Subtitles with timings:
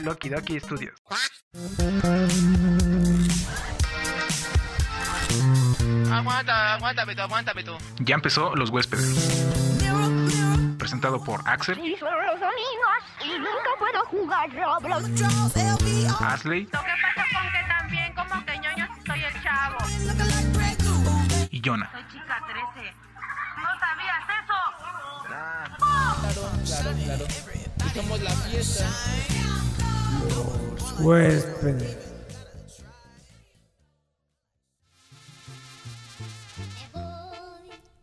[0.00, 0.94] Loki Doki Studios.
[6.12, 7.76] Aguanta, aguántame tú, aguántame tú.
[8.00, 9.44] Ya empezó Los Huéspedes.
[10.78, 15.22] Presentado por Axel, Y son los domingos y nunca puedo jugar Roblox.
[16.22, 19.78] Asley Lo que pasa con que también como que ñoño soy el chavo.
[21.50, 21.90] y Jonah.
[21.92, 22.40] Soy chica
[22.74, 22.94] 13.
[23.56, 24.58] ¿No sabías eso?
[25.26, 27.26] Claro, claro.
[27.86, 28.86] Y somos la fiesta.
[31.00, 31.96] Huéspedes.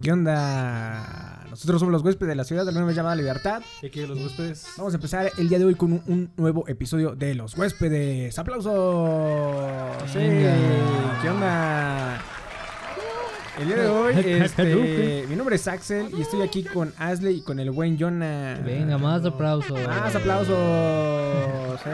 [0.02, 1.46] ¿Qué onda?
[1.50, 3.64] Nosotros somos los huéspedes de la ciudad de la nueva llamada Libertad.
[3.82, 4.68] ¿Y aquí los huéspedes?
[4.78, 8.38] Vamos a empezar el día de hoy con un, un nuevo episodio de Los Huéspedes.
[8.38, 9.96] ¡Aplausos!
[10.12, 12.22] Sí, ¿Qué onda?
[13.60, 17.42] El día de hoy, este, mi nombre es Axel y estoy aquí con Asley y
[17.42, 18.60] con el buen Jonah.
[18.66, 19.80] Venga, más aplausos.
[19.88, 21.80] Más aplausos.
[21.84, 21.90] sí.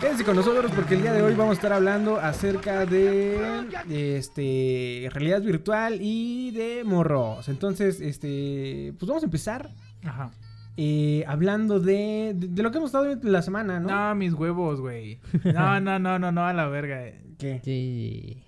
[0.00, 3.40] Quédense con nosotros porque el día de hoy vamos a estar hablando acerca de,
[3.86, 7.48] de, este realidad virtual y de morros.
[7.48, 9.70] Entonces, este, pues vamos a empezar
[10.04, 10.30] Ajá.
[10.76, 13.88] eh, hablando de, de, de lo que hemos estado viendo la semana, ¿no?
[13.88, 15.18] No, mis huevos, güey.
[15.44, 17.06] No, no, no, no, no, a la verga.
[17.06, 17.22] eh.
[17.38, 17.60] ¿Qué?
[17.64, 18.44] Sí.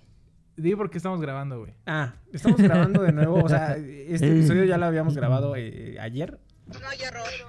[0.57, 1.73] Di por qué estamos grabando, güey.
[1.85, 6.39] Ah, estamos grabando de nuevo, o sea, este episodio ya lo habíamos grabado eh, ayer.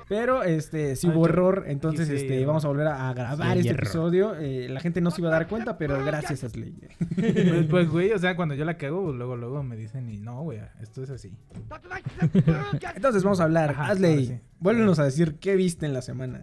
[0.08, 2.48] Pero este sí Ay, hubo yo- error, entonces sí, este error.
[2.48, 3.82] vamos a volver a, a grabar Sí, este error.
[3.84, 4.34] episodio.
[4.36, 6.74] Eh, la gente no se iba a dar cuenta, pero gracias Asley.
[7.14, 10.42] Pues, pues, güey, o sea, cuando yo la cago, luego, luego me dicen, y no,
[10.42, 11.32] güey, esto es así.
[12.96, 13.70] Entonces vamos a hablar.
[13.70, 14.40] Ajá, Asley, sí.
[14.58, 16.42] vuélvenos a decir qué viste en la semana.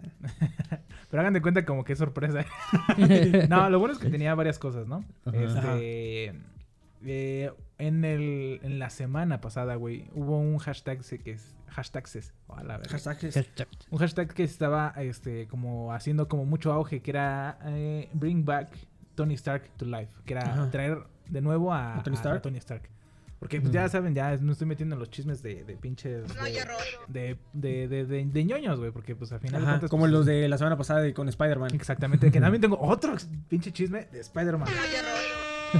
[1.10, 2.44] Pero hagan de cuenta como que es sorpresa.
[3.48, 5.04] no, lo bueno es que tenía varias cosas, ¿no?
[5.26, 5.36] Ajá.
[5.76, 6.34] Este.
[7.04, 11.54] Eh, en, el, en la semana pasada, güey, hubo un hashtag que es.
[11.68, 12.56] Hashtag ses- oh.
[13.90, 18.70] Un hashtag que estaba este, como haciendo como mucho auge, que era eh, Bring Back
[19.14, 20.70] Tony Stark to Life, que era Ajá.
[20.70, 22.42] traer de nuevo a, ¿A Tony a- a Stark?
[22.42, 22.88] Tony Stark.
[23.38, 26.24] Porque pues, ya saben, ya no estoy metiendo en los chismes de, de pinches...
[27.08, 29.60] De, de, de, de, de ñoños, güey, porque pues al final...
[29.62, 31.70] de Ajá, cuentas, como pues, los de la semana pasada con Spider-Man.
[31.72, 33.14] Exactamente, que también tengo otro
[33.48, 34.68] pinche chisme de Spider-Man.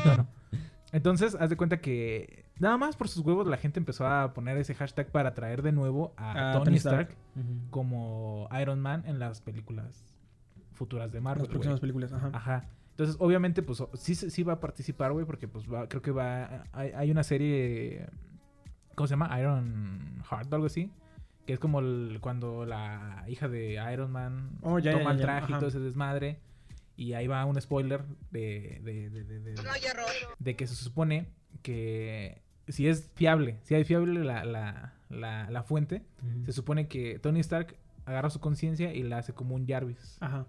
[0.04, 0.26] Bueno,
[0.92, 4.56] entonces, haz de cuenta que nada más por sus huevos la gente empezó a poner
[4.58, 7.16] ese hashtag para traer de nuevo a, A Tony, Stark,
[7.70, 10.14] como Iron Man en las películas
[10.74, 11.42] futuras de Marvel.
[11.42, 12.12] las próximas películas.
[12.12, 12.30] Ajá.
[12.32, 12.64] Ajá.
[12.90, 16.10] Entonces, obviamente, pues sí, se- sí va a participar, güey, porque pues va- creo que
[16.10, 16.64] va.
[16.72, 18.06] Hay, hay una serie.
[18.94, 19.38] ¿Cómo se llama?
[19.40, 20.90] Iron Heart o algo así.
[21.46, 25.20] Que es como el- cuando la hija de Iron Man Oh, ya, ya, toma el
[25.20, 26.40] traje y todo ese desmadre.
[27.00, 29.54] Y ahí va un spoiler de, de, de, de- de-
[30.38, 31.28] de que se supone
[31.62, 36.02] que si es fiable, si hay fiable la, la, la, la fuente,
[36.44, 37.74] se supone que Tony Stark
[38.04, 40.46] agarra su conciencia y la hace como un Jarvis Ajá.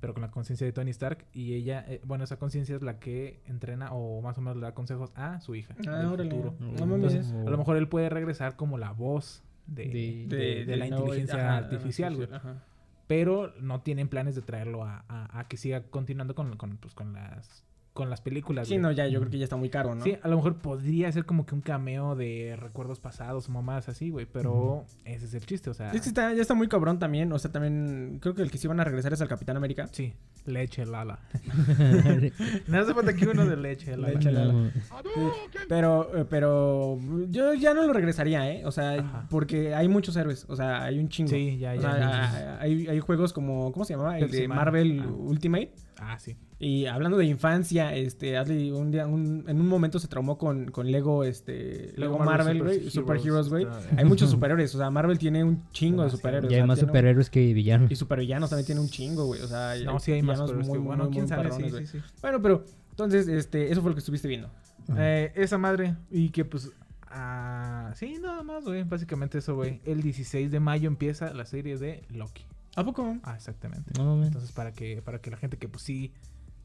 [0.00, 2.98] pero con la conciencia de Tony Stark y ella, eh, bueno, esa conciencia es la
[2.98, 5.74] que entrena o más o menos le da consejos a su hija.
[5.88, 6.30] Ah, del órale.
[6.30, 6.54] futuro.
[6.60, 6.94] No.
[6.96, 10.86] Entonces, a lo mejor él puede regresar como la voz de, De- de- de la
[10.88, 12.28] no, inteligencia ajá, artificial, güey.
[12.32, 12.62] Ajá.
[13.10, 16.94] Pero no tienen planes de traerlo a, a- a que siga continuando con, con, pues,
[16.94, 18.68] con las con las películas.
[18.68, 18.82] Sí, güey.
[18.82, 20.04] no, ya, yo creo que ya está muy caro, ¿no?
[20.04, 23.88] Sí, a lo mejor podría ser como que un cameo de recuerdos pasados o mamadas
[23.88, 24.26] así, güey.
[24.32, 25.90] Pero ese es el chiste, o sea.
[25.92, 27.32] Es que está, ya está muy cabrón también.
[27.32, 29.88] O sea, también creo que el que sí van a regresar es al Capitán América.
[29.90, 30.14] Sí,
[30.46, 31.18] leche Lala.
[32.68, 34.14] no hace falta que uno de leche Lala.
[34.14, 34.70] Leche Lala.
[34.72, 36.98] Sí, Pero, eh, pero
[37.28, 38.64] yo ya no lo regresaría, ¿eh?
[38.66, 39.26] O sea, Ajá.
[39.30, 40.46] porque hay muchos héroes.
[40.48, 41.30] O sea, hay un chingo.
[41.30, 41.80] Sí, ya, O ya.
[41.80, 42.58] sea, ya.
[42.60, 44.18] hay, hay juegos como, ¿cómo se llamaba?
[44.18, 44.48] El de.
[44.48, 45.06] Marvel Ah.
[45.10, 45.72] Ultimate.
[46.02, 46.34] Ah, sí.
[46.58, 50.70] Y hablando de infancia, este, Adley un día, un- en un momento se traumó con,
[50.70, 53.66] con Lego, este, Lego, Lego Marvel, güey, Super Super Heroes, Heroes, güey.
[53.98, 56.50] Hay muchos superhéroes, o sea, Marvel tiene un chingo de superhéroes.
[56.50, 57.90] Y o hay sea, más un- superhéroes que villanos.
[57.90, 59.42] Y supervillanos también tiene un chingo, güey.
[59.42, 61.70] O sea, No, sí hay más es que, muy, bueno, muy, quién muy sabe, sí,
[61.70, 61.98] sí, sí.
[62.22, 64.50] Bueno, pero entonces, este, eso fue lo que estuviste viendo.
[64.96, 65.96] Eh, esa madre.
[66.10, 66.70] Y que pues.
[67.08, 68.82] ah, sí, nada más, güey.
[68.84, 69.80] Básicamente eso, güey.
[69.84, 72.44] El 16 de mayo empieza la serie de Loki.
[72.80, 73.16] ¿A poco?
[73.22, 73.92] Ah, exactamente.
[73.98, 74.22] No.
[74.24, 76.12] Entonces, para que, para que la gente que pues sí.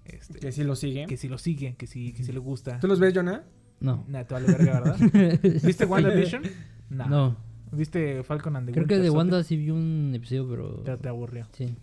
[0.06, 1.06] Este, Que sí lo sigue.
[1.08, 2.80] que sí lo sigue, que sí, que sí le gusta.
[2.80, 3.44] ¿Tú los ves, Jonah?
[3.80, 4.06] No.
[4.08, 4.98] Nah, te vale verga, ¿verdad?
[5.64, 6.44] ¿Viste WandaVision?
[6.90, 7.08] Nah.
[7.08, 7.38] No.
[7.72, 9.10] ¿Viste Falcon and the Creo que de?
[9.10, 10.82] Wanda sí vi un episodio, pero.
[10.86, 11.48] Pero te aburrió.
[11.54, 11.76] Sí.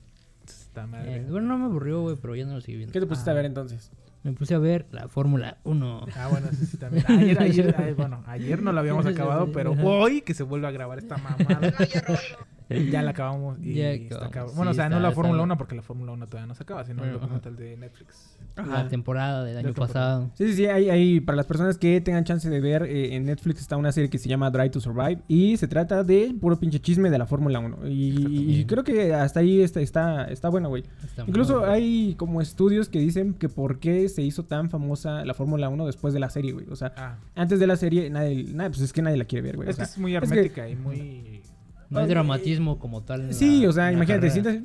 [0.47, 1.17] Esta madre.
[1.17, 2.93] Eh, bueno, no me aburrió, güey, pero ya no lo seguí viendo.
[2.93, 3.33] ¿Qué te pusiste Ah.
[3.33, 3.91] a ver entonces?
[4.23, 6.07] Me puse a ver la Fórmula 1.
[6.17, 7.05] Ah, bueno, sí, sí, también.
[7.09, 10.71] Ayer, ayer, ay, bueno, ayer no lo habíamos acabado, pero hoy que se vuelve a
[10.71, 11.75] grabar esta mamada.
[12.91, 14.57] ya la acabamos y Ya está acabamos.
[14.57, 16.55] Bueno, sí, o sea, no la Fórmula está- 1 porque la Fórmula 1 todavía no
[16.55, 18.37] se acaba, sino el documental de Netflix.
[18.57, 20.31] La temporada del año pasado.
[20.35, 23.25] Sí, sí, sí, hay, hay- para las personas que tengan chance de ver, eh, en
[23.25, 26.59] Netflix está una serie que se llama Drive to Survive y se trata de puro
[26.59, 27.89] pinche chisme de la Fórmula 1.
[27.89, 30.85] Y, y creo que hasta ahí está, está, está bueno, güey.
[31.05, 35.35] Está Incluso hay como estudios que dicen que por qué se hizo tan famosa la
[35.35, 36.67] Fórmula 1 después de la serie, güey.
[36.71, 39.43] O sea, Ah, antes de la serie, nadie, nadie- pues es que nadie la quiere
[39.43, 39.69] ver, güey.
[39.71, 41.41] es o que es muy es que- hermética y muy...
[41.93, 43.33] No hay dramatismo como tal.
[43.35, 44.63] Sí, la- o sea, imagínate, sientes...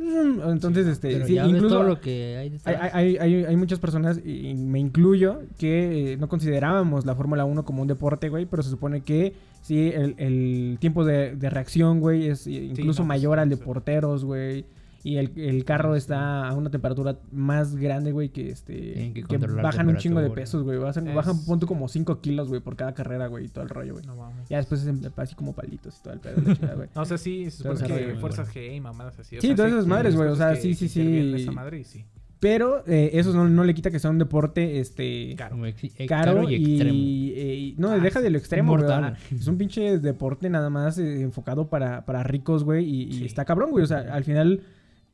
[0.00, 4.18] Entonces, este, sí, ya ves incluso todo lo que hay hay, hay, hay, muchas personas,
[4.24, 8.62] y me incluyo, que eh, no considerábamos la Fórmula 1 como un deporte, güey, pero
[8.62, 13.08] se supone que sí, el, el tiempo de, de reacción, güey, es incluso no, pues,
[13.08, 13.62] mayor al de sí.
[13.62, 14.64] porteros, güey.
[15.02, 19.12] Y el, el carro está a una temperatura más grande, güey, que este.
[19.26, 20.78] Que bajan un chingo de pesos, güey.
[20.78, 23.70] Bajan, Es- bajan punto como 5 kilos, güey, por cada carrera, güey, y todo el
[23.70, 24.04] rollo, güey.
[24.04, 24.48] No mames.
[24.48, 26.88] Ya después es en- así como palitos y todo el pedo, la chingada, güey.
[26.94, 29.38] No, o sea, sí, se supone que fuerzas G y mamadas así.
[29.38, 31.00] o Sí, sea, todas esas madres, güey, o sea, sí, sí, sí.
[31.00, 32.04] intervienen en esa madre y sí.
[32.38, 35.34] Pero eh, eso no, no le quita que sea un deporte, este.
[35.36, 35.56] Caro.
[35.66, 36.98] Eh, caro, y y, extremo.
[36.98, 38.88] eh, y- no, Ah, deja de lo extremo, güey.
[39.30, 43.70] Es un pinche deporte nada más eh, enfocado para, para ricos, güey, y, está cabrón,
[43.70, 43.84] güey.
[43.84, 44.62] O sea, al final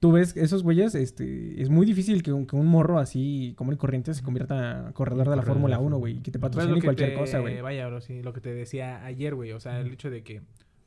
[0.07, 3.73] tú ves esos güeyes, este, es muy difícil que un, que un morro así como
[3.73, 6.31] el corriente se convierta corredor de la Fórmula de la 1, Fórmula güey, y que
[6.31, 7.61] te Pues patrocine que cualquier te- cosa, güey.
[7.61, 9.53] Vaya, bro, sí, lo que te decía ayer, güey.
[9.53, 10.43] O sea, el hecho de que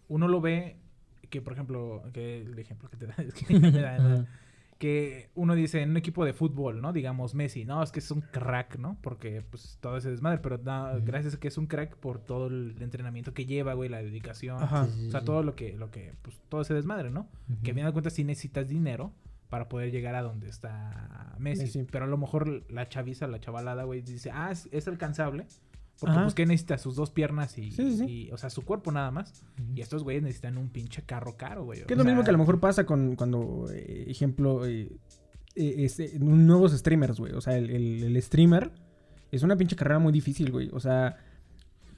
[0.07, 0.77] uno lo ve,
[1.29, 4.25] que por ejemplo, que el ejemplo que te da es que me da-.
[4.79, 6.93] Que uno dice en un equipo de fútbol, ¿no?
[6.93, 8.97] Digamos Messi, no, es que es un crack, ¿no?
[9.01, 12.47] Porque pues todo ese desmadre, pero no, gracias a que es un crack por todo
[12.47, 14.63] el entrenamiento que lleva, güey, la dedicación.
[14.63, 14.85] Ajá.
[14.85, 15.25] Sí, sí, O sea, sí.
[15.25, 17.27] todo lo que, lo que, pues todo ese desmadre, ¿no?
[17.61, 19.11] Que a final de cuentas sí necesitas dinero
[19.49, 21.63] para poder llegar a donde está Messi.
[21.63, 21.83] Messi.
[21.91, 25.45] Pero a lo mejor la chaviza, la chavalada, güey, dice, ah, es, es alcanzable.
[25.99, 26.23] Porque Ajá.
[26.23, 28.05] pues que necesita sus dos piernas y, Sí, sí, sí.
[28.27, 29.43] y, o sea, su cuerpo nada más.
[29.75, 31.83] Y estos güeyes necesitan un pinche carro caro, güey.
[31.85, 34.89] Que es lo mismo que a lo mejor pasa con cuando, eh, ejemplo, eh,
[35.55, 37.33] eh, este, nuevos streamers, güey.
[37.33, 38.71] O sea, el, el- el streamer
[39.31, 40.69] es una pinche carrera muy difícil, güey.
[40.71, 41.17] O sea,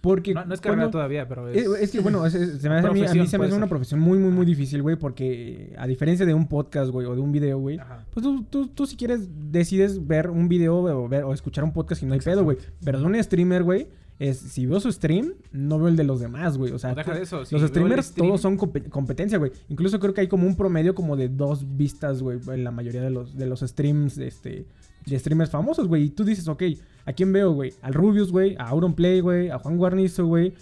[0.01, 0.33] porque...
[0.33, 1.67] No, no es cuando- todavía, pero Es, es...
[1.83, 3.45] es que, bueno, es- es- se me hace a mí, a mí Profesión, se me
[3.45, 7.05] hace una profesión muy, muy, muy difícil, güey, porque a diferencia de un podcast, güey,
[7.07, 7.79] o de un video, güey,
[8.11, 11.71] pues tú, tú, tú si quieres decides ver un video o, ver, o escuchar un
[11.71, 12.57] podcast y no hay pedo, güey.
[12.83, 13.87] Pero de un streamer, güey,
[14.19, 16.71] es si veo su stream, no veo el de los demás, güey.
[16.73, 19.37] O sea, O deja tú- de eso, si los streamers stream- todos son compe- competencia,
[19.39, 19.51] güey.
[19.69, 23.01] Incluso creo que hay como un promedio como de dos vistas, güey, en la mayoría
[23.01, 24.65] de los, de los streams, este,
[25.05, 26.03] de streamers famosos, güey.
[26.05, 26.63] Y tú dices, ok,
[27.05, 27.73] ¿a quién veo, güey?
[27.81, 30.53] Al Rubius, güey, a Auronplay, güey, a Juan Guarnizo, güey,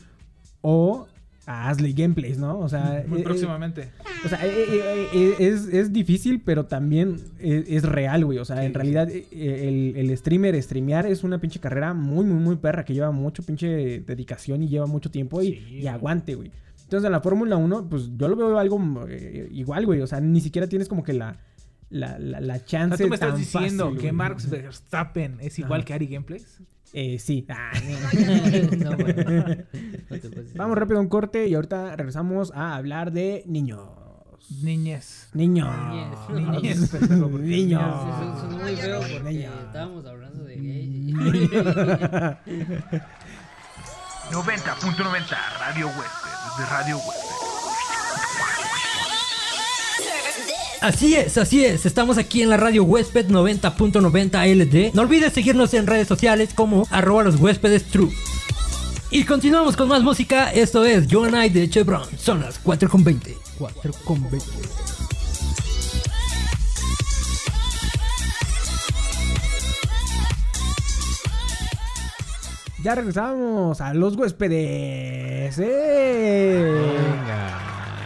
[0.61, 1.07] o
[1.45, 2.59] a Asley Gameplays, ¿no?
[2.59, 3.89] O sea, Muy eh, eh, próximamente.
[4.23, 8.37] o sea, eh, es, es difícil, pero también es, es real, güey.
[8.37, 12.39] O sea, Sí, en realidad el, el streamer, streamear es una pinche carrera muy, muy,
[12.39, 13.67] muy perra que lleva mucho pinche
[14.01, 16.51] dedicación y lleva mucho tiempo y, Sí, y aguante, güey.
[16.83, 18.79] Entonces, en la Fórmula 1, pues yo lo veo algo
[19.51, 20.01] igual, güey.
[20.01, 21.37] O sea, ni siquiera tienes como que la,
[21.89, 24.11] la, la, la O sea, chance tú me estás tan diciendo fácil, que.
[24.11, 25.85] Max Verstappen es igual Ajá.
[25.87, 26.59] que Ari Gameplays.
[26.93, 27.45] Eh, sí.
[27.49, 27.71] Ah,
[28.77, 29.13] No, güey.
[30.09, 30.53] No te pases.
[30.55, 33.81] Vamos rápido a un corte y ahorita regresamos a hablar de niños.
[34.63, 35.29] Niñez.
[35.33, 35.69] Niños.
[36.31, 36.31] Niñez.
[36.31, 36.61] Niños.
[36.61, 39.53] Sí, eso sonó muy feo porque Niños.
[39.67, 41.15] estábamos hablando de gays.
[44.31, 47.38] 90.90 Radio Huésped, desde Radio Huésped.
[50.81, 51.85] Así es, así es.
[51.85, 54.93] Estamos aquí en la radio huésped 90.90 LD.
[54.93, 58.11] No olvides seguirnos en redes sociales como arroba los huéspedes true.
[59.11, 60.51] Y continuamos con más música.
[60.53, 62.07] Esto es You and I de Chevron.
[62.17, 63.35] Son las 4.20.
[63.59, 64.41] 4.20.
[72.81, 75.59] Ya regresamos a los huéspedes.
[75.59, 76.95] ¡Eh!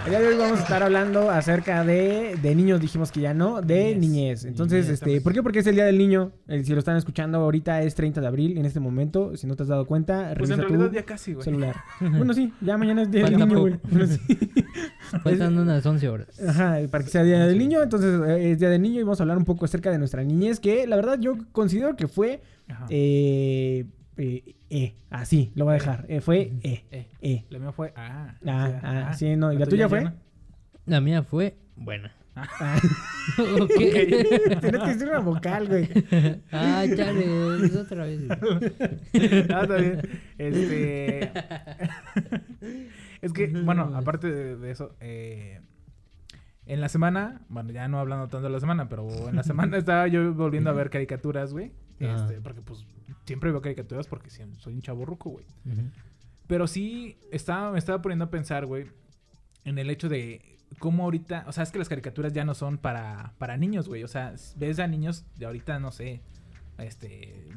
[0.06, 3.34] El día de hoy vamos a estar hablando acerca de, de niños, dijimos que ya
[3.34, 4.00] no, de Niñez.
[4.00, 4.46] niñez.
[4.46, 5.42] Entonces, Niñez, este, ¿por qué?
[5.42, 6.34] Porque es el Día del Niño.
[6.50, 9.38] Eh, si lo están escuchando ahorita es 30 de abril en este momento.
[9.38, 11.46] Si no te has dado cuenta, Pues en realidad tu ya casi, güey.
[11.46, 11.76] celular.
[12.02, 13.80] bueno, sí, ya mañana es Día del Niño, güey.
[13.92, 14.20] Pero sí.
[15.24, 16.28] Faltan unas 11 horas.
[16.46, 17.82] Ajá, para que sea Día del Niño.
[17.82, 20.22] Entonces, eh, es Día del Niño y vamos a hablar un poco acerca de nuestra
[20.24, 22.42] niñez, que la verdad yo considero que fue...
[22.68, 22.88] Ajá.
[22.90, 23.86] Eh,
[24.18, 26.06] eh, eh, así, lo voy a dejar.
[26.10, 26.84] Eh, fue Eh.
[27.22, 27.44] eh.
[27.50, 27.94] La mía fue.
[27.96, 30.04] Ah, Ah, o sea, ah, sí, no, ¿y la tuya fue?
[30.04, 30.14] no?
[30.86, 32.12] La mía fue buena.
[32.36, 32.48] Ah,
[33.62, 33.70] Ok.
[33.78, 35.88] Tienes que decir una vocal, güey.
[36.52, 38.22] Ah, chale, es otra vez.
[39.50, 40.02] Ah, está bien.
[40.40, 41.32] Este.
[43.22, 45.62] es que, bueno, aparte de, de eso, eh,
[46.66, 49.78] en la semana, bueno, ya no hablando tanto de la semana, pero en la semana
[49.78, 51.72] estaba yo volviendo a ver caricaturas, güey.
[52.06, 52.16] Ah.
[52.16, 52.86] Este, porque pues
[53.26, 55.46] siempre veo caricaturas porque soy un chavo ruco, güey.
[56.48, 58.88] Pero sí, estaba, me estaba poniendo a pensar, güey,
[59.64, 62.78] en el hecho de cómo ahorita, o sea, es que las caricaturas ya no son
[62.78, 64.04] para, para niños, güey.
[64.04, 66.22] O sea, ves a niños de ahorita, no sé,
[66.78, 67.48] este,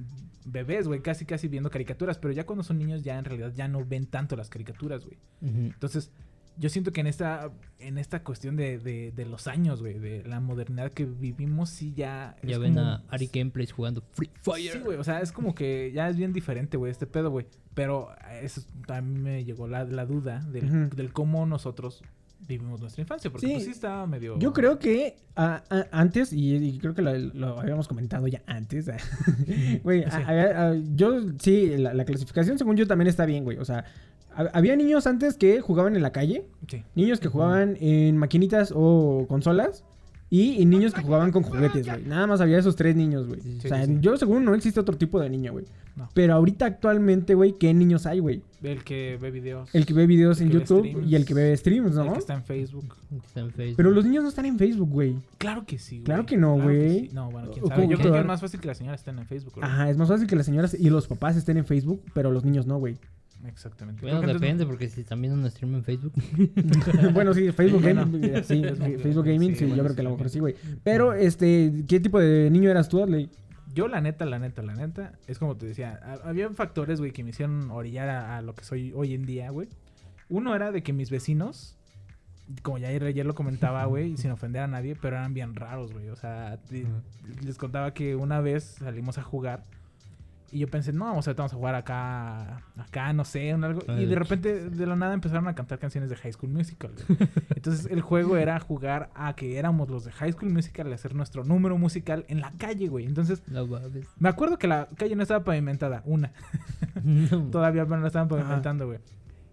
[0.44, 3.68] bebés, güey, casi, casi viendo caricaturas, pero ya cuando son niños ya en realidad ya
[3.68, 5.18] no ven tanto las caricaturas, güey.
[5.42, 6.10] Entonces,
[6.58, 10.22] yo siento que en esta, en esta cuestión de, de, de los años, güey, de
[10.24, 12.36] la modernidad que vivimos, sí ya...
[12.42, 14.72] Ya es ven como- a Ari Gameplays jugando Free Fire.
[14.72, 17.46] Sí, güey, o sea, es como que ya es bien diferente, güey, este pedo, güey.
[17.74, 18.08] Pero
[18.42, 22.02] eso a mí me llegó la, la duda del, del cómo nosotros
[22.48, 23.52] vivimos nuestra infancia, porque Sí.
[23.54, 24.38] pues sí estaba medio...
[24.38, 25.16] Yo creo que
[25.90, 28.88] antes, y, y creo que lo, lo habíamos comentado ya antes,
[29.82, 30.18] güey, Sí.
[30.94, 33.58] yo sí, la, la clasificación según yo también está bien, güey.
[33.58, 33.84] O sea,
[34.52, 36.82] había niños antes que jugaban en la calle, Sí.
[36.94, 39.84] niños que jugaban en maquinitas o consolas.
[40.28, 42.02] Y, y niños que jugaban con juguetes, güey.
[42.02, 43.40] Nada más había esos tres niños, güey.
[43.42, 43.98] Sí, o sea, sí, sí.
[44.00, 45.66] yo según no existe otro tipo de niño, güey.
[45.94, 46.08] No.
[46.14, 48.42] Pero ahorita actualmente, güey, ¿qué niños hay, güey?
[48.60, 49.72] El que ve videos.
[49.72, 51.08] El que ve videos El en YouTube streams.
[51.08, 52.12] y el que ve streams, el ¿no?
[52.14, 52.96] que está en Facebook.
[53.24, 53.76] Está en Facebook.
[53.76, 55.14] Pero los niños no están en Facebook, güey.
[55.38, 56.04] Claro que sí, güey.
[56.06, 57.02] Claro que no, güey.
[57.02, 57.10] sí.
[57.12, 57.86] No, bueno, quién sabe.
[57.86, 59.64] Yo creo que es más fácil que la señora esté en Facebook, güey.
[59.64, 62.44] Ajá, es más fácil que las señoras y los papás estén en Facebook, pero los
[62.44, 62.96] niños no, güey.
[63.44, 64.02] Exactamente.
[64.02, 66.12] Bueno, Creo depende, porque si están viendo un stream en Facebook.
[67.12, 68.02] bueno, sí, Facebook Bueno.
[68.02, 68.62] Gaming, eh, sí,
[69.02, 70.54] Facebook Gaming, sí, sí, bueno, yo creo sí, que a lo mejor sí, güey.
[70.82, 73.30] Pero, este, ¿qué tipo de niño eras tú, Adley?
[73.74, 77.12] Yo, la neta, la neta, la neta, es como te decía, ha- había factores, güey,
[77.12, 79.68] que me hicieron orillar a, a lo que soy hoy en día, güey.
[80.28, 81.76] Uno era de que mis vecinos,
[82.62, 85.92] como ya ayer, ayer lo comentaba, güey, sin ofender a nadie, pero eran bien raros,
[85.92, 86.08] güey.
[86.08, 86.86] O sea, te-
[87.44, 89.62] les contaba que una vez salimos a jugar
[90.52, 93.82] y yo pensé, no, vamos a, vamos a jugar acá, acá, no sé, un algo.
[93.88, 96.92] Ah, Y de repente, de la nada, empezaron a cantar canciones de High School Musical.
[97.08, 97.18] güey.
[97.56, 101.14] Entonces, el juego era jugar a que éramos los de High School Musical y hacer
[101.14, 103.06] nuestro número musical en la calle, güey.
[103.06, 103.66] Entonces, No
[104.18, 106.32] me acuerdo que la calle no estaba pavimentada, una.
[107.04, 107.42] No.
[107.50, 108.98] Todavía no la estaban pavimentando, güey.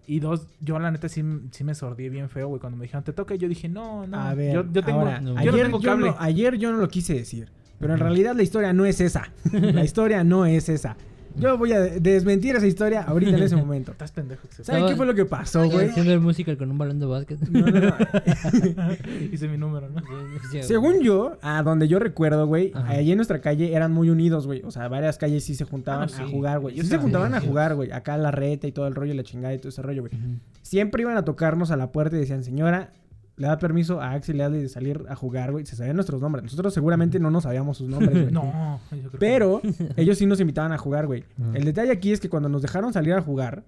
[0.06, 2.60] Y dos, yo la neta sí, sí me sordí bien feo, güey.
[2.60, 4.20] Cuando me dijeron, te toca, yo dije, no, no.
[4.20, 6.10] A ver, yo, yo tengo, ahora, yo ayer, no tengo yo cable.
[6.10, 7.50] no- ayer yo no lo quise decir,
[7.84, 9.30] pero en realidad la historia no es esa.
[9.52, 10.96] La historia no es esa.
[11.36, 13.90] Yo voy a de- desmentir esa historia ahorita en ese momento.
[13.90, 14.46] Estás pendejo.
[14.62, 15.88] ¿Saben qué fue lo que pasó, güey?
[15.88, 17.40] Haciendo el musical con un balón de básquet.
[17.50, 17.94] No, no, no.
[19.32, 20.00] Hice mi número, ¿no?
[20.52, 24.46] Sí, Según yo, a donde yo recuerdo, güey, allí en nuestra calle eran muy unidos,
[24.46, 24.62] güey.
[24.62, 26.22] O sea, varias calles sí se juntaban Ah, a sí.
[26.30, 26.76] jugar, güey.
[26.76, 27.46] Sí sé, se juntaban sí, a sí.
[27.48, 27.90] jugar, güey.
[27.90, 30.12] Acá la reta y todo el rollo, y la chingada y todo ese rollo, güey.
[30.62, 32.92] Siempre iban a tocarnos a la puerta y decían, señora,
[33.36, 35.66] le da permiso a Axel Adley de salir a jugar, güey.
[35.66, 36.44] Se sabían nuestros nombres.
[36.44, 38.24] Nosotros seguramente no nos sabíamos sus nombres, güey.
[38.32, 39.60] No, yo creo que Pero
[39.96, 41.24] ellos sí nos invitaban a jugar, güey.
[41.40, 41.50] Ajá.
[41.54, 43.64] El detalle aquí es que cuando nos dejaron salir a jugar,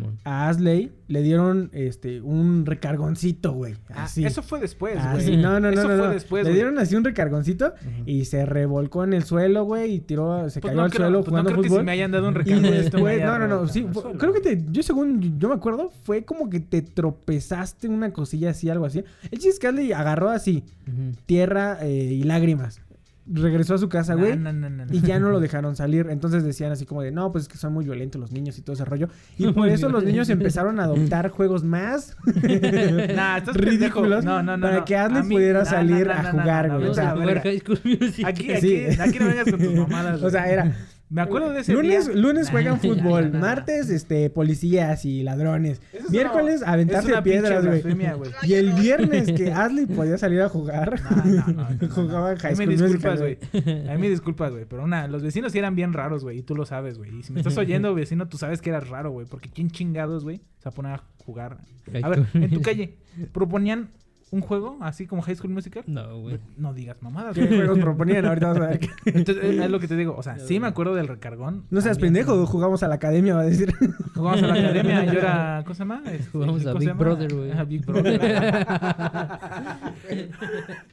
[0.00, 0.18] Simón.
[0.24, 3.74] a Asley le dieron este un recargoncito, güey.
[3.94, 4.08] Ah.
[4.16, 5.36] Eso fue después, Ah, güey.
[5.36, 6.12] no, no, no, Eso no, fue no.
[6.12, 6.54] después, Le güey.
[6.54, 7.72] dieron así un recargoncito
[8.06, 11.06] y se revolcó en el suelo, güey, y tiró, se Pues cayó no al creo-
[11.06, 11.80] suelo pues no jugando creo que fútbol.
[11.82, 13.68] si me hayan dado un y recargo de esto me después, haya no, no, no,
[13.68, 17.88] sí, fue- creo que te, yo según yo me acuerdo, fue como que te tropezaste
[17.88, 19.02] una cosilla así, algo así.
[19.30, 20.64] El chiste es que Adley agarró así,
[21.26, 22.80] tierra eh, y lágrimas.
[23.28, 24.36] Regresó a su casa, güey.
[24.36, 24.92] no, no, no, no.
[24.94, 26.06] Y ya no lo dejaron salir.
[26.10, 28.62] Entonces decían así como de, no, pues es que son muy violentos los niños y
[28.62, 29.08] todo ese rollo.
[29.36, 34.06] Y por eso los niños empezaron a adoptar juegos más Nah, ridículos pendejo.
[34.22, 34.62] No, no, no.
[34.66, 36.88] para que Adley mí- pudiera salir a jugar, güey.
[36.88, 37.12] O sea.
[38.26, 38.84] Aquí, Sí.
[38.86, 40.22] aquí, aquí no vengas con tus mamadas.
[40.22, 40.72] O sea, era...
[41.08, 42.16] Me acuerdo de ese Lunes, día.
[42.16, 47.64] lunes juegan fútbol, martes este policías y ladrones, Eso miércoles una- aventarse es una piedras,
[47.64, 47.82] güey.
[48.42, 51.88] Y el viernes que Adley podía salir a jugar, No, no, no, no, no.
[51.88, 53.38] jugaba A High mí School me disculpas, güey.
[53.88, 54.64] A mí me disculpas, güey.
[54.64, 56.38] Pero una, los vecinos sí eran bien raros, güey.
[56.38, 57.16] Y tú lo sabes, güey.
[57.18, 59.26] Y si me estás oyendo, vecino, tú sabes que eras raro, güey.
[59.26, 61.58] Porque quién chingados, güey, se va a poner a jugar.
[61.92, 62.94] High A ver, School en tu calle,
[63.32, 63.90] ¿proponían
[64.32, 65.84] un juego así como High School Musical?
[65.86, 66.38] No, güey.
[66.56, 67.58] No digas mamadas, ¿Qué güey.
[67.58, 68.26] juegos proponían?
[68.26, 68.80] Ahorita vamos a ver.
[69.06, 70.16] Entonces, es lo que te digo.
[70.16, 71.64] O sea, sí me acuerdo del recargón.
[71.70, 73.72] No seas También, pendejo, jugamos a la academia, va a decir.
[74.14, 75.04] Jugamos a la academia.
[75.04, 75.60] Yo era.
[75.64, 76.02] ¿Cómo se llama?
[76.10, 76.94] Este, Jugamos a ¿cómo Big?
[76.94, 77.52] Brother, güey.
[77.52, 78.20] A Big Brother.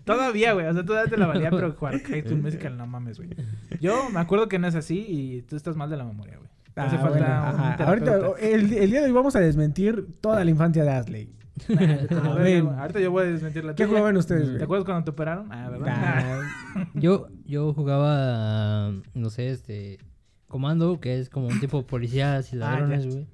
[0.06, 0.66] todavía, güey.
[0.68, 3.30] O sea, todavía te la valía, pero jugar High School Musical, no mames, güey.
[3.80, 6.50] Yo me acuerdo que no es así y tú estás mal de la memoria, güey.
[6.74, 7.26] Te hace Ah, falta bueno,
[7.56, 7.84] un ajá.
[7.86, 11.30] Ahorita, el, el día de hoy vamos a desmentir toda la infancia de Asley.
[12.24, 12.64] A ver.
[12.64, 13.88] Ahorita yo voy a desmentir la ¿Qué tuya.
[13.90, 14.58] jugaban ustedes, güey?
[14.58, 15.52] ¿Te acuerdas cuando te operaron?
[15.52, 16.42] Ah, ¿verdad?
[16.96, 20.00] Yo, yo jugaba, no sé, este,
[20.48, 23.28] comando, que es como un tipo de policías y Ah, ladrones, güey.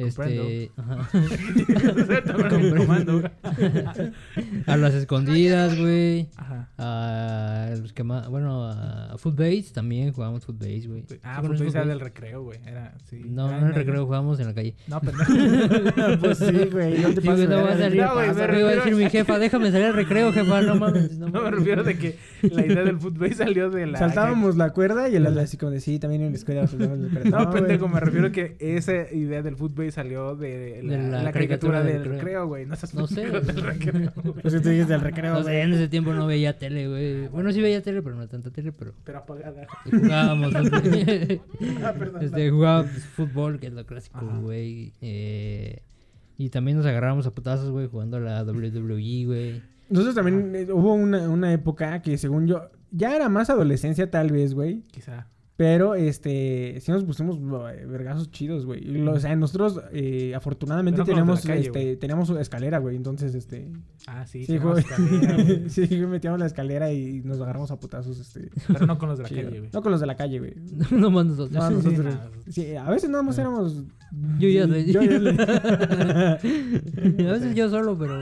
[0.00, 0.70] Este,
[4.66, 6.28] a las escondidas, güey.
[6.36, 6.68] Ajá.
[6.78, 11.04] A los que más, bueno, a Footbase también jugábamos Footbase, güey.
[11.22, 11.88] Ah, ¿Sí pues conoces era Footbase?
[11.88, 12.58] del recreo, güey.
[12.64, 13.22] Era, sí.
[13.26, 14.74] No, Era no en el recreo jugábamos en la calle.
[14.86, 15.32] No, pendejo.
[16.20, 16.98] pues sí, güey.
[17.00, 18.00] No te pases no va a salir.
[18.00, 21.18] ¿qué No, a decir mi jefa, déjame salir al recreo, jefa, no mames.
[21.18, 23.98] No, No me refiero de que la idea del fútbol salió de la...
[23.98, 27.20] Saltábamos la cuerda y el así como de sí, también en la escuela saltábamos la
[27.20, 27.38] cuerda.
[27.38, 31.22] No, pendejo, me refiero que esa idea del fútbol güey, salió de la, De la
[31.24, 32.46] la caricatura caricatura del del recreo.
[32.46, 32.66] güey.
[32.66, 34.12] No, No sé, del recreo.
[34.42, 35.60] Pues si tú dices del recreo, No sé, güey.
[35.62, 37.28] en ese tiempo no veía tele, güey.
[37.28, 39.66] Bueno, sí veía tele, pero no tanta tele, pero Pero apagada.
[39.90, 40.54] jugábamos.
[41.82, 42.22] Ah, perdón.
[42.24, 44.38] este, jugábamos fútbol, que es lo clásico, Ajá.
[44.38, 44.92] güey.
[45.00, 45.82] Eh,
[46.38, 49.62] y también nos agarrábamos a putazos, güey, jugando a la WWE, güey.
[49.90, 54.30] Nosotros también eh, hubo una, una época que según yo, ya era más adolescencia tal
[54.30, 54.82] vez, güey.
[54.90, 55.26] Quizá.
[55.60, 59.06] Pero, este, sí nos pusimos eh, vergazos chidos, güey.
[59.06, 62.96] O sea, nosotros, eh, afortunadamente, no tenemos, calle, este, teníamos escalera, güey.
[62.96, 63.68] Entonces, este...
[64.06, 64.78] Ah, sí, Sí, güey.
[64.78, 65.68] escalera, güey.
[65.68, 68.48] sí, metíamos la escalera y nos agarramos a putazos, este...
[68.68, 69.42] Pero no con los de la chido.
[69.42, 69.70] calle, güey.
[69.70, 70.54] No con los de la calle, güey.
[70.92, 71.52] no más nosotros.
[71.52, 72.04] No, Sí, nosotros...
[72.06, 72.30] nada.
[72.48, 73.84] Sí, a veces nada más éramos...
[74.38, 75.30] Yo ya le Yo ya le-
[77.28, 78.14] a veces yo solo, pero.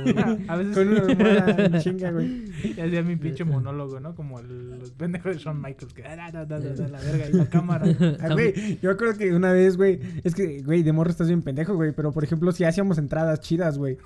[0.49, 2.45] A veces Con una chinga, güey.
[2.77, 4.15] Y hacía mi pinche monólogo, ¿no?
[4.15, 5.95] Como el, los pendejos de Shawn Michaels.
[5.95, 7.87] Que, ah, da, da, da, da, la verga y la cámara.
[8.21, 11.41] Ah, güey, yo creo que una vez, güey, es que, güey, de morro estás bien
[11.43, 13.97] pendejo, güey, pero por ejemplo, si hacíamos entradas chidas, güey.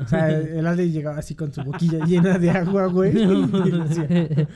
[0.00, 3.12] O sea, el Ashley llegaba así con su boquilla llena de agua, güey.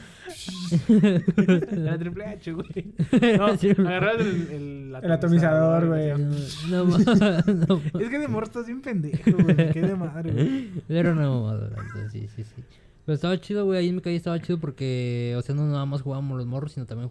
[1.72, 2.94] La Triple H, güey.
[3.38, 6.10] No, agarras el, el, El atomizador, güey.
[6.68, 9.70] No, no, no, Es que de morro estás bien pendejo, güey.
[9.72, 10.70] Qué de madre, güey.
[10.88, 12.62] La neta, sí, sí, sí.
[13.04, 15.84] Pero estaba chido, güey, ahí en mi calle estaba chido porque, o sea, no nada
[15.84, 17.10] más jugábamos los morros, sino también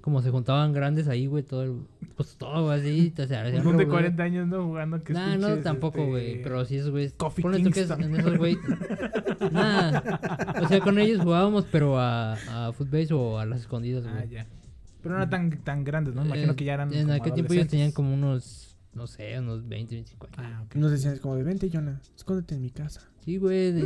[0.00, 1.76] como se juntaban grandes ahí, güey, todo el,
[2.16, 3.88] pues todo así, o sea, Un de revolver.
[3.88, 4.64] 40 años, ¿no?
[4.64, 6.42] Jugando que es Nah, no, tampoco, este, güey.
[6.42, 7.12] Pero sí, güeyes.
[7.14, 8.56] Kofi Ponle tú que es- en esos güey.
[9.52, 10.20] Nada.
[10.62, 14.16] O sea, con ellos jugábamos, pero a, a footbase o a las escondidas, güey.
[14.16, 14.46] Ah, ya.
[15.02, 16.24] Pero no eran tan, tan grandes, ¿no?
[16.24, 16.92] Imagino Eh, que ya eran.
[16.92, 18.67] En aquel tiempo ellos tenían como unos,
[18.98, 20.36] no sé, unos 20, 25 años.
[20.38, 20.74] Ah, ok.
[20.74, 23.00] Nos decían como de, vente, Jonah, escóndete en mi casa.
[23.24, 23.72] Sí, güey.
[23.72, 23.84] De,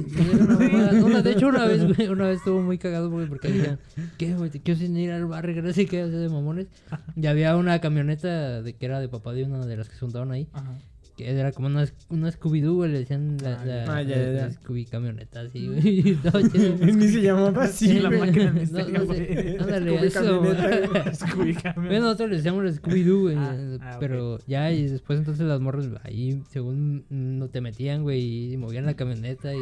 [1.04, 3.78] una de hecho, una vez, güey, una vez estuvo muy cagado, güey, porque decían,
[4.18, 4.50] ¿qué, güey?
[4.50, 6.66] Te quiero sin ir al barrio, que no sé qué, o sea, de mamones.
[7.14, 10.00] Y había una camioneta de que era de papá de una de las que se
[10.00, 10.48] juntaban ahí.
[10.52, 10.78] Ajá.
[11.22, 13.82] Que era como una, una Scooby-Doo, le decían la, Ah, la.
[13.96, 14.46] Ah, ya, la- ya, ya.
[14.46, 15.82] la Scooby camioneta, así, güey.
[16.96, 19.18] Ni se llamaba así, la máquina del No, misterio, no güey.
[19.26, 21.74] sé, ándale, eso, camioneta.
[21.76, 23.36] Bueno, nosotros le decíamos el Scooby-Doo, güey.
[23.36, 27.60] Ah, eh, ah, pero ya, y después entonces las morras ahí, según mm, no te
[27.60, 29.58] metían, güey, y movían la camioneta y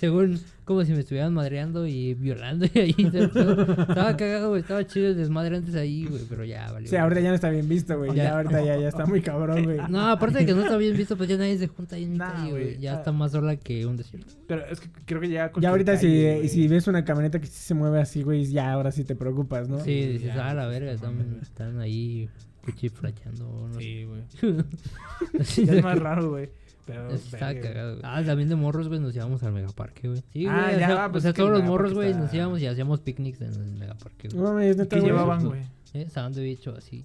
[0.00, 2.94] según como si me estuvieran madreando y violando y ahí.
[2.96, 6.86] estaba cagado, güey, estaba chido el desmadre antes ahí, güey, pero ya, vale.
[6.88, 8.14] Sí, ahorita ya no está bien visto, güey.
[8.14, 8.36] Ya, Ya.
[8.36, 9.78] ahorita ya, ya está muy cabrón, güey.
[9.90, 12.12] No, aparte de que no está bien visto, pues ya nadie se junta ahí en
[12.12, 12.78] mi Nah, calle, güey.
[12.78, 14.32] Ya está más sola que un desierto.
[14.46, 15.52] Pero es que creo que ya.
[15.60, 16.48] Ya ahorita si, calle, güey.
[16.48, 19.68] si ves una camioneta que sí se mueve así, güey, ya ahora sí te preocupas,
[19.68, 19.80] ¿no?
[19.80, 22.28] Sí, dices, ah, la verga, están, ahí
[22.64, 23.68] cuchiflachando.
[23.74, 24.22] No Sí, güey.
[25.40, 26.48] es más raro, güey.
[26.86, 27.10] Pero.
[27.10, 27.90] Está verga, cagado.
[27.98, 28.02] güey.
[28.04, 30.22] Ah, también de morros, güey, nos íbamos al megaparque, güey.
[30.32, 30.80] Sí, Ah, güey.
[30.80, 32.34] ya, o sea, pues o sea, es que todos el los morros, güey, está- nos
[32.34, 34.42] íbamos y hacíamos picnics en el megaparque, güey.
[34.42, 35.12] No mames, neta, ¿Qué güey.
[35.12, 35.62] llevaban, güey?
[35.94, 36.08] ¿Eh?
[36.08, 37.04] Sándwich o así.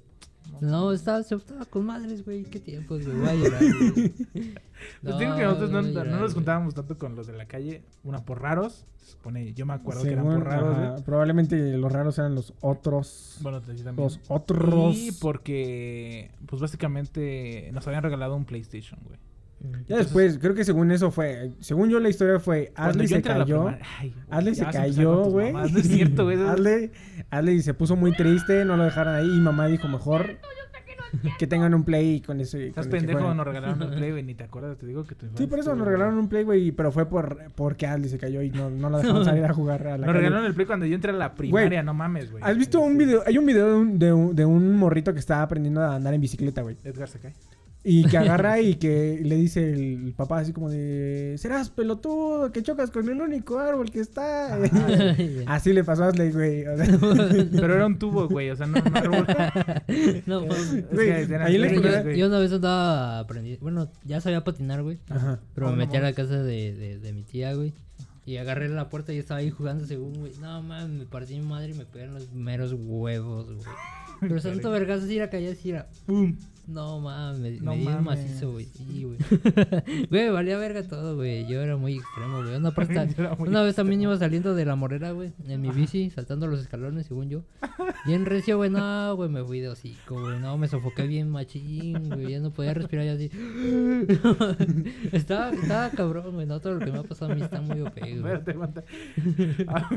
[0.61, 2.43] No, estaba, se estaba con madres, güey.
[2.43, 3.17] Qué tiempos, güey.
[3.17, 4.13] Voy a llorar, güey.
[5.01, 6.33] Pues digo que nosotros no, voy a no llorar, nos güey.
[6.33, 7.83] juntábamos tanto con los de la calle.
[8.03, 8.85] Una por raros.
[8.97, 11.03] Se supone, yo me acuerdo que eran Según, por raros, ajá, güey.
[11.03, 13.38] probablemente los raros eran los otros.
[13.41, 14.05] Bueno, te decía también.
[14.05, 14.95] Los otros.
[14.97, 19.17] Y porque, pues básicamente nos habían regalado un PlayStation, güey.
[19.88, 21.51] Ya después, creo que según eso fue.
[21.60, 23.67] Según yo, la historia fue: yo se la cayó.
[23.99, 25.54] Ay, güey, Adley ya se cayó, güey.
[25.54, 26.38] No es cierto, güey.
[26.38, 26.91] eso- Adley,
[27.30, 29.28] Adley se puso muy triste, no lo dejaron ahí.
[29.28, 30.38] Y mamá dijo: Mejor
[31.39, 32.58] que tengan un play con eso.
[32.58, 33.38] Estás pendejo, jueguen".
[33.38, 34.23] nos regalaron un play, güey.
[34.23, 36.71] Ni te acuerdas, te digo que tu Sí, por eso nos regalaron un play, güey.
[36.71, 39.88] Pero fue por porque Adley se cayó y no, no lo dejaron salir a jugar
[39.88, 40.17] a la Nos calle.
[40.19, 42.43] regalaron el play cuando yo entré a la primaria, no mames, güey.
[42.43, 43.23] ¿Has visto un video?
[43.25, 46.13] Hay un video de un, de un, de un morrito que está aprendiendo a andar
[46.13, 46.75] en bicicleta, güey.
[46.84, 47.34] Edgar se cae.
[47.88, 51.36] Y que agarra y que le dice el papá así como de...
[51.38, 54.58] Serás pelotudo, que chocas con el único árbol que está.
[55.45, 56.65] así le pasó a Asley, güey.
[56.65, 56.98] O sea,
[57.52, 58.50] Pero era un tubo, güey.
[58.50, 59.28] O sea, no, no árbol.
[60.26, 60.74] No, mames.
[60.74, 62.17] Es Güey, que eran ahí.
[62.17, 63.62] Yo una vez andaba aprendiendo.
[63.62, 64.98] Bueno, ya sabía patinar, güey.
[65.10, 65.39] Ajá.
[65.54, 67.74] Pero me metí a la casa de, de, de mi tía, güey.
[68.26, 70.32] Y agarré la puerta y estaba ahí jugando según, güey.
[70.41, 73.67] No, mames, me partí mi madre y me pegaron los meros huevos, güey.
[74.19, 76.36] Pero tanto vergazo así era caía así era ¡pum!
[76.67, 78.06] No mames, me, No me di un mames.
[78.06, 78.65] macizo, güey.
[78.65, 79.17] Sí, güey.
[80.10, 81.45] Güey, valía verga todo, güey.
[81.47, 82.56] Yo era muy extremo, güey.
[82.56, 82.71] Una,
[83.38, 85.32] muy una vez también iba saliendo de la morera, güey.
[85.47, 87.43] En mi bici, saltando los escalones, según yo.
[88.06, 88.69] Bien recio, güey.
[88.69, 90.39] No, güey, me fui de hocico, güey.
[90.39, 92.32] No, me sofoqué bien machín, güey.
[92.32, 93.30] Ya no podía respirar ya así.
[95.12, 96.45] estaba, estaba cabrón, güey.
[96.45, 98.15] No, todo lo que me ha pasado a mí está muy OP, güey.
[98.15, 98.84] Espérate, aguanta.
[99.67, 99.89] Ah.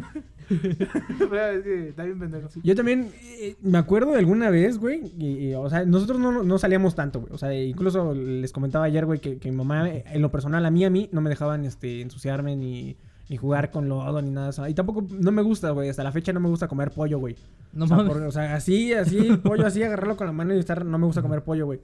[0.49, 2.49] Está bien pendejo.
[2.63, 5.03] Yo también eh, me acuerdo de alguna vez, güey.
[5.19, 7.33] y- y, o sea, nosotros no, no salíamos tanto, güey.
[7.33, 10.71] O sea, incluso les comentaba ayer, güey, que, que mi mamá, en lo personal, a
[10.71, 12.97] mí, a mí, no me dejaban este, ensuciarme ni,
[13.29, 14.67] ni jugar con lodo ni nada de eso.
[14.69, 15.89] Y tampoco no me gusta, güey.
[15.89, 17.37] Hasta la fecha no me gusta comer pollo, güey.
[17.73, 18.13] No o, sea, mames.
[18.13, 20.85] por- o sea, así, así, pollo así, agarrarlo con la mano y estar.
[20.85, 21.81] No me gusta comer pollo, güey.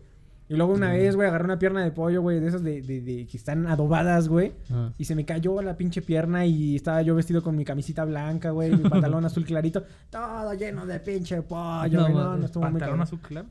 [0.46, 3.00] Y luego una vez, güey, agarré una pierna de pollo, güey, de esas de, de,
[3.00, 4.52] de que están adobadas, güey.
[4.70, 4.90] Ah.
[4.98, 8.50] Y se me cayó la pinche pierna y estaba yo vestido con mi camisita blanca,
[8.50, 9.84] güey, mi pantalón azul clarito.
[10.10, 12.12] Todo lleno de pinche pollo, No güey.
[12.14, 12.40] No, mames.
[12.40, 13.00] no, estuvo muy Pantalón cabrón.
[13.00, 13.48] azul claro.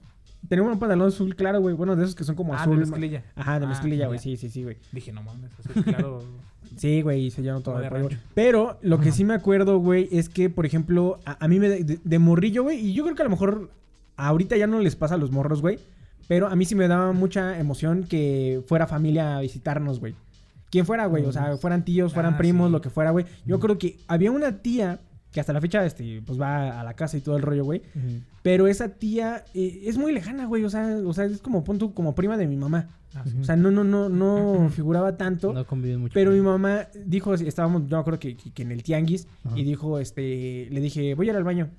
[0.49, 1.73] Tenemos un pantalón azul claro, güey.
[1.75, 2.75] Bueno, de esos que son como Ah, azul.
[2.79, 3.23] de mezclilla.
[3.35, 4.19] Ajá, de Ah, mezclilla, güey.
[4.19, 4.77] Sí, sí, sí, güey.
[4.91, 6.23] Dije, no mames, azul claro.
[6.77, 8.17] Sí, güey, y se llenó todo rancho.
[8.33, 11.69] Pero lo que sí me acuerdo, güey, es que, por ejemplo, a, a mí me
[11.69, 13.69] de, de- de morrillo, güey, y yo creo que a lo mejor
[14.15, 15.77] ahorita ya no les pasa a los morros, güey,
[16.27, 20.15] pero a mí sí me daba mucha emoción que fuera familia a visitarnos, güey.
[20.71, 22.71] Quien fuera, güey, o sea, fueran tíos, fueran Ah, primos, sí.
[22.71, 23.25] lo que fuera, güey.
[23.45, 24.99] Yo creo que había una tía
[25.33, 27.81] que hasta la fecha, este, pues va a la casa y todo el rollo, güey.
[28.43, 30.63] Pero esa tía eh, es muy lejana, güey.
[30.63, 32.89] O sea, o sea, es como punto como prima de mi mamá.
[33.15, 33.35] Ah, sí.
[33.41, 35.51] O sea, no, no, no, no figuraba tanto.
[35.51, 36.13] No conviven mucho.
[36.13, 39.57] Pero mi mamá dijo, estábamos, yo me acuerdo que, que- que en el tianguis, Ajá.
[39.59, 41.69] y dijo, este, le dije, voy a ir al baño.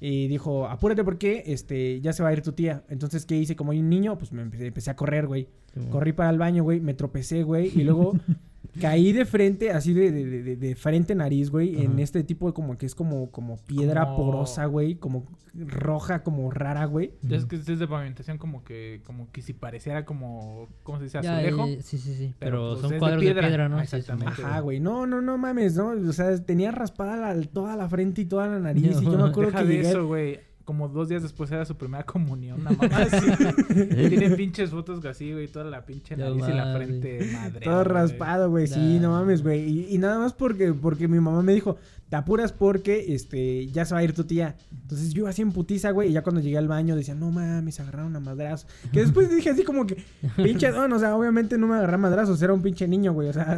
[0.00, 2.84] Y dijo, apúrate porque, este, ya se va a ir tu tía.
[2.88, 3.56] Entonces, ¿qué hice?
[3.56, 5.48] Como hay un niño, pues me empecé, empecé a correr, güey.
[5.74, 5.80] Sí.
[5.90, 8.12] Corrí para el baño, güey, me tropecé, güey, y luego
[8.80, 12.52] caí de frente, así de, de, de- de- frente nariz, güey, en este tipo de
[12.52, 17.12] como que es como, como piedra Como- porosa, güey, como roja, como rara, güey.
[17.28, 21.18] Es que es de pavimentación como que, como que si pareciera como, ¿cómo se dice?
[21.22, 21.66] Ya, Azulejo.
[21.66, 22.34] eh, sí, sí, sí.
[22.38, 23.48] Pero, Pero, pues, es son cuadros de piedra.
[23.48, 23.78] piedra, ¿no?
[23.78, 24.42] Ah, exactamente.
[24.42, 24.80] Ajá, güey.
[24.80, 25.88] No, no, no mames, ¿no?
[26.08, 29.00] O sea, tenía raspada la- toda la frente y toda la nariz.
[29.00, 29.88] y yo me acuerdo Deja que de llegué.
[29.88, 30.40] eso, güey.
[30.68, 32.60] Como dos días después era su primera comunión.
[32.60, 33.26] Una mamá así.
[33.72, 35.48] Tiene pinches fotos así, güey.
[35.48, 37.60] Toda la pinche nariz y la frente madre.
[37.64, 38.66] Todo raspado, güey.
[38.66, 39.62] Sí, no mames, güey.
[39.66, 41.78] Y, y nada más porque, porque mi mamá me dijo,
[42.10, 44.56] te apuras porque este, ya se va a ir tu tía.
[44.82, 46.10] Entonces yo iba así en putiza, güey.
[46.10, 48.68] Y ya cuando llegué al baño decía, no mames, agarraron a madrazos.
[48.92, 50.04] Que después dije así como que,
[50.36, 53.30] pinche don, o sea, obviamente no me agarré a madrazos, era un pinche niño, güey.
[53.30, 53.56] O sea,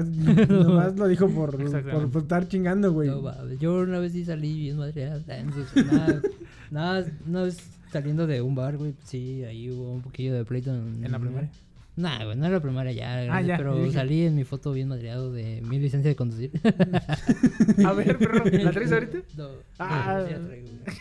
[0.48, 1.56] nomás lo dijo por,
[2.10, 3.08] por, estar chingando, güey.
[3.08, 5.20] No, mames, yo una vez sí salí bien madreada.
[6.70, 7.58] Nada, una vez
[7.92, 10.72] saliendo de un bar, güey, sí, ahí hubo un poquillo de pleito.
[10.74, 11.50] En, ¿En la primaria?
[11.96, 14.72] Nah, güey, no era la primaria ya, grande, ya, pero dije- salí en mi foto
[14.72, 16.52] bien madreado de mi licencia de conducir.
[17.84, 19.18] A ver, perro, ¿la traes ahorita?
[19.36, 20.18] No, Ah.
[20.20, 20.96] no, sí la traigo, güey.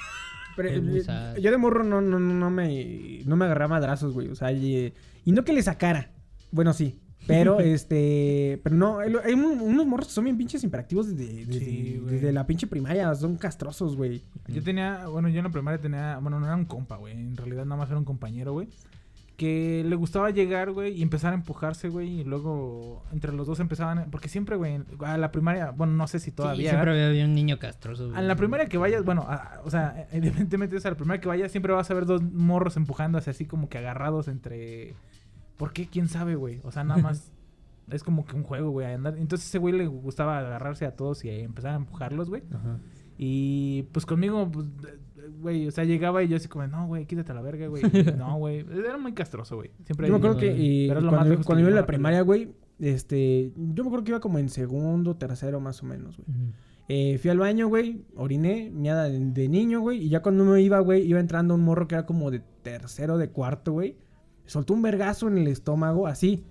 [0.57, 4.13] Pero, Es eh, yo de morro no, no, no, no me, no me agarraba madrazos,
[4.13, 4.27] güey.
[4.27, 4.91] O sea, y,
[5.23, 6.11] y no que le sacara.
[6.51, 6.99] Bueno, sí.
[7.29, 8.59] Pero, este...
[8.63, 11.97] Pero no, hay, hay un- unos morros que son bien pinches imperactivos desde, desde, Sí,
[12.01, 12.15] güey.
[12.15, 13.13] desde la pinche primaria.
[13.15, 14.21] Son castrosos, güey.
[14.47, 17.13] Yo tenía, bueno, yo en la primaria tenía, bueno, no era un compa, güey.
[17.13, 18.67] En realidad nada más era un compañero, güey.
[19.37, 22.19] Que le gustaba llegar, güey, y empezar a empujarse, güey.
[22.19, 26.19] Y luego entre los dos empezaban, porque siempre, güey, a la primaria, bueno, no sé
[26.19, 26.71] si Sí, todavía.
[26.71, 28.11] siempre había un niño castroso.
[28.13, 31.29] A la primaria que vayas, bueno, a- o sea, evidentemente es a la primera que
[31.29, 34.93] vayas, siempre vas a ver dos morros empujándose así como que agarrados entre...
[35.59, 35.87] ¿Por qué?
[35.87, 36.61] ¿Quién sabe, güey?
[36.63, 37.33] O sea, nada más
[37.91, 38.87] es como que un juego, güey.
[38.93, 42.43] Entonces ese güey le gustaba agarrarse a todos y empezar a empujarlos, güey.
[42.49, 42.79] Ajá.
[43.21, 44.67] Y pues conmigo, pues,
[45.41, 47.83] güey, o sea, llegaba y yo así como, no, güey, quítate la verga, güey.
[48.17, 48.65] No, güey.
[48.71, 49.71] Era muy castroso, güey.
[49.83, 51.75] Siempre Yo me acuerdo que y Pero es lo más cuando, que cuando iba en
[51.75, 53.51] la primaria, güey, este...
[53.57, 56.27] Yo me acuerdo que iba como en segundo, tercero más o menos, güey.
[56.87, 60.61] Eh, fui al baño, güey, oriné, miada de, de niño, güey, y ya cuando me
[60.61, 63.97] iba, güey, iba entrando un morro que era como de tercero, de cuarto, güey.
[64.49, 66.43] Soltó un vergazo en el estómago, así.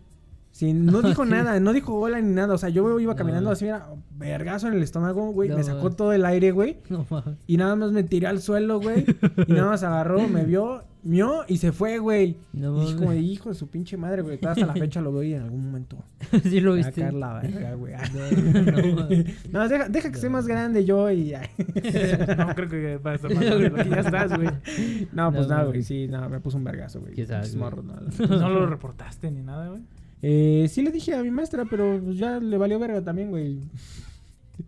[0.50, 1.30] Sin, no dijo Sí.
[1.30, 2.54] nada, no dijo hola ni nada.
[2.54, 3.16] O sea, yo iba No.
[3.16, 5.48] caminando así, mira, vergazo en el estómago, güey.
[5.48, 6.78] No, me sacó todo el aire, güey.
[6.88, 7.06] No.
[7.46, 9.04] Y nada más me tiré al suelo, güey.
[9.46, 12.36] y nada más agarró, me vio, mió y se fue, güey.
[12.52, 14.38] No y como, de, hijo de su pinche madre, güey.
[14.44, 16.04] Hasta la fecha lo veo y en algún momento.
[16.42, 17.00] sí lo Me va a viste.
[17.00, 17.94] caer la verga, güey.
[18.12, 19.26] No, no, mames.
[19.52, 21.32] No, deja, deja que esté más grande yo y...
[22.36, 24.48] no, creo que va a estar más grande de lo que ya estás, güey.
[25.12, 25.82] No, pues nada, güey.
[25.82, 27.14] Sí, no, me puso un vergazo, güey.
[28.28, 29.82] No, lo reportaste ni nada, güey.
[30.20, 33.60] Eh, sí le dije a mi maestra, pero pues ya le valió verga también, güey.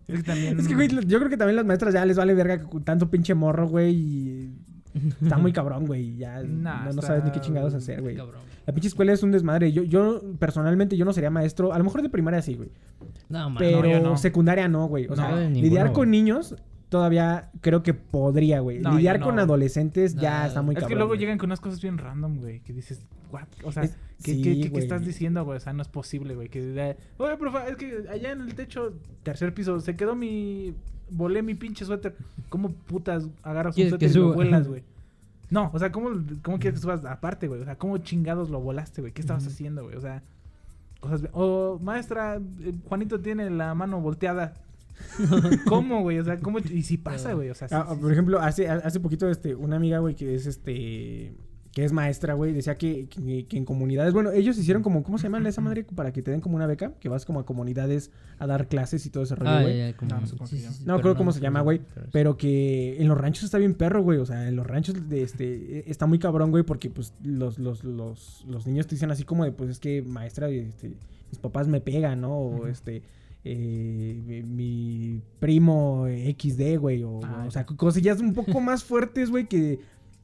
[0.07, 0.59] Es que también...
[0.61, 3.35] Es que, güey, yo creo que también las maestras ya les vale verga tanto pinche
[3.35, 3.95] morro, güey.
[3.95, 4.55] Y
[5.23, 6.17] está muy cabrón, güey.
[6.17, 8.17] Ya Nah, no, sabes ni qué chingados hacer, güey.
[8.67, 9.73] La pinche escuela es un desmadre.
[9.73, 11.73] Yo, yo, personalmente, yo no sería maestro.
[11.73, 12.71] A lo mejor de primaria sí, güey.
[13.29, 14.17] No, man, Pero yo no.
[14.17, 15.07] secundaria no, güey.
[15.07, 15.95] O No, sea, ninguno, lidiar güey.
[15.95, 16.55] con niños
[16.91, 18.81] todavía creo que podría, güey.
[18.81, 20.89] No, lidiar no, con adolescentes ya No, está muy es cabrón.
[20.89, 21.21] que luego güey.
[21.21, 23.01] llegan con unas cosas bien random, güey, que dices,
[23.33, 23.47] what?
[23.65, 24.83] O sea, Es- ¿qué, sí, qué- qué- qué güey.
[24.83, 25.57] estás diciendo, güey?
[25.57, 26.49] O sea, no es posible, güey.
[26.51, 30.75] Que diga, oye, profe, es que allá en el techo, tercer piso, se quedó mi...
[31.13, 32.15] Volé mi pinche suéter.
[32.51, 34.83] ¿Cómo putas agarras un ¿Quieres suéter que y lo vuelas, güey?
[35.51, 36.11] No, o sea, ¿cómo,
[36.43, 37.61] ¿cómo quieres que subas aparte, güey?
[37.61, 39.13] O sea, ¿cómo chingados lo volaste, güey?
[39.13, 39.97] ¿Qué estabas haciendo, güey?
[39.97, 40.23] O sea,
[41.01, 41.23] cosas...
[41.33, 44.55] O, maestra, eh, Juanito tiene la mano volteada.
[45.67, 46.19] ¿Cómo, güey?
[46.19, 46.59] O sea, ¿cómo?
[46.59, 47.51] Y si pasa, güey.
[47.51, 50.35] O sea, sí, Ah, sí, por ejemplo, hace, hace poquito, este, una amiga, güey, que
[50.35, 51.35] es este.
[51.73, 55.19] que es maestra, güey, decía que, que- que en comunidades, bueno, ellos hicieron como, ¿cómo
[55.19, 55.85] se llama esa madre?
[55.85, 58.11] Para que te den como una beca, que vas como a comunidades
[58.41, 59.93] a dar clases y todo ese rollo, Ah, güey.
[59.95, 60.73] como- No, no sé cómo se sí, llama.
[60.75, 61.81] sí, sí, No, creo cómo se llama, güey.
[62.11, 64.19] Pero que en los ranchos está bien perro, güey.
[64.19, 67.85] O sea, en los ranchos de este está muy cabrón, güey, porque pues los, los,
[67.85, 70.89] los, los niños te dicen así como de, pues es que maestra, este,
[71.31, 72.37] mis papás me pegan, ¿no?
[72.37, 73.03] O este,
[73.45, 77.03] eh, mi, primo XD, güey.
[77.05, 79.81] O, Ah, o sea, cosillas un poco más fuertes, güey, que,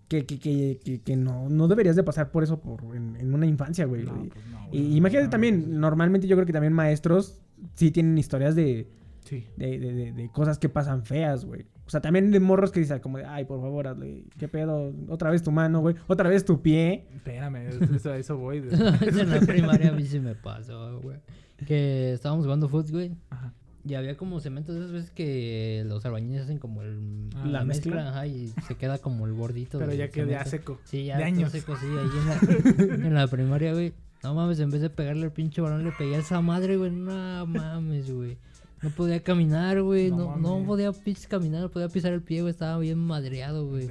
[0.09, 3.35] que, que, que, que, que no, no deberías de pasar por eso por, en, en
[3.35, 4.05] una infancia, güey.
[4.05, 4.97] No, Y- pues no, y güey.
[4.97, 7.41] imagínate No, también, normalmente yo creo que también maestros
[7.75, 8.89] sí tienen historias de
[9.25, 9.45] Sí.
[9.57, 11.67] de, de, de, de cosas que pasan feas, güey.
[11.85, 14.93] O sea, también de morros que dicen como de, ay, por favor, hazle, ¿qué pedo?
[15.09, 15.97] Otra vez tu mano, güey.
[16.07, 17.09] Otra vez tu pie.
[17.13, 17.57] Espérame,
[17.97, 18.59] eso, a eso voy.
[18.71, 21.19] en la primaria a mí sí me pasó, güey.
[21.67, 23.13] Que estábamos jugando fútbol, güey.
[23.31, 23.53] Ajá.
[23.85, 27.65] Y había como cementos de esas veces que los albañiles hacen como el, Ah, la
[27.65, 28.09] mezcla.
[28.09, 29.79] ajá, y se queda como el bordito.
[29.79, 30.51] Pero ya quedó ya cemento.
[30.75, 30.81] seco.
[30.85, 31.53] Sí, ya de años.
[31.53, 33.93] seco, sí, ahí en la, en la primaria, güey.
[34.25, 36.91] No mames, en vez de pegarle al pinche balón, le pegué a esa madre, güey.
[36.91, 38.37] No mames, güey.
[38.83, 40.11] No podía caminar, güey.
[40.11, 42.51] No No, no, podía pinches caminar, no podía pisar el pie, güey.
[42.51, 43.87] Estaba bien madreado, güey.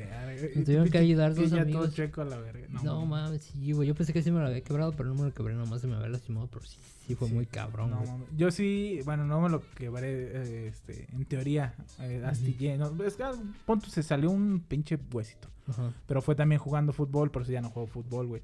[0.55, 1.85] Me tuvieron que ayudar que dos amigos.
[1.85, 2.67] todo checo a la verga.
[2.69, 3.87] No, No, mames, sí, güey.
[3.87, 5.87] Yo pensé que sí me lo había quebrado, pero no me lo quebré, nomás se
[5.87, 6.47] me había lastimado.
[6.51, 8.09] Pero sí, sí fue muy cabrón, No, güey.
[8.35, 12.77] Yo sí, bueno, no me lo quebré, eh, este, en teoría, eh, astillé.
[12.77, 13.33] No, es que, ah,
[13.65, 15.49] punto, se salió un pinche huesito.
[15.67, 15.93] Ajá.
[16.05, 18.43] Pero fue también jugando fútbol, por eso ya no juego fútbol, güey.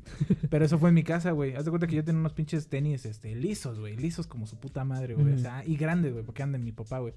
[0.50, 1.56] Pero eso fue en mi casa, güey.
[1.56, 3.96] Haz de cuenta que yo tenía unos pinches tenis, este, lisos, güey.
[3.96, 5.34] Lisos como su puta madre, güey.
[5.34, 7.14] O sea, y grandes, güey, porque andan mi papá, güey.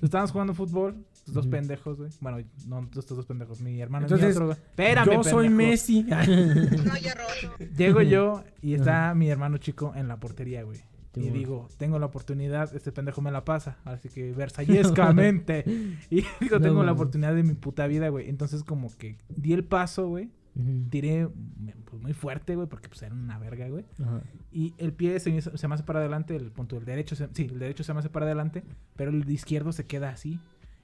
[0.00, 2.10] Estábamos jugando fútbol, estos dos pendejos, güey.
[2.20, 4.58] Bueno, no estos dos pendejos, mi hermano es Entonces, mi otro, güey.
[4.58, 5.70] Espérame, Yo soy pendejo.
[5.70, 6.06] Messi.
[7.76, 10.78] Llego yo y está mi hermano chico en la portería, güey.
[11.14, 13.78] Y digo, tengo la oportunidad, este pendejo me la pasa.
[13.84, 15.64] Así que versallescamente.
[16.10, 18.28] y digo, No, tengo la oportunidad de mi puta vida, güey.
[18.28, 20.30] Entonces, como que di el paso, güey.
[20.54, 20.88] Ujú.
[20.90, 21.28] Tiré
[21.88, 23.84] pues, muy fuerte, güey, porque pues era una verga, güey.
[24.02, 24.22] Ajá.
[24.52, 27.44] Y el pie se se me hace para adelante, el punto del derecho, se- sí,
[27.50, 28.64] el derecho se me hace para adelante,
[28.96, 30.40] pero el izquierdo se queda así.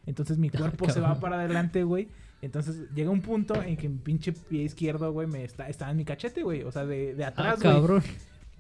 [0.06, 2.08] Entonces mi cuerpo se va para adelante, güey.
[2.42, 5.96] Entonces llega un punto en que mi pinche pie izquierdo, güey, me está, estaba en
[5.96, 6.62] mi cachete, güey.
[6.62, 7.74] O sea, de, de Ah, atrás, güey.
[7.74, 8.02] cabrón.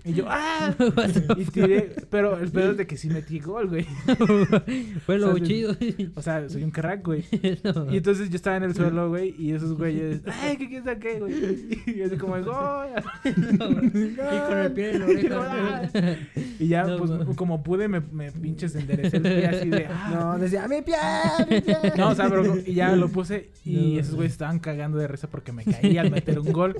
[0.06, 0.74] Y yo, ¡ah!
[1.36, 3.84] y tiré, pero el pedo es de que sí metí gol, güey.
[5.06, 5.76] Fue lo O sea, chido.
[6.14, 7.24] O sea, soy un crack, güey.
[7.64, 7.90] No.
[7.92, 11.18] Y entonces yo estaba en el suelo, güey, y esos güeyes, ¡ay, qué qué qué,
[11.18, 11.82] güey!
[11.86, 12.88] Y así como, ¡gol!
[13.24, 16.18] y con el pie en la oreja.
[16.58, 20.10] Y ya, No, pues, como pude, me, me pinches enderecé el pie así de, ¡ah!
[20.12, 20.96] No, decía, mi pie,
[21.48, 21.76] mi pie.
[21.96, 25.28] No, o sea, pero y ya lo puse y esos güeyes estaban cagando de risa
[25.28, 26.76] porque me caí al meter un gol.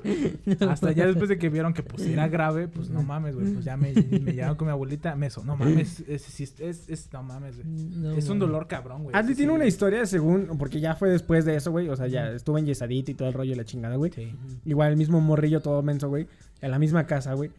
[0.69, 3.65] Hasta ya después de que vieron que pues era grave, pues no mames, güey, pues
[3.65, 7.13] ya me, me llevaron con mi abuelita, me no mames, es, es, es, es- es-
[7.13, 7.67] no mames, güey.
[7.67, 9.17] No, es un dolor cabrón, güey.
[9.17, 9.57] Andy Sí, tiene sí.
[9.57, 11.89] una historia según, porque ya fue después de eso, güey.
[11.89, 14.13] O sea, ya estuvo enyesadito y todo el rollo de la chingada, güey.
[14.13, 14.35] Sí.
[14.65, 16.27] Igual el mismo morrillo todo menso, güey.
[16.61, 17.49] En la misma casa, güey.
[17.51, 17.55] De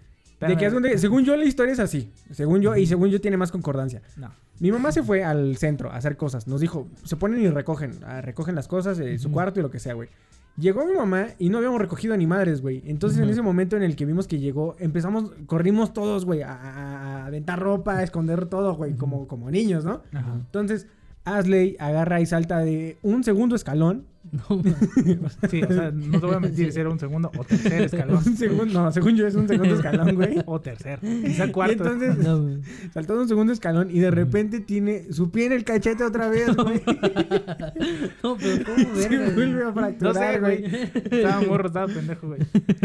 [0.53, 0.57] Espérame.
[0.59, 2.11] que es donde, según yo, la historia es así.
[2.31, 4.01] Según yo, y según yo tiene más concordancia.
[4.17, 4.31] No.
[4.59, 6.47] Mi mamá se fue al centro a hacer cosas.
[6.47, 7.91] Nos dijo, se ponen y recogen.
[8.05, 10.09] ah, recogen las cosas de su cuarto y lo que sea, güey.
[10.57, 12.81] Llegó mi mamá y no habíamos recogido ni madres, güey.
[12.85, 16.53] Entonces, en ese momento en el que vimos que llegó, empezamos, corrimos todos, güey, a,
[16.53, 20.01] a- a aventar ropa, a esconder todo, güey, como, como niños, ¿no?
[20.13, 20.33] Ajá.
[20.35, 20.87] Entonces,
[21.25, 24.05] Asley agarra y salta de un segundo escalón.
[24.31, 24.61] No.
[25.49, 28.17] Sí, o sea, no te voy a mentir si era un segundo o tercer escalón.
[28.25, 30.35] Un segundo, no, según yo es un segundo escalón, güey.
[30.45, 31.83] O tercer, quizá Y cuarto.
[31.83, 32.59] entonces No,
[32.93, 36.27] saltó de un segundo escalón y de repente tiene su pie en el cachete otra
[36.29, 36.81] vez, güey.
[38.23, 39.33] No, pero ¿cómo Se verga?
[39.33, 40.65] vuelve a No sé, güey.
[40.65, 42.39] Estaba morro, estaba pendejo, güey.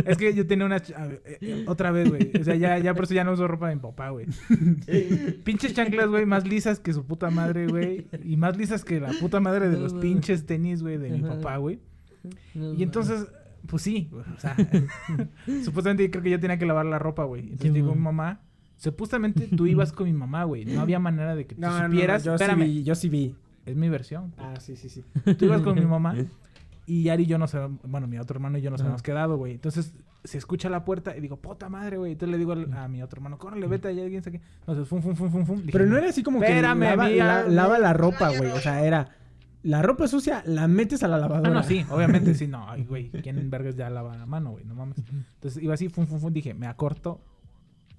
[0.04, 0.78] Es que yo tenía una...
[0.78, 2.30] ver, eh, eh, otra vez, güey.
[2.40, 4.26] O sea, ya, ya por eso ya no uso ropa de mi papá, güey.
[5.44, 8.06] Pinches chanclas, güey, más lisas que su puta madre, güey.
[8.24, 11.29] Y más lisas que la puta madre de los pinches tenis, güey, de mi.
[11.36, 11.80] Papá, güey.
[12.54, 13.26] No, Y entonces,
[13.66, 14.56] pues sí, güey, o sea,
[15.64, 17.42] supuestamente creo que yo tenía que lavar la ropa, güey.
[17.42, 18.40] Entonces Sí, digo, mi mamá,
[18.76, 20.64] supuestamente tú ibas con mi mamá, güey.
[20.64, 22.24] No había manera de que tú No, no, no, supieras.
[22.24, 23.34] yo sí Espérame, vi, yo sí vi.
[23.66, 24.32] es mi versión.
[24.38, 25.04] Ah, sí, sí, sí.
[25.38, 26.14] Tú ibas con mi mamá
[26.86, 28.88] y Ari y yo nos habíamos- bueno, mi otro hermano y yo nos Ajá.
[28.88, 29.52] habíamos quedado, güey.
[29.54, 32.12] Entonces se escucha la puerta y digo, puta madre, güey.
[32.12, 34.44] Entonces le digo al- a mi otro hermano, córrele, vete allá, alguien sabe qué.
[34.60, 35.56] Entonces, fum, fum, fum, fum, fum.
[35.60, 38.50] Dije, Pero no era así como que Espérame, lava, amiga, la- lava la ropa, güey.
[38.50, 39.08] O sea, era
[39.62, 41.50] la ropa sucia, la metes a la Ah, lavadora.
[41.50, 44.64] no, sí, obviamente sí, no, ay, güey, ¿quién en vergas ya lava la mano, güey?
[44.64, 44.96] No mames.
[45.34, 47.20] Entonces iba así, fum, fum, fum, dije, me acorto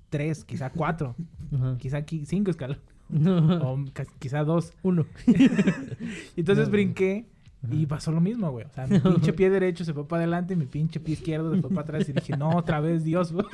[0.10, 1.16] tres, quizá cuatro,
[1.54, 1.78] Ajá.
[1.78, 3.38] quizá aquí cinco escalones, No,
[3.74, 4.74] o ca- quizá dos.
[4.84, 5.06] uno.
[6.36, 7.26] Entonces No, brinqué
[7.70, 8.66] Y pasó lo mismo, güey.
[8.66, 11.54] O sea, mi pinche pie derecho se fue para adelante y mi pinche pie izquierdo
[11.54, 12.10] se fue para atrás.
[12.10, 13.46] Y dije, no, otra vez, Dios, güey.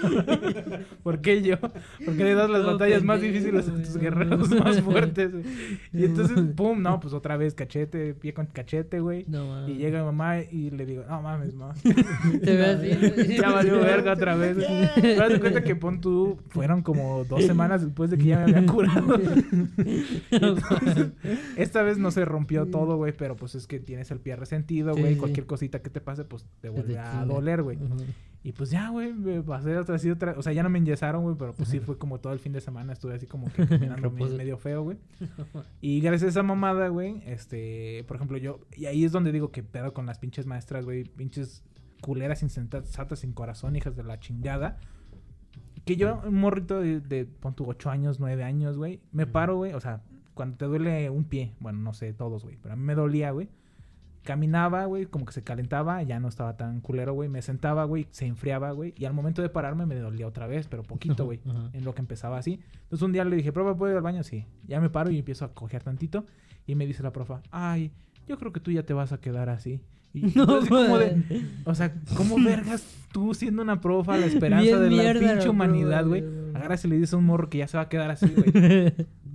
[1.03, 1.59] ¿Por qué yo?
[1.59, 5.43] ¿Por qué le das las No, batallas más difíciles a tus guerreros más fuertes, güey?
[5.91, 9.25] Y entonces, pum, no, pues otra vez cachete, pie con cachete, güey.
[9.27, 9.69] No mames.
[9.71, 11.73] Y llega mi mamá y le digo, no mames, mamá.
[11.83, 13.37] Te ve así.
[13.37, 14.55] ya valió verga otra vez.
[14.55, 14.89] güey.
[15.01, 18.65] Pero cuenta que pon tú, fueron como dos semanas después de que ya me había
[18.65, 19.19] curado.
[20.31, 21.11] Entonces,
[21.57, 24.95] esta vez no se rompió todo, güey, pero pues es que tienes el pie resentido,
[24.95, 25.13] güey.
[25.13, 25.19] sí.
[25.19, 27.79] Cualquier cosita que te pase, pues te vuelve a doler, güey.
[28.43, 30.35] Y pues ya, güey, me pasé otra, así otra.
[30.37, 32.53] O sea, ya no me enyesaron, güey, pero pues sí fue como todo el fin
[32.53, 32.93] de semana.
[32.93, 34.97] Estuve así como que caminando medio feo, güey.
[35.81, 38.59] Y gracias a esa mamada, güey, este, por ejemplo, yo.
[38.75, 41.03] Y ahí es donde digo que pedo con las pinches maestras, güey.
[41.03, 41.63] Pinches
[42.01, 44.77] culeras insensatas sin corazón, hijas de la chingada.
[45.85, 49.55] Que yo, un morrito de, de pon tu 8 años, 9 años, güey, me paro,
[49.55, 49.73] güey.
[49.73, 50.03] O sea,
[50.35, 53.31] cuando te duele un pie, bueno, no sé, todos, güey, pero a mí me dolía,
[53.31, 53.49] güey.
[54.27, 57.29] Caminaba, güey, como que se calentaba, ya no estaba tan culero, güey.
[57.29, 58.93] Me sentaba, güey, se enfriaba, güey.
[58.97, 61.39] Y al momento de pararme me dolía otra vez, pero poquito, güey.
[61.71, 62.59] En lo que empezaba así.
[62.73, 64.23] Entonces un día le dije, profa, ¿puedo ir al baño?
[64.23, 64.45] Sí.
[64.67, 66.25] Ya me paro y empiezo a coger tantito.
[66.65, 67.93] Y me dice la profa, ay,
[68.27, 69.79] yo creo que tú ya te vas a quedar así.
[70.13, 74.65] Y No, entonces, como de, o sea, ¿cómo vergas tú siendo una profa, la esperanza
[74.65, 76.25] Bien de la mierda pinche humanidad, güey?
[76.57, 78.93] Agarras y le dices a un morro que ya se va a quedar así, güey.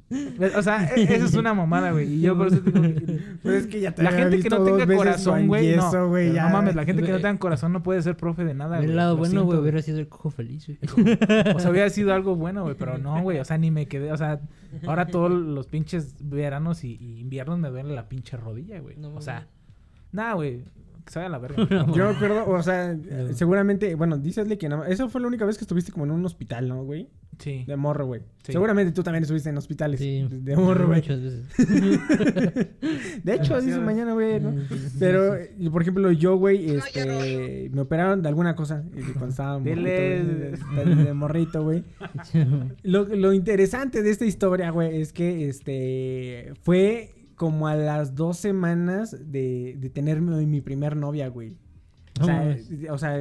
[0.55, 2.13] O sea, e- eso es una mamada, güey.
[2.17, 4.63] Y yo por eso digo que- Pues es que ya te la gente que no
[4.63, 6.09] tenga corazón, güey, no.
[6.09, 8.77] güey, no mames, la gente que no tenga corazón no puede ser profe de nada,
[8.77, 8.91] güey.
[8.91, 10.79] el lado Lo bueno, güey, hubiera sido el cojo feliz, güey.
[11.57, 13.39] O sea, hubiera sido algo bueno, güey, pero no, güey.
[13.39, 14.13] O sea, ni me quedé.
[14.13, 14.41] O sea,
[14.87, 18.97] ahora todos los pinches veranos y, y inviernos me duele la pinche rodilla, güey.
[18.99, 19.47] No, o sea,
[20.13, 20.65] nada, güey.
[21.05, 21.67] Que se vaya a la verga.
[21.95, 22.97] Yo me acuerdo, o sea,
[23.35, 26.13] seguramente, bueno, dícesle que nada más- Esa fue la única vez que estuviste como en
[26.13, 27.09] un hospital, ¿no, güey?
[27.39, 27.65] Sí.
[27.67, 28.21] De morro, güey.
[28.45, 28.53] Sí.
[28.53, 29.99] Seguramente tú también estuviste en hospitales.
[29.99, 30.27] Sí.
[30.31, 31.01] De morro, güey.
[31.01, 31.47] Muchas veces.
[33.25, 34.55] De hecho, dice mañana, güey, ¿no?
[34.99, 35.37] Pero,
[35.73, 38.85] por ejemplo, yo, güey, este, me operaron de alguna cosa
[39.15, 41.85] cuando estaba morrito, de, de- de morrito, güey.
[42.83, 48.37] Lo, lo interesante de esta historia, güey, es que, este, fue como a las dos
[48.39, 51.57] semanas de, de tener mi, mi primer novia, güey.
[52.21, 53.15] O sea, eh, o sea,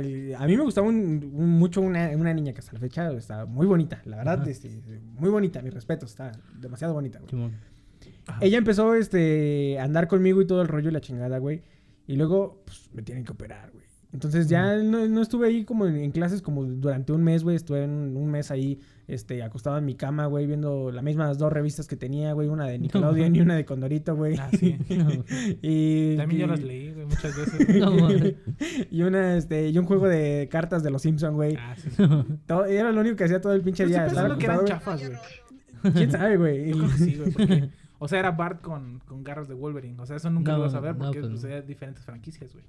[0.44, 3.46] a mí me gustaba un- un- mucho una, una niña que hasta la fecha está
[3.46, 4.82] muy bonita, la verdad, este,
[5.18, 7.30] muy bonita, mi respeto, está demasiado bonita, güey.
[8.42, 11.62] Ella empezó este, a andar conmigo y todo el rollo y la chingada, güey.
[12.06, 13.86] Y luego, pues, me tienen que operar, güey.
[14.14, 17.56] Entonces ya no, no estuve ahí como en, en clases como durante un mes, güey.
[17.56, 21.52] Estuve en un mes ahí, este, acostado en mi cama, güey, viendo las mismas dos
[21.54, 22.50] revistas que tenía, güey.
[22.50, 24.36] Una de Nickelodeon y una de Condorito, güey.
[24.38, 24.78] Ah, sí.
[25.62, 26.18] y...
[26.18, 27.68] También yo las leí, güey, muchas veces.
[28.92, 31.56] Y una, este, y un juego de cartas de los Simpson, güey.
[31.56, 31.90] Ah, sí.
[32.46, 34.06] Todo- era lo único que hacía todo el pinche Yo día.
[34.06, 35.94] pensando que eran chafas, güey.
[35.94, 36.74] ¿Quién sabe, güey?
[36.98, 37.70] Sí, porque...
[37.98, 40.00] O sea, era Bart con, con garras de Wolverine.
[40.02, 42.04] O sea, eso nunca No, lo vas a ver no, porque pues pues, eran diferentes
[42.04, 42.66] franquicias, güey.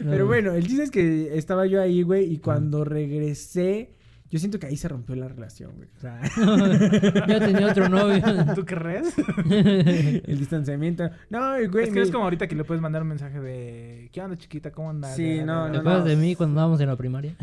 [0.00, 3.90] Pero bueno, el chiste es que estaba yo ahí, güey, y cuando regresé,
[4.30, 5.88] yo siento que ahí se rompió la relación, güey.
[5.96, 6.20] O sea,
[7.28, 8.22] Ya tenía otro novio.
[8.54, 9.14] ¿Tú crees?
[9.50, 11.08] el distanciamiento.
[11.30, 11.84] No, güey.
[11.84, 14.08] es que mi- es como ahorita que le puedes mandar un mensaje de...
[14.12, 14.70] ¿Qué onda, chiquita?
[14.72, 15.14] ¿Cómo andas?
[15.16, 16.04] Sí, no, ¿Te no, acuerdas no.
[16.10, 17.36] de mí cuando andábamos en la primaria?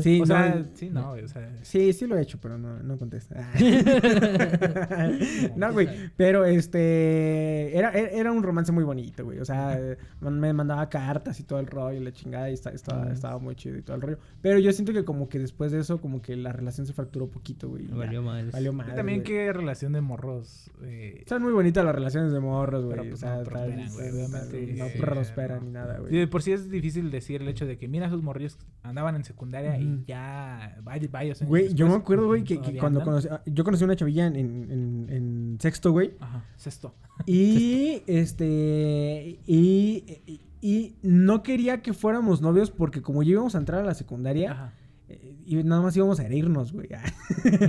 [0.00, 1.48] Sí, o no, sea, sí, no, güey, o sea...
[1.62, 3.48] Sí, sí lo he hecho, pero no, no contesta.
[5.56, 5.88] no, güey.
[6.16, 7.76] Pero este.
[7.76, 9.38] Era, era era un romance muy bonito, güey.
[9.38, 9.78] O sea,
[10.20, 13.54] me mandaba cartas y todo el rollo y la chingada y esta- estaba, estaba muy
[13.54, 14.18] chido y todo el rollo.
[14.42, 17.28] Pero yo siento que como que después de eso, como que la relación se fracturó
[17.30, 17.86] poquito, güey.
[17.86, 18.52] Valió madres.
[18.52, 18.94] Valió Y madre.
[18.94, 19.28] también güey.
[19.28, 20.70] qué relación de morros...
[20.82, 22.98] Eh, Son muy bonitas las relaciones de morros, güey.
[22.98, 25.64] Pero, o sea, no prosperan, tal- güey, tal- obviamente, No sí, prosperan no.
[25.66, 26.12] ni nada, Sí, güey.
[26.14, 29.24] de por sí es difícil decir el hecho de que, mira, esos morrillos andaban en
[29.24, 33.28] secundaria y ya varios, varios años Güey, yo me acuerdo, güey, que, cuando conocí...
[33.30, 36.12] ah, Yo conocí a una chavilla en, en, en- en sexto, güey.
[36.20, 36.94] Ajá, sexto.
[37.26, 39.38] Y este.
[39.46, 43.84] Y, y, y no quería que fuéramos novios porque, como ya íbamos a entrar a
[43.84, 44.72] la secundaria, Ajá.
[45.46, 46.88] Y nada más íbamos a herirnos, güey.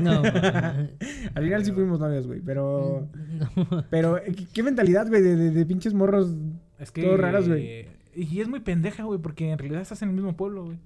[0.01, 0.21] No.
[1.35, 2.41] Al final sí fuimos novios, güey.
[2.41, 3.07] Pero.
[3.55, 3.85] No.
[3.89, 6.35] Pero, eh, ¿qué, qué mentalidad, güey, de, de- de pinches morros.
[6.79, 7.03] Es que...
[7.03, 7.87] Todos raros, güey.
[8.15, 10.77] Y es muy pendeja, güey, porque en realidad estás en el mismo pueblo, güey.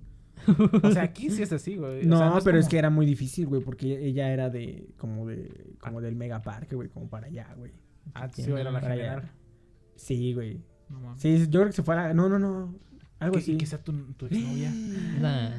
[0.84, 2.02] O sea, aquí sí es así, güey.
[2.06, 4.90] O No, pero es que era muy difícil, güey, porque ella era de.
[4.98, 5.76] Como de.
[5.80, 7.72] Como del megaparque, güey, como para allá, güey.
[8.14, 9.32] Ah, sí, güey, era la general.
[9.96, 10.62] Sí, güey.
[10.90, 11.22] No mames.
[11.22, 12.14] Sí, yo creo que se fuera.
[12.14, 12.76] No, no, no.
[13.20, 13.56] Algo así.
[13.56, 14.72] Que sea tu, tu exnovia.
[15.22, 15.52] Nah.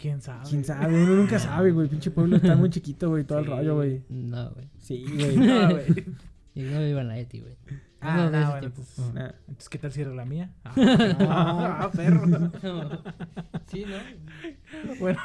[0.00, 0.44] ¿Quién sabe?
[0.48, 1.02] ¿Quién sabe?
[1.04, 1.88] Uno nunca sabe, güey.
[1.88, 3.24] Pinche pueblo está muy chiquito, güey.
[3.24, 4.02] Todo el rollo, güey.
[4.08, 4.68] No, güey.
[4.78, 5.36] Sí, güey.
[5.36, 6.04] No, güey.
[6.54, 7.56] Y no viva en la ETI, güey.
[8.00, 8.80] Ah, No, no, bueno, tiempo.
[8.80, 9.34] entonces-.
[9.48, 10.50] Entonces, ¿qué tal si era la mía?
[10.64, 12.26] Ah, ah, perro.
[13.66, 14.94] Sí, ¿no?
[14.98, 15.18] Bueno,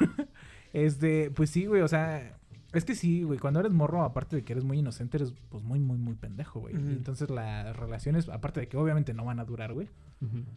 [0.73, 2.37] este, pues sí, güey, o sea,
[2.73, 5.63] Es que sí, güey, cuando eres morro, aparte de que eres muy inocente, eres pues
[5.63, 6.75] muy, muy, muy pendejo, güey.
[6.75, 9.87] Y entonces las relaciones, aparte de que obviamente no van a durar, güey.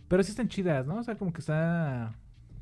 [0.09, 0.97] Pero sí están chidas, ¿no?
[0.99, 2.15] O sea, como que está...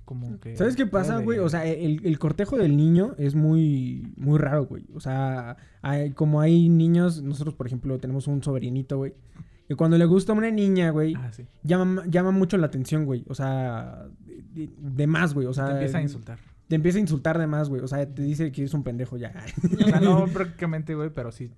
[0.07, 0.57] Como que...
[0.57, 1.39] ¿Sabes qué pasa, güey?
[1.41, 4.85] O sea, el, el cortejo del niño es muy, muy raro, güey.
[4.95, 9.13] O sea, hay- como hay niños, nosotros, por ejemplo, tenemos un sobrinito, güey.
[9.69, 11.45] Que cuando le gusta a una niña, güey, Ah, sí.
[11.65, 13.25] llama, llama mucho la atención, güey.
[13.29, 14.07] O sea,
[14.55, 15.47] de, de más, güey.
[15.49, 16.39] O sea, Te empieza a insultar.
[16.69, 17.83] Te empieza a insultar de más, güey.
[17.83, 19.33] O sea, te dice que eres un pendejo ya.
[19.65, 21.51] O sea, no prácticamente, güey, pero sí.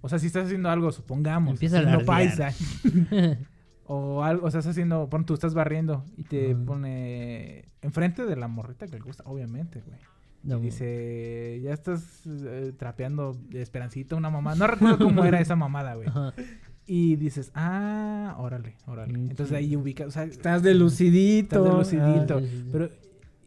[0.00, 1.52] O sea, si estás haciendo algo, supongamos.
[1.52, 2.52] Empieza a paisa.
[3.92, 8.36] o algo, o sea, estás haciendo, pon tú estás barriendo y te pone enfrente de
[8.36, 9.98] la morrita que le gusta, obviamente, güey.
[10.44, 14.54] No, y dice, ya estás eh, trapeando de Esperancita una mamá.
[14.54, 16.08] No recuerdo cómo era esa mamada, güey.
[16.08, 16.32] Ajá.
[16.86, 19.12] Y dices, ah, órale, órale.
[19.18, 21.56] Mm, Entonces ahí ubicas, o sea, Estás de lucidito.
[21.56, 22.36] Estás de lucidito.
[22.36, 22.68] Ah, sí, sí, sí.
[22.70, 22.90] pero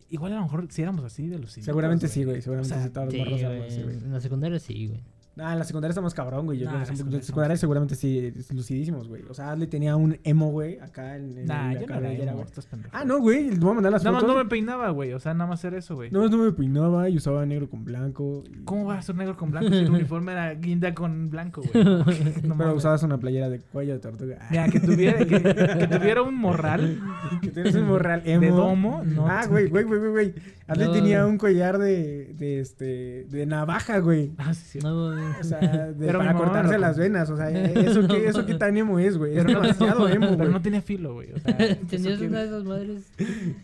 [0.09, 1.65] igual a lo mejor si éramos así de luciditos.
[1.65, 2.41] seguramente sí, güey.
[2.41, 3.95] Seguramente O sea, sí, todos los Sí, morros güey, así, güey.
[3.95, 5.01] En la secundaria sí, güey.
[5.39, 6.59] Ah, en la secundaria está más cabrón, güey.
[6.59, 9.23] Yo Nah, creo la que en secundaria la secundaria seguramente sí, lucidísimos, güey.
[9.29, 12.33] O sea, Adley tenía un emo, güey, acá en, en Nah, la yo no era
[12.33, 12.45] güey.
[12.91, 13.49] Ah, no, güey.
[13.49, 15.13] Le voy a mandar las Nada más no me peinaba, güey.
[15.13, 16.11] O sea, nada más era eso, güey.
[16.11, 18.43] No, no me peinaba y usaba negro con blanco.
[18.47, 21.61] y- ¿Cómo va a ser negro con blanco si el uniforme era guinda con blanco,
[21.61, 21.83] güey?
[21.93, 22.75] No Pero mames.
[22.77, 24.37] usabas una playera de cuello de tortuga.
[24.51, 26.99] Mira, que tuviera, que, que tuviera un morral
[27.41, 28.41] que tienes un morral emo.
[28.41, 29.03] de domo.
[29.03, 30.33] No, ah, güey, güey, güey, güey,
[30.75, 30.91] No.
[30.91, 34.31] tenía un collar de, de, este, de navaja, güey.
[34.37, 34.79] Ah, sí, sí.
[34.79, 35.07] No.
[35.09, 37.29] O sea, de- Pero para cortarse las venas.
[37.29, 39.37] O sea, eso qué, eso qué tan emo es, güey.
[39.37, 40.49] Es Pero no- demasiado emo, Pero güey.
[40.51, 41.31] no tenía filo, güey.
[41.33, 41.55] O sea,
[41.89, 43.03] ¿Tenías que- una de esas madres?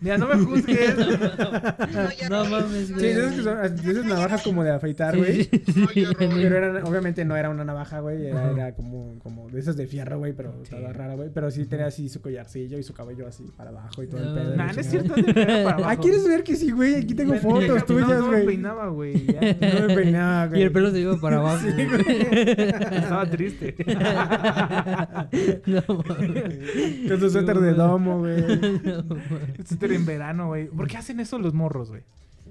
[0.02, 0.96] Mira, no me juzgues.
[2.30, 3.06] No mames, Sí, güey.
[3.10, 5.44] esas que son esas navajas como de afeitar, güey.
[5.46, 8.28] Sí, sí, sí, Pero eran, obviamente no era una navaja, güey.
[8.28, 10.34] Era, era como, como de esas de fierro, güey.
[10.34, 11.30] Pero estaba rara, güey.
[11.34, 14.28] Pero sí tenía así su collarcillo y su cabello así para abajo y todo el
[14.30, 14.56] No, pedo.
[14.56, 15.14] Nah, no es cierto.
[15.16, 15.84] era para abajo.
[15.90, 16.99] Ah, ¿quieres ver que sí, güey?
[17.04, 18.46] Aquí tengo Me- fotos no, tuyas, No me güey.
[18.46, 19.14] peinaba, güey.
[19.82, 20.60] No me peinaba, güey.
[20.60, 21.66] Y el pelo se iba para abajo.
[21.68, 23.76] Estaba triste.
[25.66, 26.60] No, mames.
[27.10, 28.44] Con su suéter de domo, güey.
[29.82, 30.68] Era en verano, güey.
[30.68, 32.02] ¿Por qué hacen eso los morros, güey?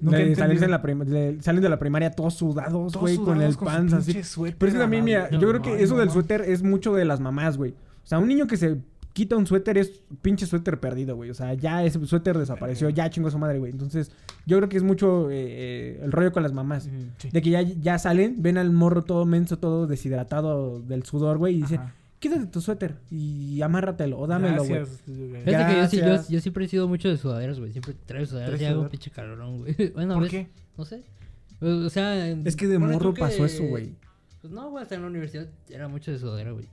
[0.01, 0.35] Le-.
[0.35, 3.93] Salen de, la prim- le- salen de la primaria todos sudados, güey, con el pants
[3.93, 4.23] así.
[4.23, 6.93] suéter Pero es que también, mira, yo creo que eso no del suéter es mucho
[6.93, 7.71] de las mamás, güey.
[7.71, 8.77] O sea, un niño que se
[9.13, 11.29] quita un suéter es pinche suéter perdido, güey.
[11.29, 13.71] O sea, ya ese suéter desapareció, ya chingó su madre, güey.
[13.71, 14.11] Entonces,
[14.45, 16.89] yo creo que es mucho eh, eh, el rollo con las mamás.
[17.17, 17.29] Sí.
[17.31, 21.55] De que ya, ya salen, ven al morro todo menso, todo deshidratado del sudor, güey,
[21.57, 21.95] y dicen, Ajá.
[22.19, 24.85] quítate tu suéter y amárratelo o dámelo, güey.
[24.85, 26.29] Fíjate que yo, sí- yo, Gracias.
[26.29, 27.71] yo siempre he sido mucho de sudaderas, güey.
[27.71, 29.75] Siempre traigo sudaderas ¿Traes y hago un pinche calorón, güey.
[29.93, 30.47] Bueno, ¿Por ves, qué?
[30.77, 31.03] No sé.
[31.61, 32.25] O sea...
[32.29, 33.95] Es que de morro que- pasó eso, güey.
[34.41, 36.65] Pues no, güey, hasta en la universidad era mucho de sudadera, güey.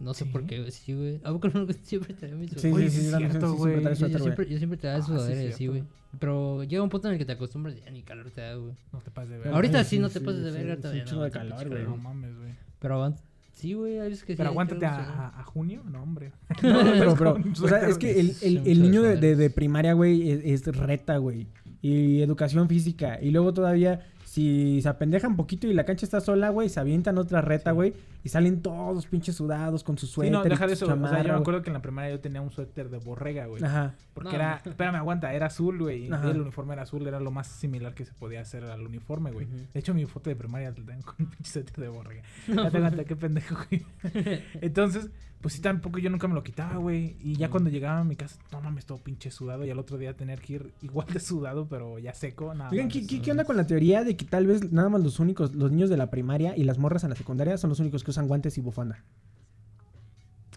[0.00, 0.30] No sé ¿Sí?
[0.30, 1.20] por qué, güey, sí, güey.
[1.24, 2.90] ¿A poco no siempre traía mi Sí, sudadera?
[2.90, 3.94] Sí, sí sí, cierto, sí, siempre güey.
[3.96, 5.54] Yo, yo siempre, yo siempre traía Ah, sí, sudadera cierto.
[5.54, 5.84] así, güey.
[6.18, 8.54] Pero llega un punto en el que te acostumbras y ya ni calor te da,
[8.54, 8.74] güey.
[8.92, 9.48] No te pases de ver.
[9.52, 11.04] Ahorita sí, sí, no te sí, pases de sí, verga sí, todavía.
[11.04, 11.84] un no, de calor, güey.
[11.84, 12.54] No mames, güey.
[12.78, 13.22] Pero aguanta.
[13.52, 14.36] Sí, güey, hay veces que sí.
[14.36, 16.32] Pero hay aguántate a, a, a junio, no, hombre.
[16.62, 19.38] No, pero, pero, o sea, es que el, el, Sí, el niño de, de, veces.
[19.38, 21.48] de primaria, güey, es, es reta, güey.
[21.82, 23.18] Y educación física.
[23.20, 27.18] Y luego todavía, si se apendejan poquito y la cancha está sola, güey, se avientan
[27.18, 27.94] otra reta, güey.
[28.24, 30.32] Y salen todos pinches sudados con su Sí, suéter.
[30.32, 30.84] no, y deja de eso.
[30.86, 33.46] O sea, yo me acuerdo que en la primaria yo tenía un suéter de borrega,
[33.46, 33.62] güey.
[33.62, 33.94] Ajá.
[34.14, 34.70] Porque No, era, no.
[34.70, 36.06] espérame, aguanta, era azul, güey.
[36.06, 36.30] y Ajá.
[36.30, 39.46] El uniforme era azul, era lo más similar que se podía hacer al uniforme, güey.
[39.72, 42.22] De hecho, mi foto de primaria la tengo con un pinche suéter de borrega.
[42.48, 43.84] Ya te aguanta, qué pendejo, güey.
[44.60, 45.10] Entonces,
[45.40, 47.16] pues sí, tampoco yo nunca me lo quitaba, güey.
[47.20, 49.64] Y ya cuando llegaba a mi casa, no mames, todo pinche sudado.
[49.64, 52.52] Y al otro día tener que ir igual de sudado, pero ya seco.
[52.54, 52.92] Nada Oigan, más.
[52.94, 55.54] ¿qué, qué, qué onda con la teoría de que tal vez nada más los únicos,
[55.54, 58.07] los niños de la primaria y las morras en la secundaria son los únicos que
[58.10, 59.04] usan guantes y bufanda?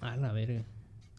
[0.02, 0.64] A la verga.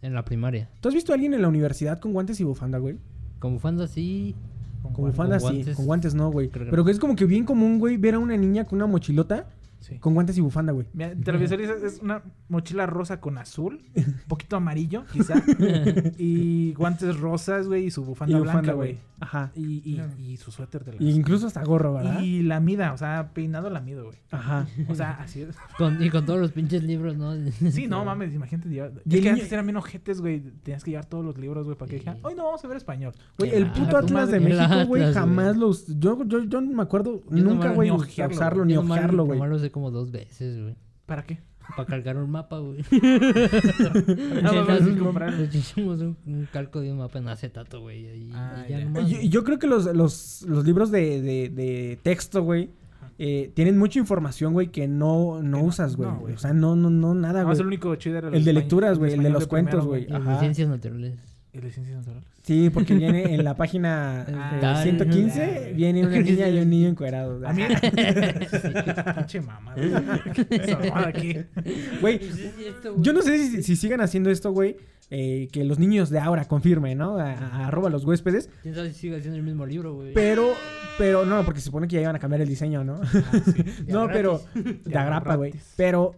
[0.03, 0.69] En la primaria.
[0.81, 2.99] ¿Tú has visto a alguien en la universidad con guantes y bufanda, güey?
[3.39, 4.35] Con bufanda sí.
[4.83, 5.77] Con Con bufanda sí, guantes.
[5.77, 6.49] con guantes no, güey.
[6.49, 9.47] Pero que es como que bien común, güey, ver a una niña con una mochilota
[9.83, 9.99] Sí.
[9.99, 10.87] con guantes y bufanda, güey.
[10.95, 15.43] Mira, te lo visualizas, es una mochila rosa con azul, un poquito amarillo, quizá.
[16.19, 18.93] y guantes rosas, güey, y su bufanda, Y bufanda, blanca, güey.
[18.93, 19.13] güey.
[19.21, 19.53] Ajá.
[19.55, 20.01] Y, y,
[20.33, 22.21] y su suéter de la Y incluso hasta gorro, ¿verdad?
[22.23, 24.17] Y la mida, o sea, peinado la mido, güey.
[24.33, 24.67] Ajá.
[24.89, 25.55] O sea, así es.
[25.79, 27.33] Con, y con todos los pinches libros, ¿no?
[27.71, 28.93] Sí, no mames, imagínate llevar.
[29.05, 30.41] Y Es que antes eran bien ojetes, güey.
[30.65, 31.99] Tenías que llevar todos los libros, güey, para que Sí.
[32.01, 33.13] dijeran, hoy no vamos a ver español.
[33.39, 35.87] Güey, el puto Atlas de México, güey, jamás los...
[35.99, 39.39] Yo, yo, yo no me acuerdo Yo nunca, güey, usarlo ni ojearlo, güey.
[39.73, 40.77] Como dos veces, güey.
[41.07, 41.41] ¿Para qué?
[41.77, 42.79] Para cargar un mapa, güey.
[44.43, 45.33] Nos- comprar.
[45.39, 48.01] nos hicimos un, un calco de un mapa en acetato, güey.
[48.05, 51.49] Y, Ah, y ya nomás, Yo, yo creo que los, los, los libros de, de,
[51.51, 52.71] de texto, güey,
[53.19, 56.11] eh, tienen mucha información, güey, que no, no Que no- usas, güey.
[56.11, 56.35] no, güey.
[56.35, 57.57] o sea, no, no, no, nada, güey.
[57.59, 60.07] el único chido era El de lecturas, güey, el de los cuentos, güey.
[60.41, 61.15] Ciencias naturales.
[61.53, 62.27] ¿El de ciencias naturales?
[62.45, 64.25] Sí, porque viene en la página
[64.63, 67.45] Ah, eh, 115, viene una niña y un niño encuerados.
[67.45, 67.63] A mí...
[69.17, 71.37] Pinche mamada aquí.
[72.01, 72.21] Güey,
[72.99, 74.77] yo no sé si, si sigan haciendo esto, güey.
[75.11, 77.19] eh, que los niños de ahora confirmen, ¿no?
[77.19, 78.49] A, a- arroba los huéspedes.
[78.63, 80.15] ¿Quién sabe si sigue haciendo el mismo libro, güey?
[80.15, 80.55] Pero,
[80.97, 83.01] pero, no, porque se supone que ya iban a cambiar el diseño, ¿no?
[83.89, 85.53] no, pero, de agrapa, güey.
[85.77, 86.15] Pero,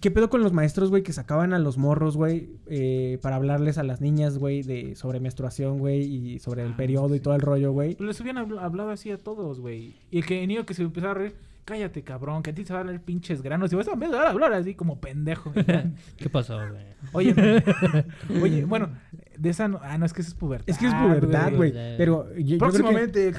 [0.00, 3.78] ¿qué pedo con los maestros, güey, que sacaban a los morros, güey, eh, para hablarles
[3.78, 7.34] a las niñas, güey, de sobre menstruación, güey, y sobre el Ah, periodo y todo
[7.34, 7.94] el rollo, güey?
[7.96, 9.94] Pues les hubieran habl- hablado así a todos, güey.
[10.10, 12.72] Y el que niño que se empezaba a reír, cállate, cabrón, que a ti te
[12.72, 13.72] van a dar pinches granos.
[13.72, 15.52] Y vas a empezar a hablar así como pendejo.
[16.16, 16.84] ¿Qué pasó, güey?
[17.12, 17.34] Oye,
[18.42, 18.90] oye, bueno,
[19.38, 20.68] de esa no, ah, no, es que es pubertad.
[20.68, 21.72] Es que es pubertad, güey.
[21.96, 23.32] Pero, yo, yo creo que, Próximamente,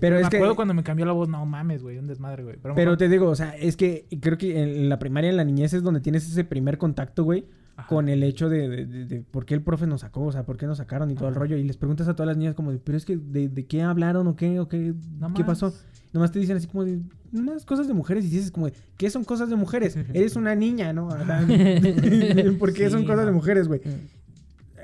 [0.00, 2.42] pero Me es que, acuerdo cuando me cambió la voz, no mames, güey, un desmadre,
[2.44, 2.56] güey.
[2.74, 5.72] Pero, te digo, o sea, es que creo que en la primaria, en la niñez
[5.72, 7.46] es donde tienes ese primer contacto, güey,
[7.76, 7.88] Ajá.
[7.88, 10.44] con el hecho de, de, de- de por qué el profe nos sacó, o sea,
[10.44, 11.56] por qué nos sacaron y todo el rollo.
[11.56, 13.82] Y les preguntas a todas las niñas como, de, pero es que, ¿de, de qué
[13.82, 15.60] hablaron o qué, o qué, No qué más.
[15.60, 15.74] pasó?
[16.12, 17.00] Nomás te dicen así como de,
[17.32, 18.24] nomás cosas de mujeres.
[18.24, 19.94] Y dices como de, ¿qué son cosas de mujeres?
[20.14, 21.08] Eres una niña, ¿no?
[22.58, 23.80] ¿Por qué son cosas de mujeres, güey?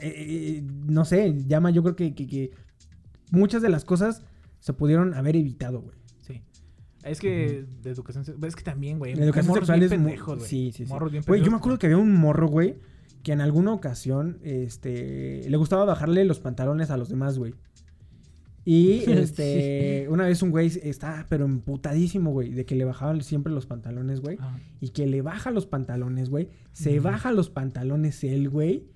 [0.03, 2.51] Eh, eh, no sé, llama, yo creo que, que, que
[3.31, 4.23] muchas de las cosas
[4.59, 5.97] se pudieron haber evitado, güey.
[6.21, 6.43] Sí.
[7.05, 9.15] Es que de educación Es que también, güey.
[9.15, 9.99] La educación sexual es muy...
[9.99, 10.49] pendejos, güey.
[10.49, 10.93] Sí, sí, sí.
[10.93, 12.77] Morros bien Güey, yo me acuerdo que había un morro, güey,
[13.23, 17.55] que en alguna ocasión, este, le gustaba bajarle los pantalones a los demás, güey.
[18.65, 23.53] Y, este, una vez un güey está, pero emputadísimo, güey, de que le bajaban siempre
[23.53, 24.37] los pantalones, güey.
[24.41, 26.49] Ah, Y que le baja los pantalones, güey.
[26.73, 28.89] Se baja los pantalones él, güey.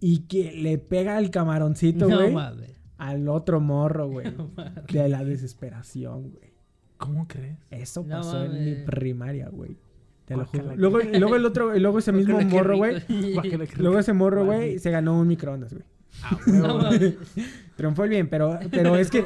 [0.00, 2.80] Y que le pega el camaroncito, No güey, mames.
[2.98, 4.26] al otro morro, güey.
[4.92, 6.52] de la desesperación, güey.
[6.96, 7.58] ¿Cómo crees?
[7.70, 9.76] Eso No pasó en mi primaria, güey.
[10.24, 10.76] Te lo juro.
[10.76, 13.02] Luego, luego el otro, luego ese mismo morro, güey.
[13.78, 15.84] Luego ese morro, güey, se ganó un microondas, güey.
[16.22, 16.80] Ah, No.
[17.76, 19.24] Triunfó el bien, pero, pero es que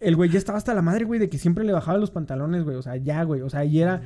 [0.00, 2.62] el güey ya estaba hasta la madre, güey, de que siempre le bajaba los pantalones,
[2.64, 2.76] güey.
[2.76, 3.40] O sea, ya, güey.
[3.40, 4.02] O sea, y era.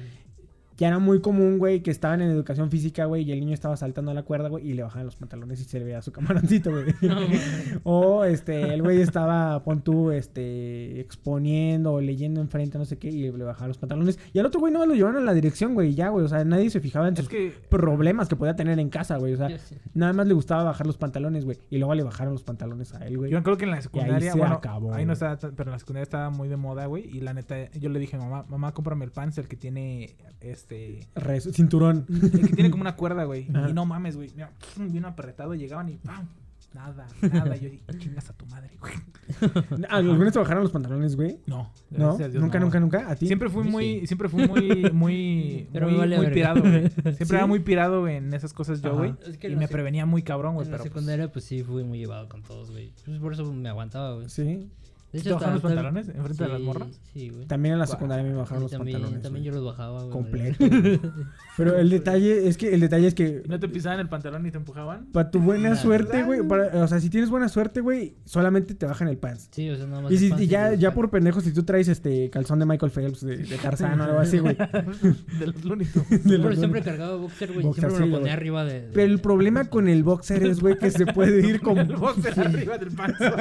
[0.77, 3.77] Ya era muy común, güey, que estaban en educación física, güey, y el niño estaba
[3.77, 6.13] saltando a la cuerda, güey, y le bajaban los pantalones y se le veía su
[6.13, 6.95] camaroncito, güey.
[7.85, 13.09] o, este, el güey estaba, pon tú, este, exponiendo o leyendo enfrente, no sé qué,
[13.09, 14.19] y le bajaba los pantalones.
[14.33, 16.25] Y al otro güey no lo llevaron a la dirección, güey, y ya, güey.
[16.25, 17.53] O sea, nadie se fijaba en Es sus que.
[17.69, 19.35] problemas que podía tener en casa, güey.
[19.35, 19.49] O sea,
[19.95, 21.59] nada más le gustaba bajar los pantalones, güey.
[21.71, 23.31] Y luego le bajaron los pantalones a él, güey.
[23.31, 25.73] Yo me acuerdo que en la secundaria, se bueno, acabó, ahí no estaba, pero en
[25.73, 27.05] la secundaria estaba muy de moda, güey.
[27.05, 30.17] Y la neta, yo le dije a mamá, mamá, cómprame el pants, el que tiene,
[30.41, 30.66] este,
[31.15, 32.07] Res- cinturón.
[32.09, 33.49] el que tiene como una cuerda, güey.
[33.55, 33.71] Ajá.
[33.71, 36.27] Y no mames, güey, mira, bien apretado, llegaban y ¡pam!
[36.75, 37.57] Nada, nada.
[37.57, 38.93] Yo dije, chingas a tu madre, güey.
[39.89, 41.39] ¿Alguna vez te bajaron los pantalones, güey?
[41.47, 42.19] No, ¿No?
[42.19, 42.67] Dios, ¿Nunca, no.
[42.67, 43.11] nunca, nunca?
[43.11, 43.27] ¿A ti?
[43.27, 43.71] Siempre fui Sí.
[43.71, 46.91] muy, siempre fui muy, muy, Pero muy, vale muy pirado, güey.
[46.91, 47.35] Siempre ¿Sí?
[47.35, 48.99] era muy pirado en esas cosas yo, Ajá.
[48.99, 49.15] güey.
[49.27, 51.47] Es que Y me la prevenía muy cabrón, güey, En la pero pues, secundaria, pues
[51.47, 52.93] sí, fui muy llevado con todos, güey.
[53.07, 54.29] Pues por eso me aguantaba, güey.
[54.29, 54.69] Sí.
[55.17, 57.01] De ¿Te bajaron los pantalones enfrente de las morras?
[57.13, 57.47] Sí, güey.
[57.47, 59.23] También en la secundaria me bajaron los también, pantalones.
[59.23, 60.11] también yo los bajaba, güey.
[60.11, 60.57] Completo.
[60.69, 61.01] güey.
[61.57, 64.47] Pero el detalle es que el detalle es que ¿Y no te pisaban el pantalón
[64.47, 65.07] y te empujaban?
[65.13, 68.85] para tu buena suerte, güey, para- o sea, si tienes buena suerte, güey, solamente te
[68.87, 69.49] bajan el pants.
[69.53, 70.13] Sí, o sea, nada más.
[70.13, 72.67] Y el si pants y ya, ya por pendejos, si tú traes este calzón de
[72.67, 74.57] Michael Phelps, de, de Tarzán o algo así, güey.
[75.39, 77.65] de los Looney Siempre, siempre cargaba boxer, güey.
[77.65, 78.83] Boxer, Siempre me lo ponía arriba de.
[78.83, 81.79] de- Pero el problema con el boxer es, güey, que se puede ir con...
[81.79, 83.33] El boxer arriba del panzón.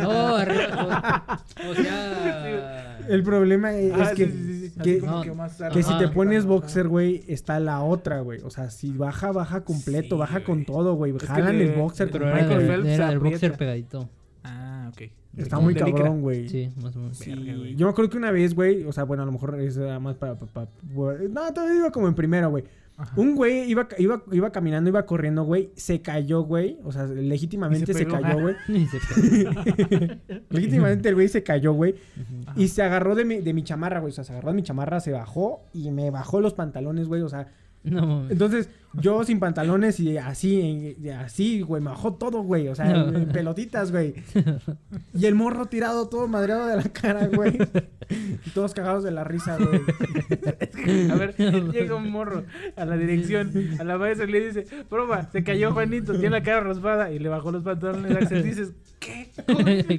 [0.00, 1.19] No, arriba.
[1.70, 2.98] O, sea.
[3.08, 4.80] El problema es, Ah, que, sí, sí, sí, sí.
[4.80, 8.20] que- Así como No, que más que si te pones boxer, güey, está la otra,
[8.20, 8.40] güey.
[8.42, 11.12] O sea, si baja, baja completo, Sí, baja con todo, güey.
[11.18, 14.08] Jalan le- el boxer con Michael Phelps era del boxer pegadito.
[14.44, 15.02] Ah, ok.
[15.36, 16.48] Está muy cabrón, güey.
[16.48, 17.16] Sí, más o menos.
[17.16, 17.74] Sí, Verga, güey.
[17.76, 20.16] yo me acuerdo que una vez, güey, o sea, bueno, a lo mejor es más
[20.16, 20.34] para...
[20.36, 20.68] para- para-
[21.28, 22.64] no, todavía iba como en primero, güey.
[23.00, 23.12] Ajá.
[23.16, 26.78] Un güey iba, iba, iba caminando, iba corriendo, güey, se cayó, güey.
[26.84, 28.56] O sea, legítimamente Y se cayó, güey.
[28.68, 28.86] Y
[30.50, 31.94] legítimamente el güey se cayó, güey.
[32.56, 34.10] Y se agarró de mi, de mi chamarra, güey.
[34.12, 37.22] O sea, se agarró de mi chamarra, se bajó y me bajó los pantalones, güey.
[37.22, 37.48] O sea,
[37.82, 38.68] No entonces
[39.00, 42.68] yo sin pantalones y así, en- así, güey, me bajó todo, güey.
[42.68, 43.16] O sea, No.
[43.16, 44.14] en pelotitas, güey.
[45.14, 47.56] Y el morro tirado todo madreado de la cara, güey.
[48.46, 49.80] Y todos cagados de la risa, güey.
[51.10, 51.34] A ver,
[51.72, 52.44] llega un morro
[52.76, 56.42] a la dirección, a la maestra y le dice, proba, se cayó Juanito, tiene la
[56.42, 58.16] cara raspada y le bajó los pantalones.
[58.16, 59.30] Axel dices, ¿qué?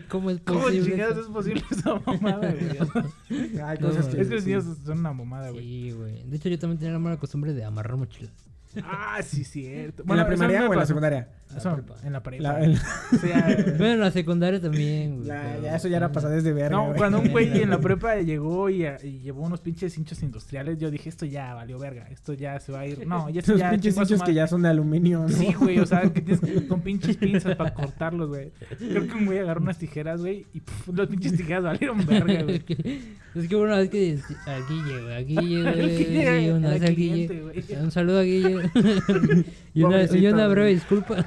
[0.10, 0.92] ¿Cómo es ¿Cómo posible?
[0.92, 3.78] chingados es posible esa mamada, güey?
[3.80, 4.22] Cosas que...
[4.22, 5.64] Es que los niños son una mamada, güey.
[5.64, 6.24] Sí, güey.
[6.24, 8.51] De hecho, yo también tenía la mala costumbre de amarrar mochilas.
[8.84, 10.04] Ah, sí, cierto.
[10.08, 11.28] ¿En la primaria o en la secundaria?
[11.56, 12.42] Eso, en la prepa.
[12.44, 15.28] La- el- O sea, Bueno, en la secundaria también, güey.
[15.28, 16.98] la- pero- ya eso ya era pasadez de verga, No, güey.
[16.98, 20.90] cuando un güey en la prepa llegó y, y llevó unos pinches hinchos industriales, yo
[20.90, 23.06] dije, esto ya valió verga, esto ya se va a ir.
[23.06, 25.28] No, ya, Esos ya pinches hinchos que ya son de aluminio, ¿no?
[25.30, 28.54] Sí, güey, o sea, que tienes que- con pinches pinzas para cortarlos, güey.
[28.80, 32.44] Creo que un güey agarró unas tijeras, güey, y puf, los pinches tijeras valieron verga,
[32.44, 32.64] güey.
[33.34, 36.68] Es que una vez que al Guille, güey, a Guille, Al güey, Guille, sí, una
[36.68, 37.42] al vez al cliente, Guille.
[37.42, 37.84] güey.
[37.84, 38.72] Un saludo a Guille.
[39.74, 41.18] y, una, y una breve disculpa.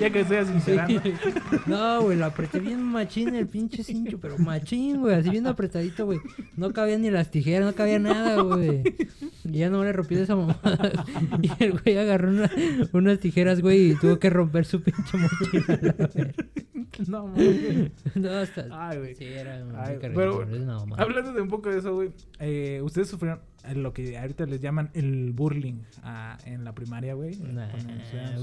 [0.00, 1.02] ya que estoy sincerando.
[1.66, 6.06] No, güey, lo apreté bien machín el pinche cincho, pero machín, güey, así bien apretadito,
[6.06, 6.20] güey.
[6.56, 8.82] No cabían ni las tijeras, no cabía nada, güey.
[9.44, 10.56] Y ya no le rompí de esa mamada.
[11.42, 12.50] Y el güey agarró una-
[12.92, 15.78] unas tijeras, güey, y tuvo que romper su pinche mochila.
[17.08, 17.92] No, güey.
[18.14, 18.66] No, hasta.
[18.70, 19.14] Ay, güey.
[19.14, 20.46] Sí, era Ay, pero
[20.96, 23.40] hablando de un poco de eso, güey, eh, ustedes sufrieron
[23.74, 27.36] lo que ahorita les llaman el burling ah, en la primaria, güey.
[27.38, 27.68] Nah,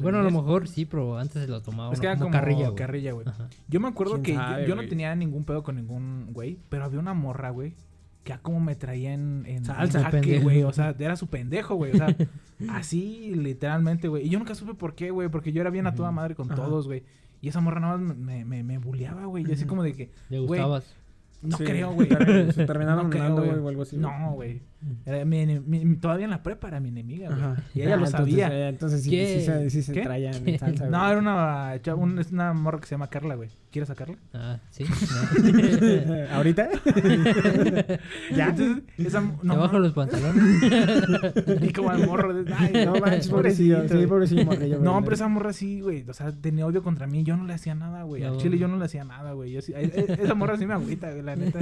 [0.02, 2.34] bueno, a lo mejor sí, pero antes se lo tomaba Es que era como, como
[2.34, 2.76] carrilla, güey.
[2.76, 3.26] carrilla, güey.
[3.68, 6.60] Yo me acuerdo ¿Quién que yo- sabe, yo, no tenía ningún pedo con ningún güey,
[6.70, 7.76] pero había una morra, güey,
[8.24, 10.10] que a como me traía en, en Salsa,
[10.42, 10.64] güey.
[10.64, 11.92] O sea, era su pendejo, güey.
[11.92, 12.08] O sea,
[12.70, 14.26] así literalmente, güey.
[14.26, 16.48] Y yo nunca supe por qué, güey, porque yo era bien a toda madre con
[16.52, 16.56] Ajá.
[16.56, 17.04] todos, güey.
[17.42, 19.44] Y esa morra nada más me, me, me bulleaba, güey.
[19.44, 20.96] Yo así como de que, Le gustabas.
[21.42, 22.08] no Sí, creo, güey.
[22.54, 23.98] Se terminaron No creo, güey, o algo así.
[23.98, 24.62] No, güey.
[25.06, 27.40] Era mi mi- mi- todavía en la prepa era mi enemiga, güey.
[27.76, 28.48] Y ella Ah, lo entonces, sabía.
[28.54, 29.40] eh, Entonces sí, ¿Qué?
[29.40, 32.88] sí, se- sí se en salsa, No, era una, chava- un- es una morra que
[32.88, 33.50] se llama Carla, güey.
[33.72, 34.18] ¿Quieres sacarla?
[34.36, 34.84] Ah, sí.
[36.32, 36.70] ¿Ahorita?
[38.36, 38.50] ¿Ya?
[38.50, 40.44] Entonces, esa, no, bajo los pantalones.
[41.62, 42.34] Y como al morro.
[42.34, 43.88] de- Ay, No manches, pobrecillo.
[43.88, 44.80] Sí, pobrecillo morrillo.
[44.80, 46.06] No, pero esa morra sí, güey.
[46.08, 47.24] O sea, tenía odio contra mí.
[47.24, 48.24] Yo no le hacía nada, güey.
[48.24, 48.38] Al No.
[48.40, 49.52] chile yo no le hacía nada, güey.
[49.52, 51.60] Yo sí- e- esa morra sí me agüita, güey, la neta.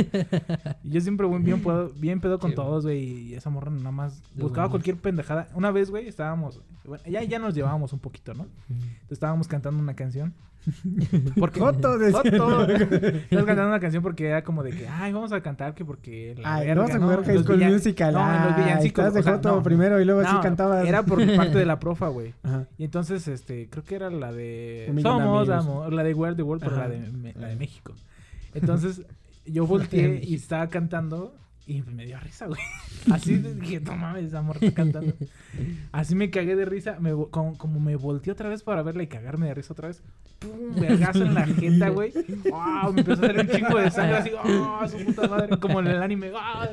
[0.84, 3.11] Y yo siempre, güey, bien pedo, bien pedo con Sí, todos, güey.
[3.12, 5.47] Y esa morra nada más buscaba cualquier pendejada.
[5.53, 6.62] Una vez, güey, estábamos...
[6.86, 8.47] Bueno, ya, ya nos llevábamos un poquito, ¿no?
[8.70, 10.34] Entonces, estábamos cantando una canción.
[11.39, 11.93] Porque, Joto.
[12.12, 12.66] Joto.
[12.72, 16.36] Estábamos cantando una canción porque era como de que, ay, vamos a cantar que porque
[16.38, 17.05] la Ay, verga, vamos a ¿no?
[17.05, 18.14] jugar High School villan- Musical.
[18.14, 19.14] No, en los villancicos.
[19.16, 19.64] de joto no.
[19.64, 20.86] primero y luego así No, cantabas.
[20.86, 22.36] Era por parte de la profa, güey.
[22.78, 25.49] Y entonces, este, creo que era la de Somos.
[25.49, 27.93] Amor, la de World the World, pero la de, la de México.
[28.53, 29.01] Entonces,
[29.47, 31.34] yo volteé y estaba cantando
[31.78, 32.59] y me dio risa, güey.
[33.11, 35.13] Así dije, no mames, esa morra está cantando.
[35.91, 39.07] Así me cagué de risa, me, como, como me volteé otra vez para verla y
[39.07, 40.03] cagarme de risa otra vez.
[40.39, 40.80] ¡Pum!
[40.80, 42.13] Vergazo en la jeta, güey.
[42.49, 42.93] ¡Wow!
[42.93, 44.32] Me empezó a salir un chingo de sangre así.
[44.43, 44.88] ¡Oh!
[44.88, 45.57] Su puta madre.
[45.59, 46.32] Como en el anime.
[46.36, 46.69] ¡Ah!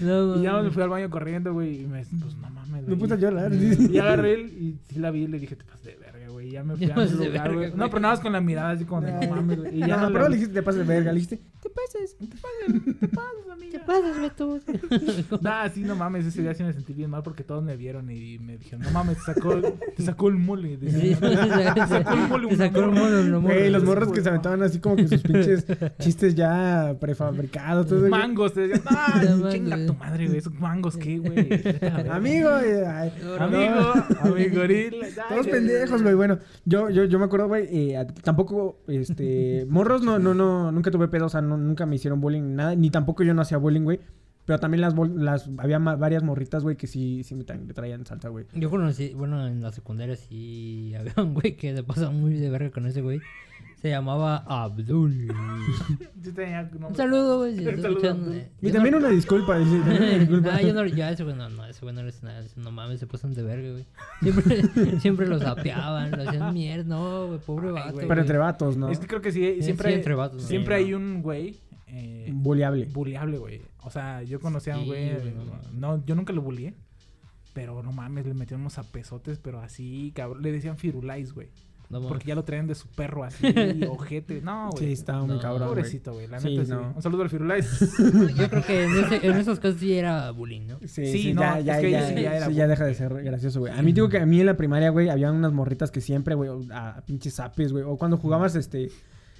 [0.00, 1.82] No, Y ya me fui al baño corriendo, güey.
[1.82, 3.52] Y me, pues no mames, Me puse a llorar.
[3.52, 5.99] Y agarré él y sí la vi y le dije, te verga,
[6.40, 6.48] güey.
[6.48, 7.70] Y ya me fui Ya a mi pasas lugar, verga, güey.
[7.76, 9.76] No, pero nada más con la mirada así como de, no mames, güey.
[9.76, 11.12] Y ya no, no, pero le- dijiste, te pases de verga.
[11.12, 13.70] Le dijiste, te pases, te pases, te pasas, amiga.
[13.70, 14.58] ¿Qué pasas, Beto?
[15.40, 18.10] Nah, sí, no mames, ese día sí me sentí bien mal porque todos me vieron
[18.10, 20.78] y me dijeron, no mames, te sacó, te sacó el mole.
[20.80, 24.62] Sí, te sacó el mole te sacó el no güey, los morros que se aventaban
[24.62, 25.66] así como que sus pinches
[25.98, 27.86] chistes ya prefabricados.
[27.86, 28.08] Todo.
[28.08, 28.82] Mangos, te decían,
[29.40, 31.48] No ah, chinga tu madre, güey, esos mangos, ¿qué, güey?
[32.10, 34.30] Amigo, eh, Amigo, no.
[34.30, 35.06] amigo, gorila.
[35.28, 36.14] Todos pendejos, güey.
[36.14, 36.29] Bueno,
[36.64, 41.08] yo, yo, yo me acuerdo, güey, eh, tampoco, este, morros no, no, no, nunca tuve
[41.08, 43.58] pedo, o sea, no- nunca me hicieron bullying ni nada, ni tampoco yo no hacía
[43.58, 44.00] bullying, güey.
[44.46, 48.04] Pero también las, las había varias morritas, güey, que sí, sí me, tra- me traían
[48.06, 48.46] salsa, güey.
[48.54, 52.50] Yo conocí, bueno, en la secundaria sí había un güey que se pasaba muy de
[52.50, 53.20] verga con ese güey.
[53.80, 55.32] Se llamaba Abdul.
[56.22, 56.68] Sí tenía.
[56.86, 57.56] Un saludo, güey.
[57.56, 58.50] si eh.
[58.60, 60.50] Y Yo también no- una disculpa, dice, también una disculpa.
[60.54, 63.06] Ah, yo no, ya ese güey no, no, ese güey no nada, no mames, se
[63.06, 63.86] pasan de verga, güey.
[64.20, 67.92] Siempre, siempre lo sapeaban, lo hacían mierda, no, güey, pobre Ay, vato.
[67.94, 68.08] güey.
[68.08, 68.90] Pero entre vatos, ¿no?
[68.90, 71.58] Es que creo que sí, Sí, siempre, sí, entre vatos, siempre Sí, hay un güey
[71.86, 72.84] eh, Bulleable.
[72.92, 73.62] bulleable, güey.
[73.82, 76.74] O sea, yo conocía a un güey, güey, no no, yo nunca lo bullié,
[77.54, 81.48] pero no mames, le metieron unos apesotes, pero así, cabrón, le decían firulais, güey.
[81.90, 82.06] No.
[82.06, 83.44] Porque ya lo traían de su perro así,
[83.90, 84.40] ojete.
[84.42, 84.86] No, güey.
[84.86, 85.68] Sí, estaba muy No, cabrón.
[85.68, 86.28] Pobrecito, güey.
[86.28, 86.70] La Sí, neta sí.
[86.70, 86.92] no.
[86.94, 87.80] Un saludo al firulais.
[88.36, 90.78] Yo creo que en, ese- en esos casos sí era bullying, ¿no?
[90.80, 92.68] Sí, Sí, sí, no, ya, es ya, que ya, sí, ya era sí, bullying, ya
[92.68, 93.72] deja de ser gracioso, güey.
[93.76, 96.36] A mí digo que a mí en la primaria, güey, había unas morritas que siempre,
[96.36, 97.82] güey, a, a pinches zapes, güey.
[97.84, 98.90] O cuando jugabas, este,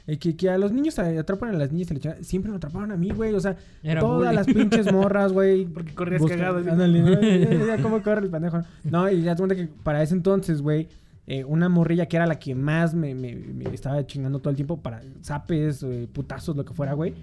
[0.08, 2.96] eh, que, que a los niños atrapan a las niñas y siempre me atrapaban a
[2.96, 3.32] mí, güey.
[3.32, 4.34] O sea, Era todas bullying.
[4.34, 5.66] las pinches morras, güey.
[5.72, 6.58] Porque corrías buscan- cagado.
[6.58, 7.20] Ándale, ¿no?
[7.20, 8.62] Ya, ya, ¿Cómo corre el pendejo?
[8.82, 10.88] No, y ya te cuenta que para ese entonces, güey,
[11.32, 14.56] eh, una morrilla que era la que más me, me- me estaba chingando todo el
[14.56, 17.14] tiempo para zapes, eh, putazos, lo que fuera, güey.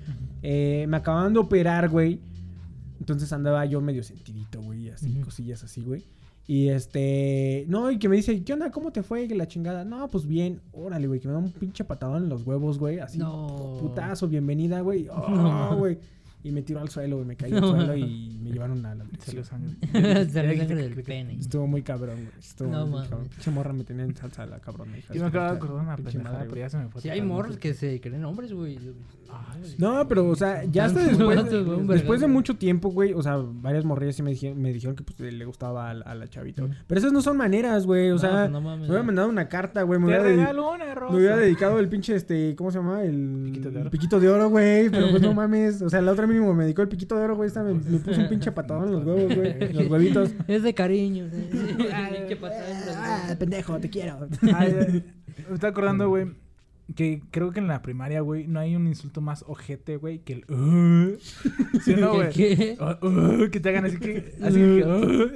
[0.41, 2.22] Eh, me acababan de operar, güey.
[3.01, 6.05] Entonces andaba yo medio sentidito, güey, así, cosillas así, güey.
[6.49, 8.72] Y este, no, y que me dice, ¿qué onda?
[8.72, 9.28] ¿Cómo te fue?
[9.28, 9.84] Que la chingada.
[9.84, 12.99] No, pues bien, órale, güey, que me da un pinche patadón en los huevos, güey,
[12.99, 13.18] así.
[13.18, 13.76] No.
[13.82, 15.03] Putazo, bienvenida, güey.
[15.03, 15.72] No.
[15.72, 15.99] Oh, güey.
[16.48, 17.28] Y me tiró al suelo, güey.
[17.28, 19.76] Me caí al suelo y me llevaron a la Salió sangre.
[20.30, 21.34] Salió sangre del pene.
[21.39, 22.39] Estuvo muy cabrón, güey.
[22.39, 23.28] Estuvo No muy cabrón.
[23.30, 24.98] Pinche morra me tenía en salsa la cabrona.
[24.98, 27.02] hija Yo me acabo de acordar una pendejada, pero ya se me fue.
[27.02, 28.80] Sí, hay morros que se creen hombres, güey.
[29.78, 31.43] No, pero, o sea, ya hasta después,
[31.88, 35.03] después de mucho tiempo, güey, o sea, varias morrillas sí me dijeron, me dijeron que
[35.03, 36.73] pues, le gustaba a, la- a la chavita, güey.
[36.73, 36.78] Mm.
[36.88, 39.49] Pero esas no son maneras, güey, o sea, pues no mames, me hubiera mandado una
[39.49, 43.03] carta, güey, me me hubiera dedicado el pinche, este, ¿cómo se llama?
[43.03, 43.89] El Piquito de oro.
[43.91, 46.82] piquito de oro, güey, pero pues no mames, o sea, la otra mínimo me dedicó
[46.82, 49.36] el piquito de oro, güey, esta me, me puso un pinche patadón en los huevos,
[49.36, 50.32] güey, en los huevitos.
[50.47, 51.25] Es de cariño.
[51.32, 54.28] Pinche los Ah, pendejo, te quiero.
[54.55, 55.03] Ay,
[55.49, 56.28] me estaba acordando, güey,
[56.95, 60.33] que creo que en la primaria, güey, no hay un insulto más ojete, güey, que
[60.33, 60.45] el...
[60.49, 61.17] "Uh".
[61.83, 62.29] ¿Sí o no, güey?
[62.31, 62.77] ¿Qué?
[62.79, 64.33] Uh, uh, que te hagan así que...
[64.41, 64.83] Así que...
[64.85, 65.29] uh.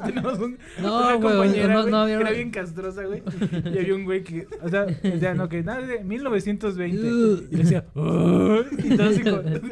[0.06, 3.22] Tenemos un, No, una güey, compañera, no- güey, no que era bien castrosa, güey.
[3.64, 4.46] Y había un güey que...
[4.62, 7.06] O sea, decía, no, que nada de 1920.
[7.50, 7.84] Y decía...
[7.94, 9.22] "Uh", y todo así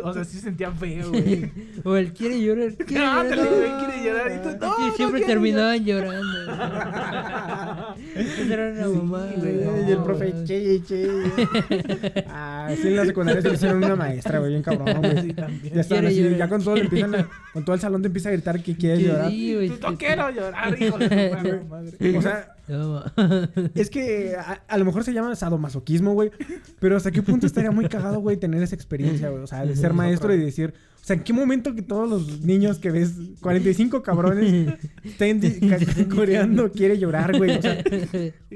[0.02, 1.50] O sea, sí sentía feo, güey.
[1.84, 2.74] O el quiere llorar.
[2.76, 3.54] Quiere Ah, te llorar.
[3.54, 4.32] digo, quiere llorar.
[4.32, 6.38] Y tú, no, no siempre terminaban llorando.
[8.14, 9.26] Esa era una mamá.
[9.36, 12.24] güey, no, y el profe, che, che.
[12.28, 15.22] Ah, sí, en la secundaria se hicieron una maestra, güey, bien cabrón, güey.
[15.22, 15.74] Sí, también.
[15.74, 16.38] Ya están así, llorar.
[16.38, 18.76] ya con todo le empiezan a- con todo el salón te empieza a gritar que
[18.76, 19.30] quiere llorar.
[19.30, 19.68] Sí, güey.
[19.70, 22.18] Tú, no quiero llorar, hijo de perra madre.
[22.18, 22.54] O sea,
[23.74, 26.30] es que a, a lo mejor se llama sadomasoquismo, güey.
[26.80, 29.42] Pero hasta qué punto estaría muy cagado, güey, tener esa experiencia, güey.
[29.42, 30.74] O sea, de ser maestro y decir,
[31.08, 34.74] sea, ¿en qué momento que todos los niños que ves, 45 cabrones,
[35.18, 35.40] estén
[36.14, 37.56] coreando, quiere llorar, güey?
[37.58, 37.82] O sea,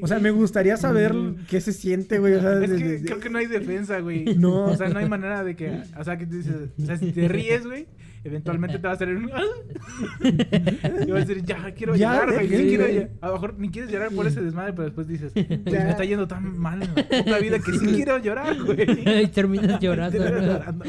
[0.03, 1.15] o sea, me gustaría saber
[1.49, 2.35] qué se siente, güey.
[2.35, 4.25] O sea, Es que de- de- creo que no hay defensa, güey.
[4.39, 4.67] No.
[4.67, 5.83] O sea, no hay manera de que.
[5.99, 6.55] O sea, que tú dices.
[6.81, 7.87] O sea, si te ríes, güey,
[8.25, 9.31] eventualmente te va a salir un.
[11.07, 12.47] Y vas a decir, ya quiero Ya, llorar, güey.
[12.49, 12.69] sí déjenme.
[12.69, 13.11] quiero llorar.
[13.21, 15.85] A lo mejor ni quieres llorar por ese desmadre, pero después dices, pues Ya.
[15.85, 19.23] me está yendo tan mal en la vida que sí quiero llorar, güey.
[19.25, 20.19] y terminas llorando.
[20.19, 20.85] Terminas llorando.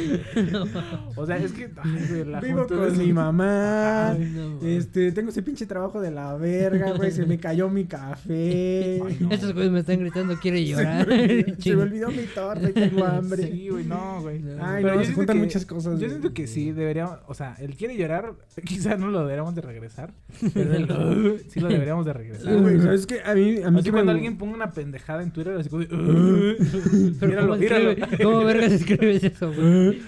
[1.16, 1.70] O sea, es que.
[1.78, 4.12] Ay, güey, la Vivo juventud con es- mi mamá.
[4.12, 7.12] Ay, no, este, tengo ese pinche trabajo de la verga, güey.
[7.12, 8.98] Se me cayó mi café.
[9.32, 11.08] Estos güeyes me están gritando, quiere llorar.
[11.60, 13.44] Se me olvidó mi torta y tengo hambre.
[13.52, 14.42] Sí, güey, no, güey.
[14.62, 15.94] Ay, Pero no, se juntan que- muchas cosas.
[15.94, 16.10] Yo güey.
[16.10, 18.34] siento que sí, deberíamos, o sea, el quiere llorar,
[18.65, 20.13] quizá no lo deberíamos de regresar,
[20.53, 22.57] pero el sí lo deberíamos de regresar.
[22.59, 23.21] Güey, ¿sabes qué?
[23.24, 24.17] A mí, a mí Así que cuando me...
[24.17, 25.88] alguien ponga una pendejada en Twitter, así como de,
[27.21, 27.91] míralo, ¿cómo, míralo.
[27.91, 30.01] escribe- ¿Cómo vergas escribes eso, güey?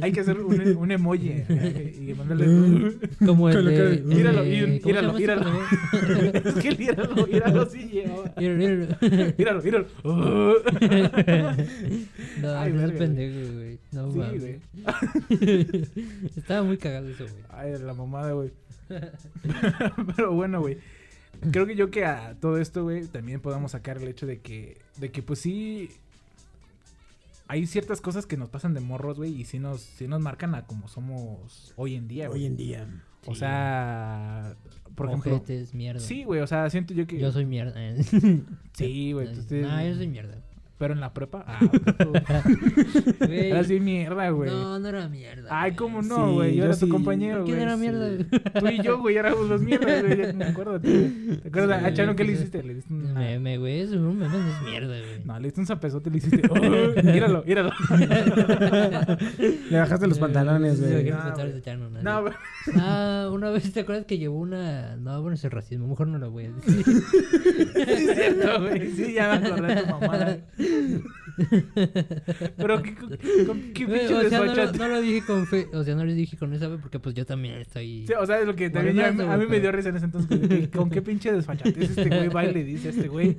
[0.00, 2.92] Hay que hacer un, un emoji eh, y mandarle.
[3.24, 4.02] Como el de...
[4.04, 6.48] Míralo, míralo, ¿cómo se llama míralo, míralo.
[6.48, 8.32] Es que el míralo, míralo, sí lleva.
[8.36, 9.62] Míralo, míralo.
[9.62, 9.86] Míralo.
[12.40, 13.78] No, Ay, no es pendejo, güey.
[13.92, 14.58] No Sí, güey.
[16.36, 17.44] Estaba muy cagado eso, güey.
[17.50, 18.50] Ay, la mamada, güey.
[20.16, 20.78] Pero bueno, güey.
[21.50, 24.78] Creo que yo que a todo esto, güey, también podamos sacar el hecho de que,
[24.98, 25.88] de que pues sí,
[27.48, 30.54] hay ciertas cosas que nos pasan de morros, güey, y sí nos, sí nos marcan
[30.54, 32.40] a como somos hoy en día, güey.
[32.42, 32.86] Hoy en día.
[33.26, 34.56] O sea,
[34.94, 35.36] por ejemplo...
[35.36, 36.00] Ojetes, mierda.
[36.00, 37.18] Sí, güey, o sea, siento yo que...
[37.18, 37.74] Yo soy mierda.
[38.72, 39.32] Sí, güey.
[39.34, 40.38] tú te- No, yo soy mierda.
[40.82, 41.44] Pero en la prepa...
[41.46, 41.60] Ah,
[43.20, 43.50] Güey.
[43.50, 44.50] era así mierda, güey.
[44.50, 45.46] No, no era mierda.
[45.48, 46.56] Ay, cómo Sí, no, güey.
[46.56, 46.90] yo yo era tu sí.
[46.90, 47.62] compañero, ¿Quién güey.
[47.68, 48.10] era mierda?
[48.18, 48.26] sí.
[48.58, 50.32] Tú y yo, güey, éramos los mierdas, güey.
[50.32, 50.80] Me acuerdo.
[50.80, 50.88] ¿Te,
[51.40, 51.84] ¿te acuerdas?
[51.84, 52.64] ¿A Chano qué le hiciste?
[52.64, 53.14] Le diste un...
[53.14, 53.78] Meme, güey.
[53.82, 55.24] Eso un meme no es mierda, güey.
[55.24, 56.42] No, le diste un zapezote y le hiciste.
[56.50, 56.54] Oh,
[57.04, 57.70] míralo, míralo.
[59.70, 61.12] Le bajaste los pantalones, Sí, güey.
[62.02, 62.32] No, güey.
[62.76, 64.96] Ah, una vez te acuerdas que llevó una.
[64.96, 65.86] No, bueno, es el racismo.
[65.86, 66.84] Mejor no lo voy a decir.
[67.72, 68.90] Sí, es cierto, güey.
[68.92, 70.38] Sí, ya me acordé de tu mamada.
[72.56, 74.78] Pero qué, qué, qué pinche o sea, no lo, desfachate.
[74.78, 75.68] no lo dije con fe.
[75.72, 78.06] O sea, no lo dije con esa fe porque pues yo también estoy.
[78.06, 80.06] Sí, o sea, es lo que también ya, a mí me dio risa en ese
[80.06, 80.48] entonces.
[80.48, 83.38] que ¿Con qué pinche desfachatez este güey va y le dice a este güey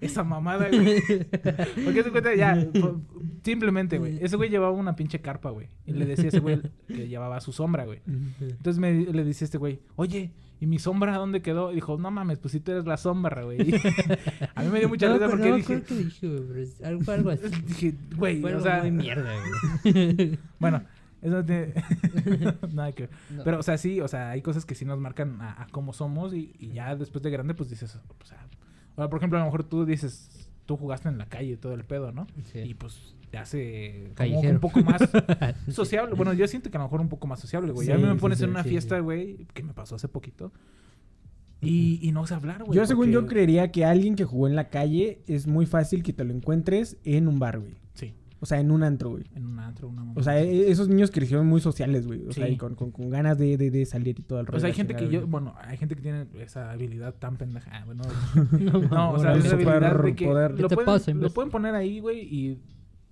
[0.00, 1.02] esa mamada, güey?
[1.84, 2.66] Porque se cuenta ya,
[3.42, 4.18] simplemente, güey.
[4.20, 5.68] Ese güey llevaba una pinche carpa, güey.
[5.86, 8.00] Y le decía a ese güey que llevaba su sombra, güey.
[8.40, 11.72] Entonces me, le dice este güey, oye, ¿y mi sombra dónde quedó?
[11.72, 13.58] Y dijo, no mames, pues si tú eres la sombra, güey.
[14.54, 16.82] a mí me dio mucha no, risa porque no dije, qué dije, güey, pero es
[16.82, 17.48] algo, fue algo así.
[17.66, 19.32] dije, güey, o sea, muy mierda,
[19.82, 20.38] güey.
[20.58, 20.82] bueno,
[21.22, 21.74] eso no tiene
[22.72, 23.10] nada que ver.
[23.30, 23.44] No.
[23.44, 25.92] Pero, o sea, sí, o sea, hay cosas que sí nos marcan a, a cómo
[25.92, 28.46] somos y, y ya después de grande, pues dices, o sea,
[28.94, 31.72] o sea, por ejemplo, a lo mejor tú dices, tú jugaste en la calle todo
[31.72, 32.26] el pedo, ¿no?
[32.52, 32.60] Sí.
[32.60, 35.00] Y pues te hace como un poco más
[35.70, 36.14] sociable.
[36.14, 37.86] Bueno, yo siento que a lo mejor un poco más sociable, güey.
[37.86, 39.02] Sí, a mí me sí, pones sí, en una sí, fiesta, sí.
[39.02, 40.52] güey, que me pasó hace poquito.
[41.62, 42.76] Y, y no sé hablar, güey.
[42.76, 46.02] Yo, según porque- yo, creería que alguien que jugó en la calle es muy fácil
[46.02, 47.74] que te lo encuentres en un bar, güey.
[47.92, 49.24] Sí, O sea, en un antro, güey.
[49.34, 50.14] en un antro, una mamá.
[50.16, 52.26] O sea, e- esos niños crecieron muy sociales, güey.
[52.26, 54.52] O sea, y con, con, con ganas de, de, de salir y todo el rollo.
[54.54, 57.70] Pues hay la gente que yo, bueno, hay gente que tiene esa habilidad tan pendeja.
[57.74, 58.04] ah, Bueno,
[58.58, 60.24] No, no, o sea, esa habilidad de que.
[60.24, 62.58] ¿Qué lo te pueden, pasa, lo pueden poner ahí, güey, y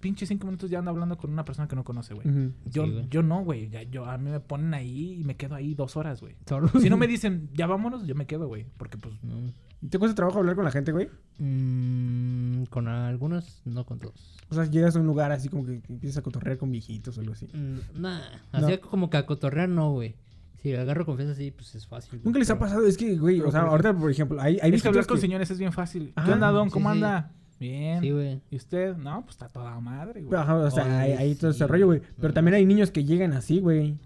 [0.01, 2.26] pinche cinco minutos ya ando hablando con una persona que no conoce, güey.
[2.66, 3.68] Yo, Sí, yo no, güey.
[3.70, 6.36] Ya, yo, a mí me ponen ahí y me quedo ahí dos horas, güey.
[6.80, 8.66] Si no me dicen, ya vámonos, yo me quedo, güey.
[8.76, 9.53] Porque, pues, No.
[9.88, 11.09] ¿Te cuesta trabajo hablar con la gente, güey?
[11.38, 14.36] Mm, con algunos, no con todos.
[14.51, 17.20] O sea, llegas a un lugar así como que empiezas a cotorrear con viejitos o
[17.20, 17.46] algo así.
[17.53, 18.18] Mm, nah,
[18.53, 18.66] No.
[18.66, 20.16] así como que a cotorrear no, güey.
[20.62, 22.11] Si agarro confianza así, pues es fácil.
[22.18, 24.72] güey, Nunca les ha pasado, es que, güey, o sea, ahorita, por ejemplo, hay, hay
[24.72, 26.12] es que hablar con que- señores es bien fácil.
[26.16, 26.68] Ajá, ¿Qué onda, Don?
[26.68, 26.96] sí, ¿Cómo sí.
[26.96, 27.30] anda?
[27.59, 28.00] Bien.
[28.00, 28.40] Sí, güey.
[28.50, 28.96] ¿Y usted?
[28.96, 30.40] No, pues está toda madre, güey.
[30.40, 32.02] Ajá, o sea, Oye, hay, hay todo ese rollo, güey.
[32.20, 33.96] Pero también hay niños que llegan así, güey.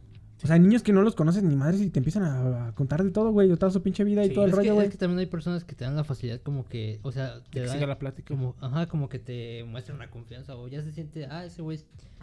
[0.42, 2.72] O sea, hay niños que no los conoces ni madres y te empiezan a, a
[2.74, 3.48] contar de todo, güey.
[3.48, 4.88] De toda su pinche vida y Sí, todo el Es rollo, es güey.
[4.88, 7.60] que también hay personas que te dan la facilidad como que, o sea, te Que
[7.60, 8.34] dan siga la plática.
[8.34, 11.78] como, ajá, como que te muestran la confianza o ya se siente, ah, ese güey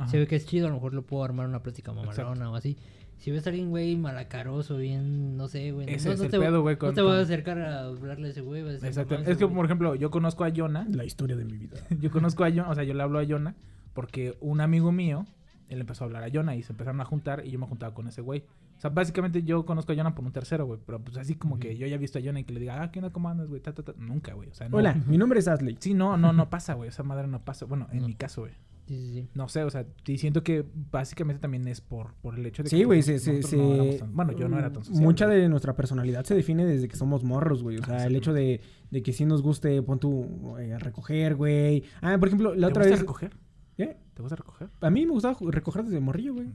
[0.09, 2.55] se ve que es chido, a lo mejor lo puedo armar una plática mamalona o
[2.55, 2.75] así.
[3.19, 5.89] Si ves a alguien, güey, malacaroso, bien, no sé, güey.
[5.93, 7.85] Ese no, es no el te, pedo, güey, No con- te vas a acercar a
[7.85, 8.61] hablarle a ese güey.
[8.67, 9.15] Exacto.
[9.15, 9.55] "No, Es ese que, güey".
[9.55, 10.87] por ejemplo, yo conozco a Yona.
[10.89, 11.77] La historia de mi vida.
[12.01, 13.55] Yo conozco a Yona, o sea, yo le hablo a Yona
[13.93, 15.25] porque un amigo mío,
[15.67, 17.93] él empezó a hablar a Yona y se empezaron a juntar y yo me juntaba
[17.93, 18.43] con ese güey.
[18.77, 20.79] O sea, básicamente yo conozco a Yona por un tercero, güey.
[20.85, 22.81] Pero pues así como que yo ya he visto a Yona y que le diga,
[22.81, 23.59] ah, ¿qué onda, cómo andas, güey?
[23.59, 23.93] Ta, ta, ta.
[23.97, 24.47] Nunca, güey.
[24.49, 24.77] O sea, no.
[24.77, 25.75] Hola, mi nombre es Asley.
[25.81, 26.87] Sí, no, no, no pasa, güey.
[26.87, 27.65] Esa madre no pasa.
[27.65, 28.07] Bueno, en No.
[28.07, 28.53] mi caso, güey.
[28.89, 29.27] Sí, sí, sí.
[29.35, 32.69] No sé, o sea, y siento que básicamente también es por, por el hecho de
[32.69, 35.03] que Sí, güey, se, nosotros no tan- Bueno, yo no era tan social.
[35.03, 37.77] Mucha de nuestra personalidad se define desde que somos morros, güey.
[37.77, 41.35] O sea, Ah, el hecho de, de que sí nos guste, pon tú, eh, recoger,
[41.35, 41.83] güey.
[42.01, 42.99] Ah, por ejemplo, la ¿Te otra gusta vez...
[43.01, 43.31] recoger?
[43.77, 43.97] ¿Eh?
[44.13, 44.69] ¿Te gusta recoger?
[44.81, 46.47] A mí me gustaba recoger desde morrillo, güey.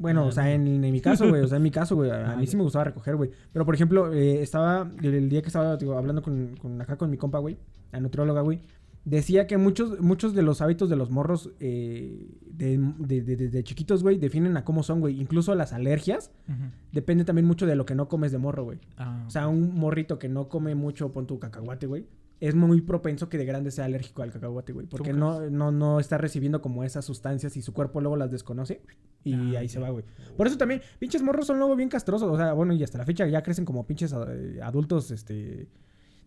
[0.00, 1.40] Bueno, Ah, o sea, en, en mi caso, güey.
[1.42, 2.10] O sea, en mi caso, güey.
[2.10, 3.30] A, a mí sí me gustaba recoger, güey.
[3.52, 4.90] Pero, por ejemplo, eh, estaba...
[5.00, 7.56] El, el día que estaba digo, hablando con, con acá con mi compa, güey.
[7.92, 8.60] La nutrióloga, güey.
[9.04, 13.64] Decía que muchos, muchos de los hábitos de los morros eh, de, de, de- de-
[13.64, 15.20] chiquitos, güey, definen a cómo son, güey.
[15.20, 16.70] Incluso las alergias Ujú.
[16.92, 18.78] depende también mucho de lo que no comes de morro, güey.
[18.96, 22.06] Ah, O sea, un morrito que no come mucho, pon tu cacahuate, güey.
[22.40, 24.86] Es muy propenso que de grande sea alérgico al cacahuate, güey.
[24.86, 28.30] Porque ¿Cómo no, no, no está recibiendo como esas sustancias y su cuerpo luego las
[28.30, 28.80] desconoce.
[29.22, 30.04] Y Ah, ahí se va, güey.
[30.36, 32.30] Por eso también, pinches morros son luego bien castrosos.
[32.30, 35.68] O sea, bueno, y hasta la fecha ya crecen como pinches eh, adultos, este...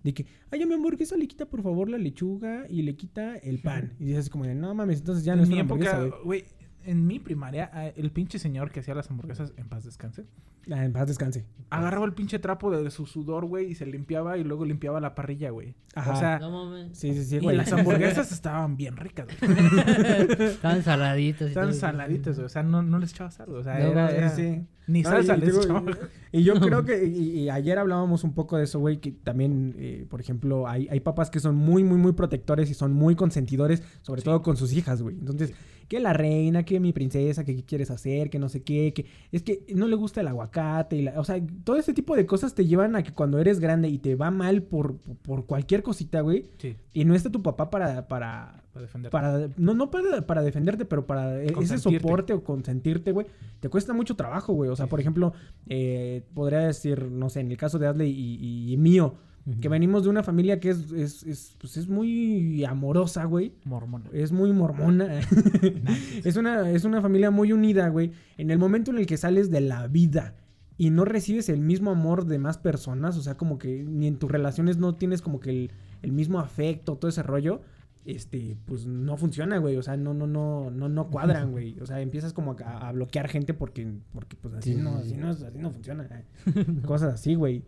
[0.03, 3.35] De que, ay, a mi hamburguesa le quita por favor la lechuga y le quita
[3.37, 3.93] el pan.
[3.99, 6.45] Y dices como de, no mames, entonces ya no es en mi una época, güey.
[6.87, 7.65] En mi primaria,
[7.95, 10.25] el pinche señor que hacía las hamburguesas, en paz descanse,
[10.69, 11.45] Ah, en paz descanse.
[11.69, 15.15] agarraba el pinche trapo de su sudor, güey, y se limpiaba y luego limpiaba la
[15.15, 15.75] parrilla, güey.
[15.95, 16.11] Ajá.
[16.11, 16.97] O sea, No mames.
[16.97, 17.55] Sí, sí, sí, y güey.
[17.55, 19.49] las hamburguesas estaban bien ricas, güey.
[20.39, 21.47] Estaban saladitas.
[21.49, 22.45] Estaban saladitas, güey.
[22.45, 23.49] O sea, no, no les echaba sal.
[23.55, 24.61] O sea, No, era, Sí, era- sí.
[24.87, 25.83] Ni No, salsa y, les digo, echaba.
[26.31, 29.11] y- y yo creo que, y, y ayer hablábamos un poco de eso, güey, que
[29.11, 32.93] también, eh, por ejemplo, hay, hay papás que son muy, muy, muy protectores y son
[32.93, 35.17] muy consentidores, sobre todo con sus hijas, güey.
[35.17, 35.53] Entonces,
[35.87, 39.05] que la reina, que mi princesa, que qué quieres hacer, que no sé qué, que
[39.31, 42.25] es que no le gusta el aguacate, y la- o sea, todo este tipo de
[42.25, 45.83] cosas te llevan a que cuando eres grande y te va mal por, por cualquier
[45.83, 49.11] cosita, güey, Sí, y no está tu papá para, para, para defender.
[49.11, 53.27] para no no para, para defenderte, pero para e- ese soporte o consentirte, güey,
[53.59, 54.69] te cuesta mucho trabajo, güey.
[54.69, 54.89] O sea, Sí.
[54.89, 55.33] por ejemplo,
[55.69, 59.15] eh, podría decir, no sé, en el caso de Adley y, y mío,
[59.61, 63.53] que venimos de una familia que es, es, es, pues es muy amorosa, güey.
[63.63, 64.03] Mormón.
[64.11, 65.21] Es muy mormona.
[66.23, 68.11] es, una, es una familia muy unida, güey.
[68.37, 70.35] En el momento en el que sales de la vida
[70.77, 74.17] y no recibes el mismo amor de más personas, o sea, como que ni en
[74.17, 75.71] tus relaciones no tienes como que el,
[76.01, 77.61] el mismo afecto, todo ese rollo,
[78.05, 79.77] este, pues no funciona, güey.
[79.77, 81.79] O sea, no, no, no, no, no cuadran, güey.
[81.79, 84.97] O sea, empiezas como a, a bloquear gente porque, porque pues así Sí, no, sí,
[84.97, 85.17] así sí.
[85.17, 86.07] no, así no funciona.
[86.85, 87.63] Cosas así, güey.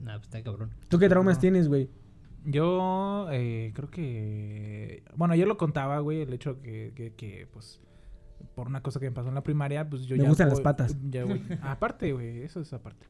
[0.00, 0.70] Nah, pues está cabrón.
[0.88, 1.40] ¿Tú qué traumas No.
[1.40, 1.88] tienes, güey?
[2.44, 5.02] Yo eh, creo que...
[5.16, 7.80] Bueno, yo lo contaba, güey, el hecho que, que, que, pues,
[8.54, 10.28] por una cosa que me pasó en la primaria, pues yo Me ya...
[10.28, 10.94] gustan las patas.
[11.10, 13.06] Ya voy- aparte, güey, eso es aparte.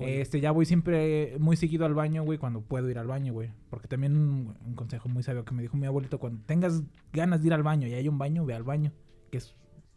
[0.00, 3.50] Este, ya voy siempre muy seguido al baño, güey, cuando puedo ir al baño, güey.
[3.70, 6.82] Porque también un, un consejo muy sabio que me dijo mi abuelito, cuando tengas
[7.12, 8.92] ganas de ir al baño y hay un baño, ve al baño.
[9.30, 9.54] Que es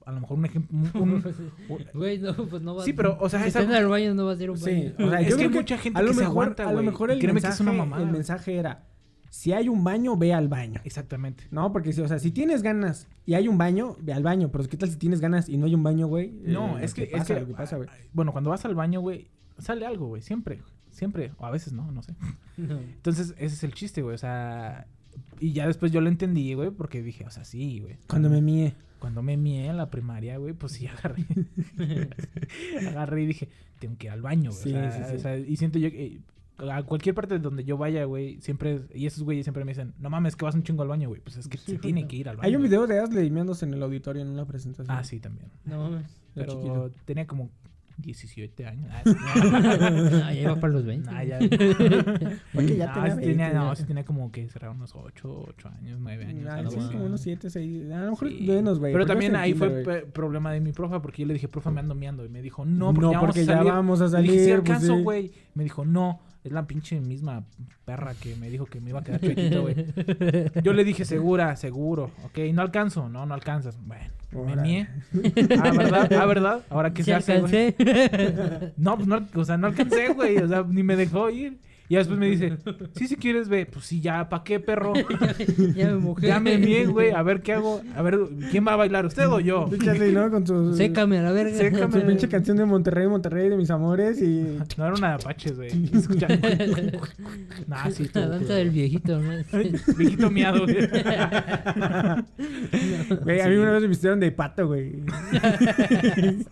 [0.07, 0.77] a lo mejor un ejemplo...
[0.77, 1.23] un- un-
[1.93, 4.25] Güey, no, pues no vas Sí, pero, o sea, si esa- en el baño no
[4.25, 4.63] vas a a un Sí,
[4.97, 5.07] baño.
[5.07, 6.73] o sea, Es yo que mucha gente a lo que se mejor, aguanta, A lo
[6.73, 8.03] güey, mejor el créeme que es mensaje, una mamada.
[8.03, 8.87] el mensaje era,
[9.29, 10.79] si hay un baño, ve al baño.
[10.85, 11.43] Exactamente.
[11.51, 14.49] No, porque si, o sea, si tienes ganas y hay un baño, ve al baño.
[14.51, 16.31] Pero ¿qué tal si tienes ganas y no hay un baño, güey?
[16.43, 17.33] No, Eh, es ¿qué que, es pasa?
[17.35, 17.89] que, lo que pasa, güey.
[18.13, 19.27] bueno, cuando vas al baño, güey,
[19.59, 22.15] sale algo, güey, siempre, siempre, o a veces no, no sé.
[22.55, 22.79] No.
[22.79, 24.87] Entonces, ese es el chiste, güey, o sea,
[25.39, 27.97] y ya después yo lo entendí, güey, porque dije, o sea, sí, güey.
[28.07, 28.75] Cuando me mie.
[28.99, 31.25] Cuando me mié en la primaria, güey, pues sí agarré.
[32.87, 33.49] agarré y dije,
[33.79, 34.63] tengo que ir al baño, güey.
[34.63, 35.15] Sí, o, sea, sí, sí.
[35.15, 36.19] o sea, y siento yo que eh,
[36.59, 40.09] a cualquier parte donde yo vaya, güey, siempre, y esos güeyes siempre me dicen, no
[40.09, 41.21] mames, que vas un chingo al baño, güey.
[41.21, 42.47] Pues es que se tiene que ir al baño.
[42.47, 44.95] Hay un video de Asley meándose en el auditorio en una presentación.
[44.95, 45.51] Ah, sí, también.
[45.65, 46.07] No mames.
[46.33, 46.91] De Pero chiquito.
[47.05, 47.51] tenía como
[47.97, 48.89] 17 años.
[48.91, 49.01] Ah,
[50.27, 51.09] Ah, ya iba para los 20.
[51.11, 51.39] nah, ya.
[52.53, 55.45] Porque ya No, tenía sí tenía, 20, no, sí tenía como que cerrar unos 8,
[55.49, 56.47] 8 años, 9 años.
[56.49, 57.91] Ah, algo sí, como unos 7, 6.
[57.91, 58.45] A lo mejor Sí.
[58.47, 58.93] menos, güey.
[58.93, 61.95] Pero también ahí fue problema de mi profa porque yo le dije, profa, me ando
[61.95, 62.23] miando.
[62.25, 63.71] Y me dijo, no, porque, No, ya, vamos porque a ya salir.
[63.71, 65.03] vamos a Le dije, sí salir, pues, alcanzo, sí.
[65.03, 65.31] güey.
[65.55, 67.45] Me dijo, no, es la pinche misma
[67.85, 69.75] perra que me dijo que me iba a quedar chuequito, güey.
[70.63, 72.11] Yo le dije, segura, seguro.
[72.25, 73.09] Ok, no alcanzo.
[73.09, 73.77] No, no alcanzas.
[73.85, 74.89] Bueno, me mié.
[75.59, 76.13] Ah, ¿verdad?
[76.13, 76.61] Ah, ¿verdad?
[76.69, 77.75] Ahora que Sí se hace, güey?
[78.77, 80.37] No, pues no, o sea, no alcancé, güey.
[80.37, 81.59] O sea, ni me dejó ir.
[81.89, 82.57] Y ya después me dice,
[82.95, 83.65] sí, si quieres, ve.
[83.65, 84.93] Pues sí, ya, ¿pa' qué, perro?
[85.75, 86.27] ya me mojé.
[86.27, 87.11] Ya me mié, güey.
[87.11, 87.81] A ver qué hago.
[87.95, 88.19] A ver,
[88.51, 89.05] ¿quién va a bailar?
[89.05, 89.69] ¿Usted o yo?
[89.89, 90.29] Ashley, ¿no?
[90.29, 91.57] Con su, Sécame a la verga.
[91.57, 91.81] Sécame.
[91.93, 94.57] con su pinche canción de Monterrey, Monterrey, de mis amores y...
[94.77, 95.69] No era una de apaches, güey.
[95.93, 96.27] Escucha.
[97.67, 99.31] Nah, sí, La danza del viejito, ¿no?
[99.97, 100.87] Viejito miado, güey.
[103.23, 105.01] Güey, a mí una vez me vistieron de pato, güey.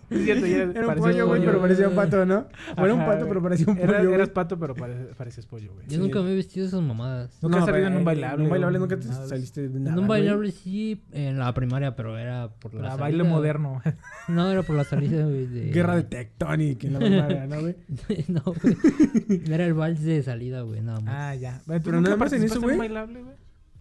[0.09, 2.47] Es cierto, ya Era un parecía pollo, güey, pero parecía un pato, ¿no?
[2.77, 4.13] Era un pato, pero parecía un pollo.
[4.13, 5.87] Eras pato, pero pare- pareces pollo, güey.
[5.87, 7.35] Yo nunca me he vestido de esas mamadas.
[7.41, 8.35] Nunca has salido en un bailable.
[8.35, 10.21] En un bailable nunca te nada saliste de En nada, un güey.
[10.21, 13.01] bailable sí, en la primaria, pero era por la, La salida.
[13.01, 13.81] baile moderno.
[14.27, 15.71] No, era por la salida, güey, de...
[15.71, 17.75] Guerra de Tectonic en la primaria, ¿no, güey?
[18.27, 19.41] no, güey.
[19.51, 21.15] Era el vals de salida, güey, nada más.
[21.15, 21.57] Ah, ya.
[21.65, 22.73] ¿Tú Pero nunca nada más en eso, güey.
[22.73, 23.35] un bailable, güey?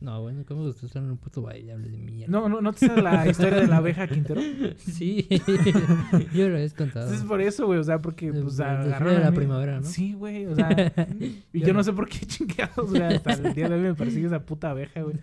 [0.04, 2.30] No, nunca me gustó estar en un puto bailable de mierda.
[2.30, 4.40] No, no, ¿no te sabes la historia de la abeja Quintero?
[4.76, 5.26] Sí,
[6.34, 7.06] yo lo he contado.
[7.06, 7.78] Entonces es por eso, güey.
[7.78, 9.86] O sea, porque De- pues agarraron la primavera, ¿no?
[9.86, 10.46] Sí, güey.
[10.46, 10.92] O sea,
[11.52, 13.02] y yo no sé por qué chingados, güey.
[13.02, 15.16] Hasta el día de hoy me persigue esa puta abeja, güey.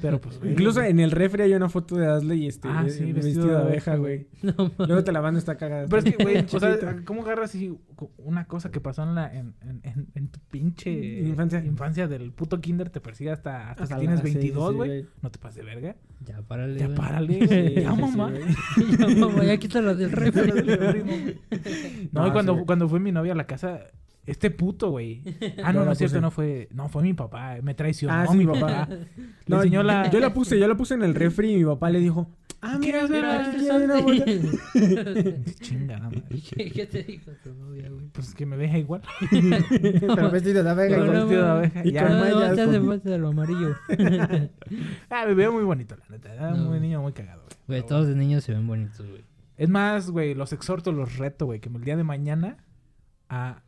[0.00, 0.52] Pero pues, güey.
[0.52, 3.56] Incluso en el refri hay una foto de Asley este, Ah, eh, sí, vestido, de
[3.56, 4.28] abeja, güey.
[4.42, 4.72] No.
[4.78, 5.86] Luego te la mando, está cagada.
[5.88, 7.76] Pero es que, güey, o sea, ¿cómo agarras así
[8.18, 10.92] una cosa que pasó en, la, en, en, en, en tu pinche
[11.22, 11.64] Infancia.
[11.64, 15.06] infancia del puto kinder te persigue hasta, hasta, Hasta tienes la- sí, 22, sí, güey?
[15.22, 15.96] no te pases de verga.
[16.26, 17.46] Ya, párale, Ya párale,
[17.76, 18.32] Sí, Ya, mamá.
[18.98, 20.52] ya, mamá, ya quítala del refri.
[22.12, 23.80] No, No, cuando, cuando fue mi novia a la casa,
[24.24, 25.22] este puto, güey.
[25.64, 26.68] Ah, no, Yo no es cierto, no fue.
[26.72, 27.56] No, fue mi papá.
[27.62, 28.88] Me traicionó Ah, sí, mi papá.
[29.48, 30.10] No, enseñó la.
[30.10, 32.30] Yo la puse, yo la puse en el refri y mi papá le dijo,
[32.62, 33.70] ah, mira, ¿Quieres ver mira, a aquí Santi?
[33.70, 35.44] hay una botella".
[35.60, 36.22] Chingada madre.
[36.56, 38.06] ¿Qué, ¿Qué te dijo tu novia, güey?
[38.12, 39.02] Pues que me deja igual.
[39.30, 40.96] Pero vestido de abeja.
[40.98, 41.82] Con y vestido de abeja.
[41.86, 42.02] y Ya.
[42.06, 43.74] con No, no, mallas, te hace con- falta lo amarillo.
[45.10, 46.32] Ah, me veo muy bonito, la neta.
[46.32, 46.70] Era No.
[46.70, 47.80] muy niño, muy cagado, güey.
[47.80, 49.22] Güey, todos de niños se ven bonitos, güey.
[49.58, 52.56] Es más, güey, los exhorto, los reto, güey, que el día de mañana
[53.28, 53.62] a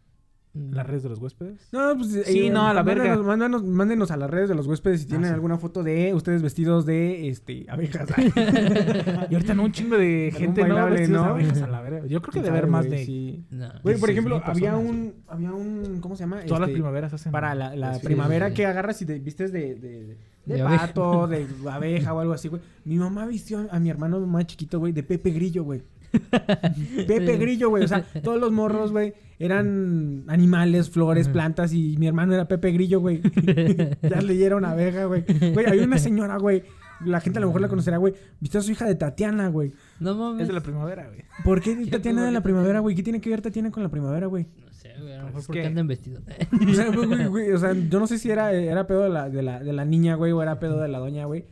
[0.55, 1.68] las redes de los huéspedes.
[1.72, 3.16] No, pues Sí, no, a la verga.
[3.16, 5.34] mándanos, mándanos- mándenos a las redes de los huéspedes si tienen sí.
[5.34, 8.09] alguna foto de ustedes vestidos de este abejas.
[9.30, 10.74] Y ahorita no un chingo de gente, ¿no?
[10.74, 11.24] bailable, de ¿no?
[11.24, 12.07] abejas a la verga.
[12.07, 13.05] Yo creo que ¿Quién debe haber más de...
[13.05, 13.44] Sí.
[13.50, 13.66] No.
[13.82, 16.40] Güey, por 16,000 ejemplo, había personas, un, había un, ¿cómo se llama?
[16.46, 17.32] Todas las Este, primaveras hacen...
[17.32, 18.55] Para la, primavera sí.
[18.55, 20.86] que agarras y te vistes de, de, de, De de abeja.
[20.86, 22.62] pato, de abeja o algo así, güey.
[22.84, 25.82] Mi mamá vistió a mi hermano más chiquito, güey, de Pepe Grillo, güey.
[27.07, 27.84] Pepe Grillo, güey.
[27.84, 32.70] O sea, todos los morros, güey, eran animales, flores, plantas y mi hermano era Pepe
[32.72, 33.20] Grillo, güey.
[34.03, 35.24] ya leyeron una abeja, güey.
[35.53, 36.62] Güey, hay una señora, güey.
[37.05, 38.14] La gente a lo mejor la conocerá, güey.
[38.41, 39.72] Vistió a su hija de Tatiana, güey.
[39.99, 40.43] No mames.
[40.43, 41.24] Es de la primavera, güey.
[41.45, 42.95] ¿Por qué Tatiana de la primavera, güey?
[42.95, 44.47] ¿Qué tiene que ver Tatiana con la primavera, güey?
[44.64, 45.12] No sé, güey.
[45.12, 46.22] A lo mejor es porque que- andan vestidos.
[46.70, 49.09] O sea, güey, güey, güey, o sea, yo no sé si era, era pedo de
[49.11, 51.45] la, de, la, de la niña, güey, o era pedo de la doña, güey.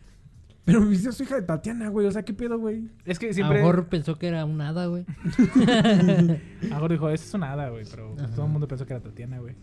[0.65, 2.07] Pero me a su hija de Tatiana, güey.
[2.07, 2.89] O sea, ¿qué pedo, güey?
[3.05, 3.59] Es que A siempre...
[3.59, 5.05] mejor pensó que era un hada, güey.
[6.73, 7.85] Ahora dijo, eso es una hada, güey.
[7.91, 8.29] Pero Ajá.
[8.35, 9.55] todo el mundo pensó que era Tatiana, güey.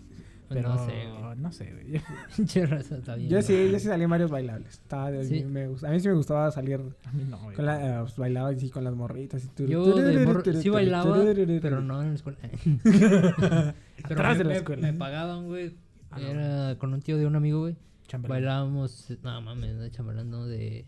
[0.50, 1.36] Pero No sé, güey.
[1.38, 2.02] No sé, güey.
[2.36, 3.30] Pinche raza, está bien.
[3.30, 4.74] Yo sí, yo sí salí en varios bailables.
[4.74, 5.44] Estaba de- Sí.
[5.46, 7.56] me gust- a mí sí me gustaba salir A mí no, güey.
[7.56, 9.44] con la, eh, pues, bailaba así con las morritas.
[9.46, 11.16] Y turu- Yo de morro sí bailaba,
[11.62, 12.38] pero no en la escuela.
[14.08, 14.82] Pero Atrás me- de la me- escuela.
[14.92, 15.76] Me pagaban, güey.
[16.12, 16.28] Ah, no.
[16.28, 17.76] Era con un tío de un amigo, güey.
[18.10, 18.44] Chamberlain.
[18.44, 20.86] Bailábamos, no mames, de chambelán, no de...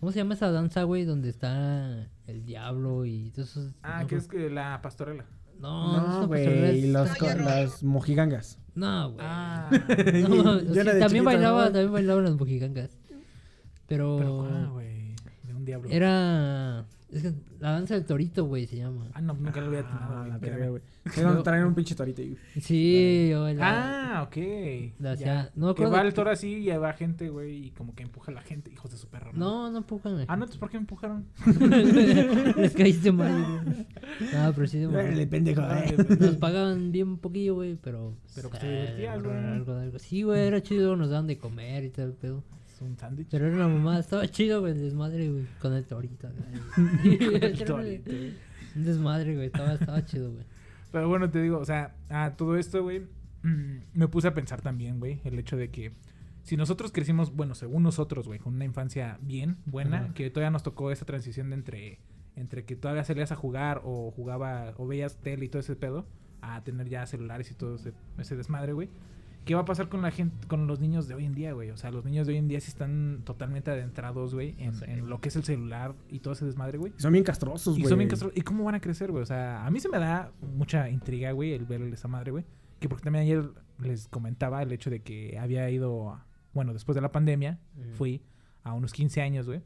[0.00, 1.04] ¿Cómo se llama esa danza, güey?
[1.04, 3.72] Donde está el diablo y todo eso.
[3.82, 5.24] Ah, no, que es que la pastorela.
[5.58, 6.46] No, no, No, güey.
[6.46, 8.58] es- Los, las mojigangas.
[8.74, 9.24] No, güey.
[9.26, 9.70] Ah.
[10.28, 11.72] No, sí, también chiquito, bailaba, ¿no?
[11.72, 12.98] también bailaban las mojigangas.
[13.86, 15.14] Pero, Pero, ah, güey.
[15.44, 15.88] De un diablo.
[15.90, 16.84] era...
[17.08, 19.06] Es que la danza del torito, güey, se llama.
[19.14, 20.40] Ah, no, nunca lo había atinado, Ah, güey.
[20.40, 20.82] verga, güey.
[21.04, 22.20] Es donde traen un pinche torito.
[22.20, 24.18] y- Sí, bailaba.
[24.18, 24.36] Ah, ok.
[24.98, 25.40] La Ya.
[25.42, 28.32] hacía- no que va el toro así y va gente, güey, y como que empuja
[28.32, 29.30] a la gente, hijos de su perro.
[29.34, 30.14] No, no empujan.
[30.26, 31.26] Ah, no, entonces ¿por qué me empujaron?
[32.56, 33.32] Les caíste mal,
[33.62, 33.86] güey.
[34.34, 35.60] No, pero sí de Órale, pendejo.
[35.62, 35.94] Eh.
[36.08, 36.18] güey.
[36.18, 38.14] Nos pagaban bien poquillo, güey, pero...
[38.34, 39.36] Pero pues te eh, divertías, güey.
[39.36, 39.98] algo, algo.
[40.00, 42.42] Sí, güey, era chido, nos daban de comer y el pedo.
[42.80, 43.28] Un sándwich.
[43.30, 46.28] Pero era una mamada, estaba chido, güey, el desmadre, güey, con el torito.
[46.28, 47.16] güey.
[47.42, 48.10] El torito.
[48.76, 50.44] Un desmadre, güey, estaba, estaba chido, güey.
[50.92, 53.00] Pero bueno, te digo, o sea, a todo esto, güey,
[53.42, 55.92] mm, me puse a pensar también, güey, el hecho de que
[56.42, 60.14] si nosotros crecimos, bueno, según nosotros, güey, con una infancia bien, buena, Ajá.
[60.14, 61.98] que todavía nos tocó esa transición de entre
[62.36, 66.06] entre que todavía salías a jugar o jugaba o veías tele y todo ese pedo,
[66.42, 68.90] a tener ya celulares y todo ese, ese desmadre, güey.
[69.46, 71.70] ¿Qué va a pasar con la gente, con los niños de hoy en día, güey?
[71.70, 75.08] O sea, los niños de hoy en día sí están totalmente adentrados, güey, en, en
[75.08, 76.92] lo que es el celular y todo ese desmadre, güey.
[76.98, 77.88] Son bien castrosos, Y güey.
[77.88, 79.22] son bien castro- ¿Y cómo van a crecer, güey?
[79.22, 82.44] O sea, a mí se me da mucha intriga, güey, el ver esa madre, güey.
[82.80, 86.94] Que porque también ayer les comentaba el hecho de que había ido, a- bueno, después
[86.96, 87.58] de la pandemia,
[87.96, 88.22] fui
[88.64, 89.62] a unos 15 años, güey.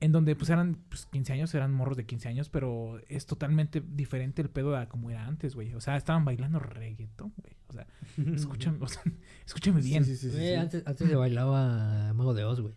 [0.00, 3.82] En donde, pues, eran, pues, 15 años, eran morros de 15 años, pero es totalmente
[3.86, 5.74] diferente el pedo a como era antes, güey.
[5.74, 7.55] O sea, estaban bailando reggaetón, güey.
[7.76, 9.02] Sea, escúchame, o sea,
[9.46, 10.04] escúchame bien.
[10.04, 10.54] Sí, sí, sí, sí, Güey, sí.
[10.54, 12.74] antes, antes se bailaba Mago de Oz, güey.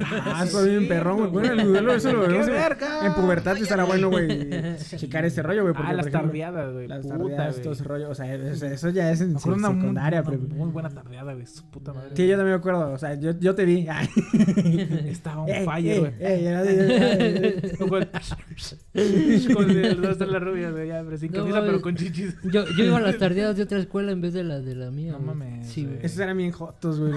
[0.00, 1.30] Ah, está bien perrón, güey.
[1.30, 4.48] Bueno, el modelo eso lo ¡Qué vemos en- pubertad estará bueno, güey.
[4.96, 5.74] Checar ese rollo, güey.
[5.76, 6.88] Ah, las tardeadas, güey.
[6.88, 8.10] Las tardeadas, todo ese rollo.
[8.10, 10.38] O sea, eso, eso ya es en secundaria, pero...
[10.38, 11.46] muy buena tardeada, güey.
[11.46, 12.10] Su puta madre.
[12.14, 12.92] Sí, yo también me acuerdo.
[12.92, 13.86] O sea, yo, yo te vi.
[15.06, 16.12] Estaba Ey, fire, ey, güey.
[16.20, 17.76] ey, era de-
[19.54, 20.88] Con el- dos de la rubia, güey.
[20.88, 22.36] Ya, pero sin camisa, pero con chichis.
[22.44, 24.90] Yo, yo iba a las tardeadas de otra escuela en vez de las de la
[24.90, 25.12] mía.
[25.12, 25.94] No mames, Sí, güey.
[25.96, 26.06] güey.
[26.06, 27.12] Esos eran bien jotos, güey.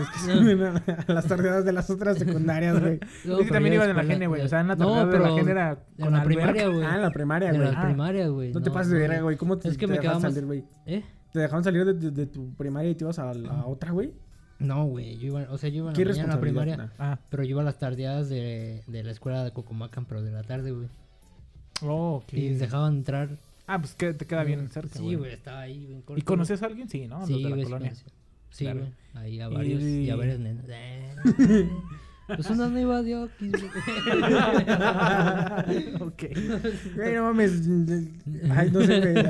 [1.07, 2.99] Las tardeadas de las otras secundarias, güey.
[3.25, 4.41] No, es que también ya iban en la gene, güey.
[4.41, 6.83] O sea, en la No, de la gene era en con la la primaria, güey.
[6.85, 7.67] Ah, en la primaria, En güey.
[7.67, 8.51] las Ah, primarias, güey.
[8.53, 9.37] No te pases de verga, güey.
[9.37, 10.63] ¿Cómo te, Es que te me dejaban salir, güey?
[10.85, 11.03] ¿Eh?
[11.31, 14.13] ¿Te dejaban salir de, de- de tu primaria y te ibas a la otra, güey?
[14.59, 15.17] No, güey.
[15.17, 16.91] Yo iba, o sea, yo iba en ¿Qué la la primaria.
[16.99, 20.31] Ah, Pero yo iba a las tardeadas de, de la escuela de Cocomacan, pero de
[20.31, 20.87] la tarde, güey.
[21.81, 22.33] oh, ok.
[22.33, 23.29] Y dejaban entrar.
[23.65, 25.85] Ah, pues que te queda bien cerca, Sí, güey, estaba ahí.
[25.87, 26.87] bien corto, ¿Y conoces a alguien?
[26.89, 27.19] Sí, ¿no?
[27.21, 27.29] güey.
[27.31, 27.93] Los Sí, de la güey, sí colonia.
[28.49, 28.79] Sí, Claro.
[28.81, 28.93] güey.
[29.15, 29.85] Ahí a varios, y...
[30.03, 30.65] Y- a varias nenas.
[32.33, 32.37] Eh.
[32.37, 33.15] pues una iba de
[36.01, 36.23] ok.
[36.95, 37.69] Güey, no mames.
[38.55, 39.15] Ay, no sé, güey.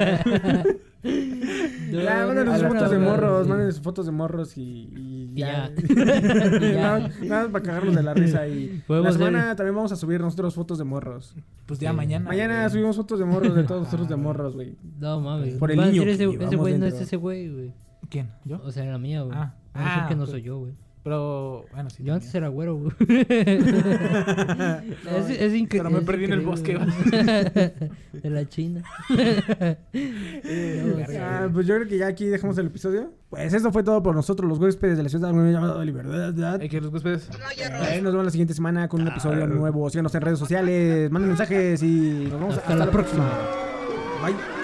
[1.04, 5.70] Ya, ya mándenos la fotos de morros, mándenos fotos de morros y, y Y ya.
[5.70, 5.72] ya.
[5.76, 6.82] Y ya.
[6.82, 8.48] nada, nada más para cagarnos de la risa.
[8.48, 11.36] Y la semana también vamos a subir nosotros fotos de morros.
[11.66, 11.98] Pues ya Sí.
[11.98, 12.26] mañana.
[12.30, 12.70] Mañana güey.
[12.72, 14.78] subimos fotos de morros de todos nosotros de morros, güey.
[14.98, 15.56] No mames.
[15.56, 17.74] Por el niño ese, güey no es ese güey, güey.
[18.10, 18.30] ¿Quién?
[18.46, 18.62] ¿Yo?
[18.64, 19.38] O sea, la mía, güey.
[19.38, 19.56] Ah.
[19.74, 20.74] Ah, que no soy yo, güey.
[21.04, 22.02] Pero, bueno, sí.
[22.04, 22.92] Yo antes era güero, güey.
[23.00, 23.30] es,
[25.30, 26.80] es incre- Pero me perdí en el increíble, bosque,
[28.14, 28.84] de la China.
[31.20, 33.12] Ah, pues yo creo que ya aquí dejamos el episodio.
[33.30, 36.60] Pues eso fue todo por nosotros, los huéspedes de la ciudad llamado Libertad.
[36.62, 37.30] Hay que los huéspedes.
[37.58, 39.90] Eh, nos vemos la siguiente semana con un episodio nuevo.
[39.90, 43.30] Síganos en redes sociales, manden mensajes y nos vemos Hasta la próxima.
[44.24, 44.63] Bye.